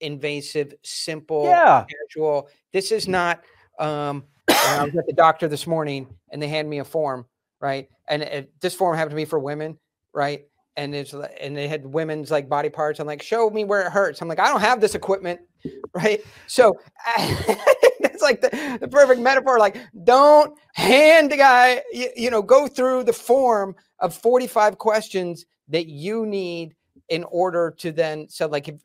[0.00, 1.84] invasive, simple, Yeah.
[2.08, 2.48] casual.
[2.72, 3.42] This is not
[3.78, 7.26] um I was at the doctor this morning and they hand me a form,
[7.60, 7.88] right?
[8.08, 9.78] And it, this form happened to be for women,
[10.12, 10.46] right?
[10.76, 12.98] And it's and they had women's like body parts.
[12.98, 14.22] I'm like, show me where it hurts.
[14.22, 15.40] I'm like, I don't have this equipment,
[15.94, 16.24] right?
[16.46, 16.78] So
[17.18, 19.58] it's like the, the perfect metaphor.
[19.58, 25.44] Like, don't hand the guy, you, you know, go through the form of 45 questions
[25.68, 26.74] that you need
[27.08, 28.76] in order to then so like if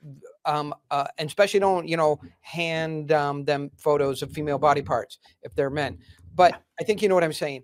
[0.45, 5.19] um uh, and especially don't you know hand um, them photos of female body parts
[5.43, 5.97] if they're men
[6.35, 7.63] but i think you know what i'm saying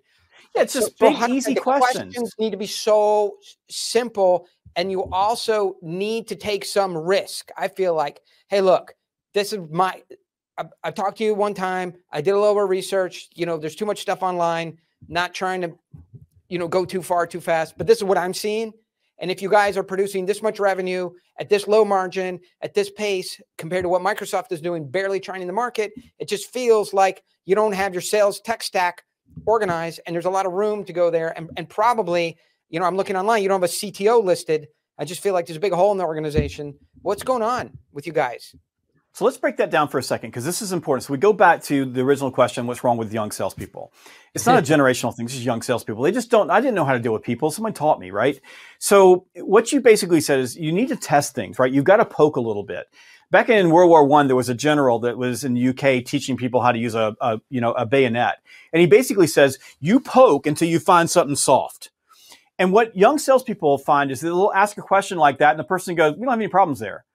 [0.55, 2.35] Yeah, it's So- just so big, how- easy the questions.
[2.39, 3.37] need to be so
[3.69, 7.51] simple and you also need to take some risk.
[7.57, 8.93] I feel like hey look
[9.33, 10.01] this is my
[10.57, 11.95] I, I talked to you one time.
[12.11, 13.29] I did a little bit of research.
[13.33, 14.79] You know there's too much stuff online.
[15.07, 15.77] Not trying to
[16.49, 18.73] you know go too far too fast but this is what i'm seeing.
[19.19, 22.89] And if you guys are producing this much revenue at this low margin, at this
[22.89, 26.93] pace, compared to what Microsoft is doing, barely trying in the market, it just feels
[26.93, 29.03] like you don't have your sales tech stack
[29.45, 29.99] organized.
[30.05, 31.35] And there's a lot of room to go there.
[31.37, 32.37] And, and probably,
[32.69, 34.67] you know, I'm looking online, you don't have a CTO listed.
[34.97, 36.75] I just feel like there's a big hole in the organization.
[37.01, 38.55] What's going on with you guys?
[39.15, 41.03] So let's break that down for a second because this is important.
[41.03, 43.93] So we go back to the original question: What's wrong with young salespeople?
[44.33, 45.25] It's not a generational thing.
[45.25, 46.01] It's just young salespeople.
[46.01, 46.49] They just don't.
[46.49, 47.51] I didn't know how to deal with people.
[47.51, 48.41] Someone taught me, right?
[48.79, 51.71] So what you basically said is you need to test things, right?
[51.71, 52.87] You've got to poke a little bit.
[53.33, 56.37] Back in World War One, there was a general that was in the UK teaching
[56.37, 58.35] people how to use a, a you know a bayonet,
[58.71, 61.89] and he basically says you poke until you find something soft.
[62.59, 65.63] And what young salespeople will find is they'll ask a question like that, and the
[65.63, 67.05] person goes, "We don't have any problems there."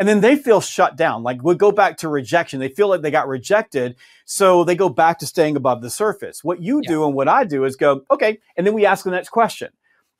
[0.00, 1.22] and then they feel shut down.
[1.22, 2.58] Like we go back to rejection.
[2.58, 3.96] They feel like they got rejected.
[4.24, 6.42] So they go back to staying above the surface.
[6.42, 6.88] What you yeah.
[6.88, 8.38] do and what I do is go, okay.
[8.56, 9.68] And then we ask the next question.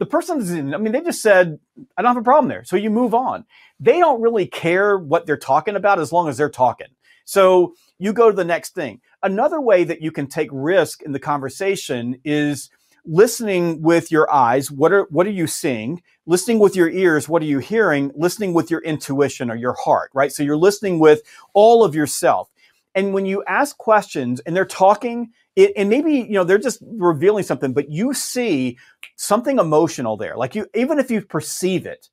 [0.01, 1.60] The person doesn't, I mean, they just said,
[1.97, 2.64] I don't have a problem there.
[2.64, 3.44] So you move on.
[3.78, 6.89] They don't really care what they're talking about as long as they're talking.
[7.27, 9.02] So you go to the next thing.
[9.22, 12.70] Another way that you can take risk in the conversation is
[13.05, 14.70] listening with your eyes.
[14.70, 16.02] What are, what are you seeing?
[16.27, 17.28] Listening with your ears.
[17.28, 18.10] What are you hearing?
[18.16, 20.32] Listening with your intuition or your heart, right?
[20.32, 21.22] So you're listening with
[21.52, 22.48] all of yourself.
[22.94, 26.82] And when you ask questions and they're talking, it, and maybe, you know, they're just
[26.82, 28.78] revealing something, but you see
[29.16, 30.36] something emotional there.
[30.36, 32.09] Like you, even if you perceive it,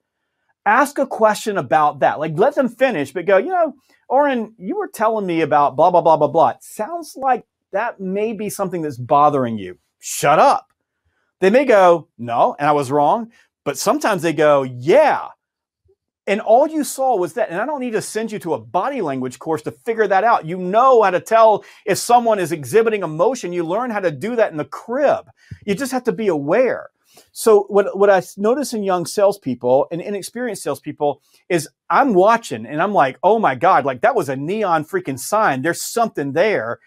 [0.66, 2.20] ask a question about that.
[2.20, 3.74] Like let them finish, but go, you know,
[4.10, 6.50] Oren, you were telling me about blah, blah, blah, blah, blah.
[6.50, 9.78] It sounds like that may be something that's bothering you.
[10.00, 10.68] Shut up.
[11.40, 13.32] They may go, no, and I was wrong.
[13.64, 15.28] But sometimes they go, yeah.
[16.28, 17.50] And all you saw was that.
[17.50, 20.26] And I don't need to send you to a body language course to figure that
[20.26, 20.46] out.
[20.46, 23.54] You know how to tell if someone is exhibiting emotion.
[23.54, 25.26] You learn how to do that in the crib.
[25.66, 26.90] You just have to be aware.
[27.32, 32.82] So what, what I notice in young salespeople and inexperienced salespeople is I'm watching and
[32.82, 35.62] I'm like, oh my God, like that was a neon freaking sign.
[35.62, 36.80] There's something there.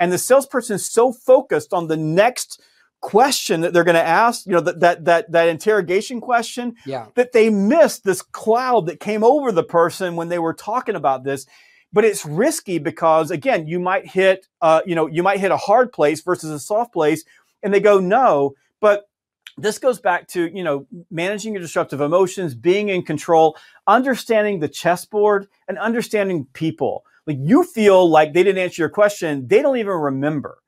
[0.00, 2.62] And the salesperson is so focused on the next
[3.06, 7.06] question that they're going to ask, you know, that, that, that, that interrogation question, yeah.
[7.14, 11.22] that they missed this cloud that came over the person when they were talking about
[11.22, 11.46] this.
[11.92, 15.56] But it's risky because again, you might hit, uh, you know, you might hit a
[15.56, 17.24] hard place versus a soft place
[17.62, 19.08] and they go, no, but
[19.56, 23.56] this goes back to, you know, managing your disruptive emotions, being in control,
[23.86, 27.04] understanding the chessboard and understanding people.
[27.24, 29.46] Like you feel like they didn't answer your question.
[29.46, 30.58] They don't even remember.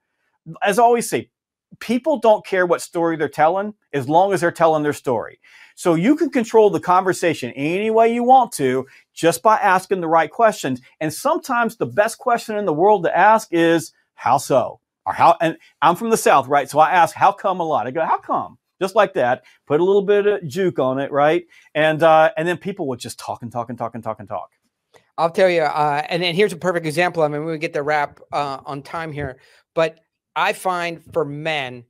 [0.62, 1.30] As I always say,
[1.80, 5.38] people don't care what story they're telling as long as they're telling their story.
[5.74, 10.08] So you can control the conversation any way you want to just by asking the
[10.08, 10.80] right questions.
[11.00, 14.80] And sometimes the best question in the world to ask is, how so?
[15.06, 16.68] Or how, and I'm from the South, right?
[16.68, 17.86] So I ask, how come a lot?
[17.86, 18.58] I go, how come?
[18.80, 19.44] Just like that.
[19.66, 21.44] Put a little bit of juke on it, right?
[21.74, 24.28] And, uh, and then people would just talk and talk and talk and talk and
[24.28, 24.50] talk.
[25.16, 27.22] I'll tell you, uh, and then here's a perfect example.
[27.22, 29.38] I mean, we get the wrap uh, on time here,
[29.74, 29.98] but
[30.38, 31.84] I find for men,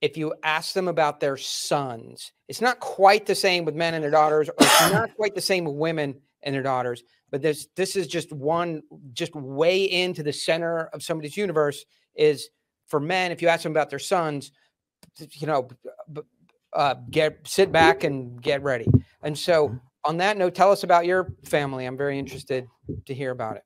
[0.00, 4.04] if you ask them about their sons, it's not quite the same with men and
[4.04, 6.14] their daughters, or it's not quite the same with women
[6.44, 7.02] and their daughters.
[7.32, 11.84] But this this is just one, just way into the center of somebody's universe.
[12.14, 12.50] Is
[12.86, 14.52] for men, if you ask them about their sons,
[15.18, 15.68] you know,
[16.72, 18.86] uh, get sit back and get ready.
[19.20, 21.86] And so, on that note, tell us about your family.
[21.86, 22.68] I'm very interested
[23.06, 23.64] to hear about it.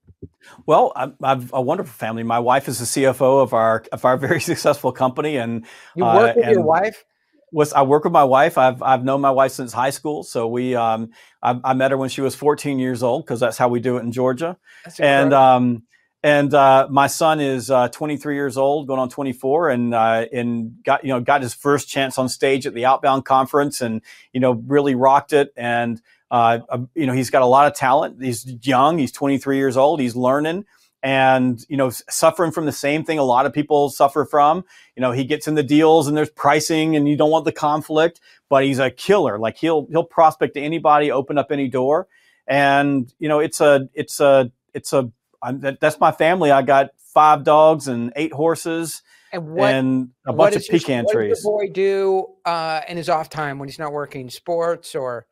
[0.66, 2.22] Well, I, have a wonderful family.
[2.22, 6.36] My wife is the CFO of our of our very successful company, and you work
[6.36, 7.04] uh, with your wife.
[7.52, 8.58] Was I work with my wife?
[8.58, 10.22] I've I've known my wife since high school.
[10.22, 11.10] So we um
[11.42, 13.96] I, I met her when she was 14 years old because that's how we do
[13.96, 14.56] it in Georgia.
[14.98, 15.84] and um
[16.24, 20.82] and uh, my son is uh, 23 years old, going on 24, and uh, and
[20.82, 24.00] got you know got his first chance on stage at the Outbound conference, and
[24.32, 25.52] you know really rocked it.
[25.54, 26.00] And
[26.34, 28.20] uh, you know, he's got a lot of talent.
[28.20, 28.98] He's young.
[28.98, 30.00] He's 23 years old.
[30.00, 30.64] He's learning
[31.00, 34.64] and, you know, suffering from the same thing a lot of people suffer from.
[34.96, 37.52] You know, he gets in the deals and there's pricing and you don't want the
[37.52, 39.38] conflict, but he's a killer.
[39.38, 42.08] Like he'll, he'll prospect to anybody, open up any door.
[42.48, 46.50] And, you know, it's a, it's a, it's a, I'm, that, that's my family.
[46.50, 49.02] I got five dogs and eight horses.
[49.32, 51.28] And, what, and a bunch of pecan your, trees.
[51.44, 54.30] What does the boy do uh, in his off time when he's not working?
[54.30, 55.26] Sports or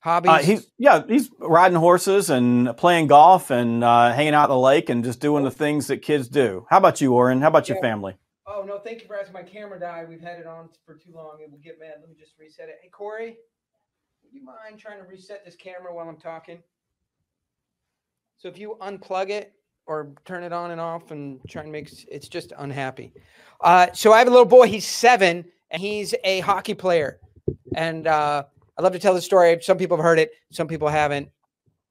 [0.00, 0.30] hobbies?
[0.30, 4.58] Uh, he's yeah, he's riding horses and playing golf and uh, hanging out at the
[4.58, 6.66] lake and just doing the things that kids do.
[6.68, 7.40] How about you, Oren?
[7.40, 7.74] How about yeah.
[7.74, 8.16] your family?
[8.46, 9.34] Oh no, thank you for asking.
[9.34, 10.08] My camera died.
[10.08, 11.38] We've had it on for too long.
[11.40, 11.94] It will get mad.
[12.00, 12.80] Let me just reset it.
[12.82, 13.36] Hey Corey,
[14.24, 16.58] would you mind trying to reset this camera while I'm talking?
[18.38, 19.52] So if you unplug it
[19.86, 23.12] or turn it on and off and try and make it's just unhappy.
[23.60, 24.66] Uh, so I have a little boy.
[24.66, 27.20] He's seven and he's a hockey player,
[27.74, 28.44] and uh,
[28.80, 29.58] I love to tell the story.
[29.60, 31.28] Some people have heard it, some people haven't.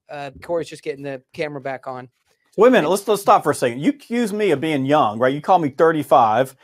[0.09, 2.09] Uh, Corey's just getting the camera back on.
[2.57, 2.89] Wait a minute.
[2.89, 3.79] Let's let's stop for a second.
[3.79, 5.31] You accuse me of being young, right?
[5.31, 6.55] You call me 35,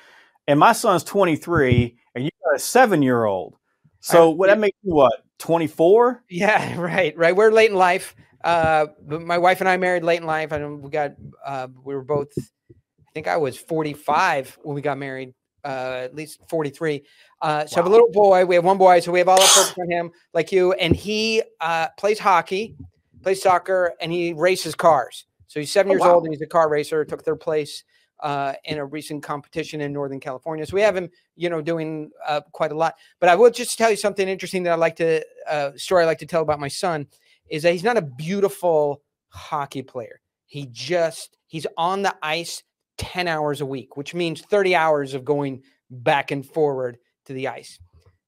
[0.47, 3.55] and my son's 23, and you got a seven year old.
[3.99, 6.23] So what that makes you what 24?
[6.27, 7.35] Yeah, right, right.
[7.35, 8.15] We're late in life.
[8.43, 10.49] Uh, my wife and I married late in life.
[10.49, 11.11] Know we got
[11.45, 12.29] uh, we were both.
[12.35, 15.35] I think I was 45 when we got married.
[15.65, 17.01] Uh, at least 43.
[17.41, 17.75] Uh, so wow.
[17.75, 18.45] I have a little boy.
[18.45, 20.73] We have one boy, so we have all the focus on him, like you.
[20.73, 22.75] And he uh, plays hockey,
[23.23, 25.25] plays soccer, and he races cars.
[25.47, 26.15] So he's seven oh, years wow.
[26.15, 27.03] old and he's a car racer.
[27.03, 27.83] Took third place
[28.19, 30.65] uh, in a recent competition in Northern California.
[30.65, 32.95] So we have him, you know, doing uh, quite a lot.
[33.19, 36.05] But I will just tell you something interesting that I like to uh, story I
[36.05, 37.07] like to tell about my son
[37.49, 40.21] is that he's not a beautiful hockey player.
[40.45, 42.63] He just he's on the ice
[42.97, 47.47] 10 hours a week, which means 30 hours of going back and forward to the
[47.47, 47.79] ice.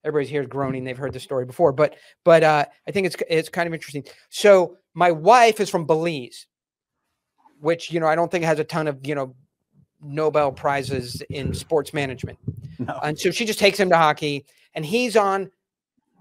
[0.04, 0.84] Everybody's here groaning.
[0.84, 4.06] They've heard the story before, but but uh, I think it's it's kind of interesting.
[4.30, 6.48] So my wife is from Belize,
[7.60, 9.36] which you know I don't think has a ton of you know
[10.02, 12.38] Nobel prizes in sports management.
[12.80, 13.00] No.
[13.02, 14.46] And so she just takes him to hockey,
[14.76, 15.50] and he's on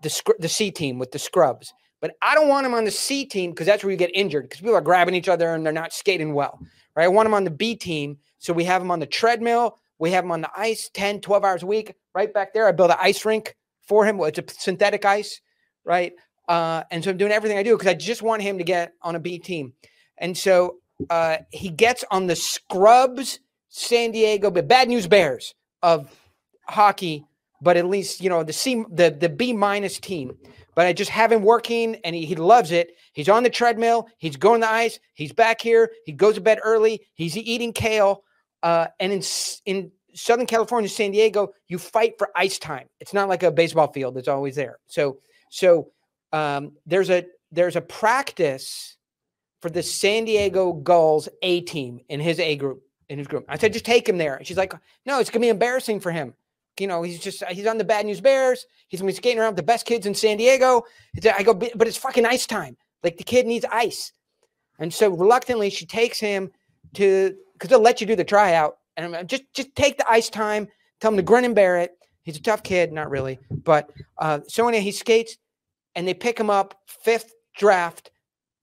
[0.02, 1.74] the the C team with the scrubs.
[2.00, 4.44] But I don't want him on the C team because that's where you get injured
[4.44, 6.58] because people are grabbing each other and they're not skating well.
[6.96, 7.04] Right?
[7.04, 8.18] I want him on the B team.
[8.38, 9.78] So we have him on the treadmill.
[9.98, 11.94] We have him on the ice 10, 12 hours a week.
[12.14, 13.56] Right back there, I built an ice rink
[13.86, 14.18] for him.
[14.20, 15.40] It's a synthetic ice,
[15.84, 16.12] right?
[16.48, 18.92] Uh, and so I'm doing everything I do because I just want him to get
[19.02, 19.72] on a B team.
[20.18, 20.76] And so
[21.10, 26.10] uh, he gets on the scrubs San Diego, but bad news bears of
[26.66, 27.26] hockey,
[27.60, 30.38] but at least, you know, the C the the B minus team.
[30.76, 32.92] But I just have him working and he, he loves it.
[33.12, 36.40] He's on the treadmill, he's going to the ice, he's back here, he goes to
[36.40, 38.22] bed early, he's eating kale.
[38.62, 39.22] Uh, and in
[39.64, 42.88] in Southern California, San Diego, you fight for ice time.
[43.00, 44.78] It's not like a baseball field it's always there.
[44.86, 45.18] So
[45.50, 45.88] so
[46.32, 48.96] um, there's a there's a practice
[49.62, 53.46] for the San Diego Gulls A team in his A group in his group.
[53.48, 54.40] I said, just take him there.
[54.42, 54.74] she's like,
[55.04, 56.34] no, it's gonna be embarrassing for him.
[56.78, 58.66] You know, he's just he's on the bad news bears.
[58.88, 60.84] He's skating around with the best kids in San Diego.
[61.36, 62.76] I go, but it's fucking ice time.
[63.02, 64.12] Like the kid needs ice.
[64.78, 66.50] And so reluctantly, she takes him
[66.94, 68.78] to because they'll let you do the tryout.
[68.96, 70.68] And I'm just just take the ice time.
[71.00, 71.92] Tell him to grin and bear it.
[72.22, 75.36] He's a tough kid, not really, but uh, so anyway, he skates,
[75.94, 78.10] and they pick him up fifth draft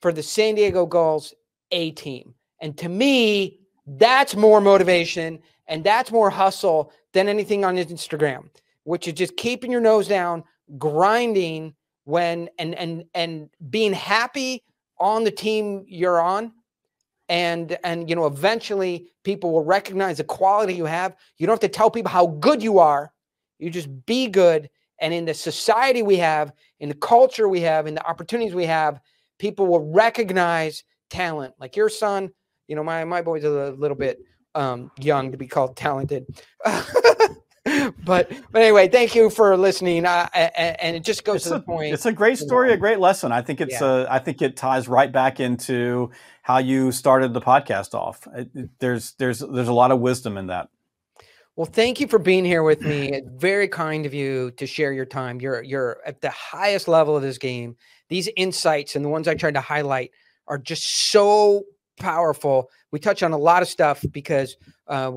[0.02, 1.34] for the San Diego Gulls
[1.72, 2.34] A team.
[2.60, 8.50] And to me, that's more motivation and that's more hustle than anything on Instagram,
[8.84, 10.44] which is just keeping your nose down,
[10.78, 11.74] grinding
[12.06, 14.64] when and and and being happy
[15.00, 16.52] on the team you're on.
[17.30, 21.16] And and you know eventually people will recognize the quality you have.
[21.38, 23.12] You don't have to tell people how good you are.
[23.60, 24.70] You just be good.
[25.00, 28.66] And in the society we have in the culture we have in the opportunities we
[28.66, 29.00] have
[29.40, 31.54] people will recognize talent.
[31.60, 32.32] Like your son
[32.68, 34.20] you know, my my boy's are a little bit
[34.56, 36.26] um, young to be called talented.
[36.64, 40.06] but but anyway, thank you for listening.
[40.06, 41.94] Uh, and it just goes it's to a, the point.
[41.94, 43.32] It's a great story, a great lesson.
[43.32, 43.86] I think it's yeah.
[43.86, 46.12] Uh, I think it ties right back into
[46.42, 48.28] how you started the podcast off.
[48.36, 50.70] It, it, there's there's there's a lot of wisdom in that.
[51.56, 53.22] Well, thank you for being here with me.
[53.36, 55.40] Very kind of you to share your time.
[55.40, 57.78] You're you're at the highest level of this game.
[58.10, 60.12] These insights and the ones I tried to highlight
[60.48, 61.64] are just so
[61.98, 62.70] powerful.
[62.92, 64.58] We touch on a lot of stuff because,
[64.88, 65.12] uh,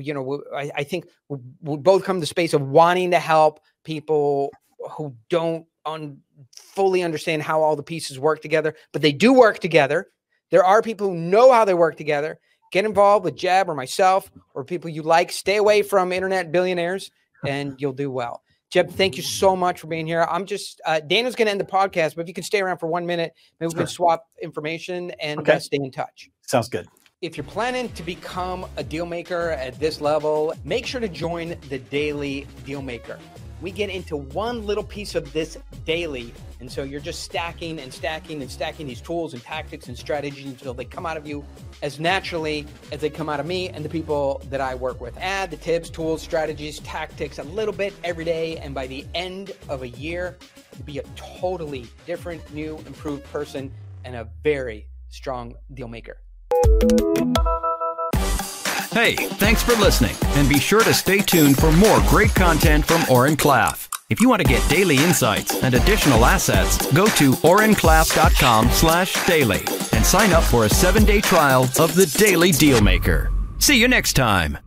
[0.00, 3.60] you know, I think we, we both come to the space of wanting to help
[3.84, 4.50] people
[4.90, 6.18] who don't un-
[6.52, 10.08] fully understand how all the pieces work together, but they do work together.
[10.50, 12.38] There are people who know how they work together.
[12.72, 15.32] Get involved with Jeb or myself or people you like.
[15.32, 17.10] Stay away from internet billionaires,
[17.46, 18.42] and you'll do well.
[18.70, 20.26] Jeb, thank you so much for being here.
[20.28, 22.78] I'm just uh, Daniel's going to end the podcast, but if you can stay around
[22.78, 23.78] for one minute, maybe sure.
[23.78, 25.54] we can swap information and okay.
[25.54, 26.30] uh, stay in touch.
[26.46, 26.86] Sounds good.
[27.22, 31.56] If you're planning to become a deal maker at this level, make sure to join
[31.68, 33.18] the Daily Deal Maker.
[33.60, 36.32] We get into one little piece of this daily.
[36.60, 40.46] And so you're just stacking and stacking and stacking these tools and tactics and strategies
[40.46, 41.44] until they come out of you
[41.82, 45.16] as naturally as they come out of me and the people that I work with.
[45.18, 48.56] Add the tips, tools, strategies, tactics a little bit every day.
[48.58, 50.36] And by the end of a year,
[50.84, 53.72] be a totally different, new, improved person
[54.04, 56.18] and a very strong deal maker.
[58.92, 63.04] Hey, thanks for listening, and be sure to stay tuned for more great content from
[63.10, 63.88] Oren Klaff.
[64.08, 69.60] If you want to get daily insights and additional assets, go to orenklaff.com slash daily
[69.92, 73.30] and sign up for a seven-day trial of the Daily Dealmaker.
[73.62, 74.58] See you next time.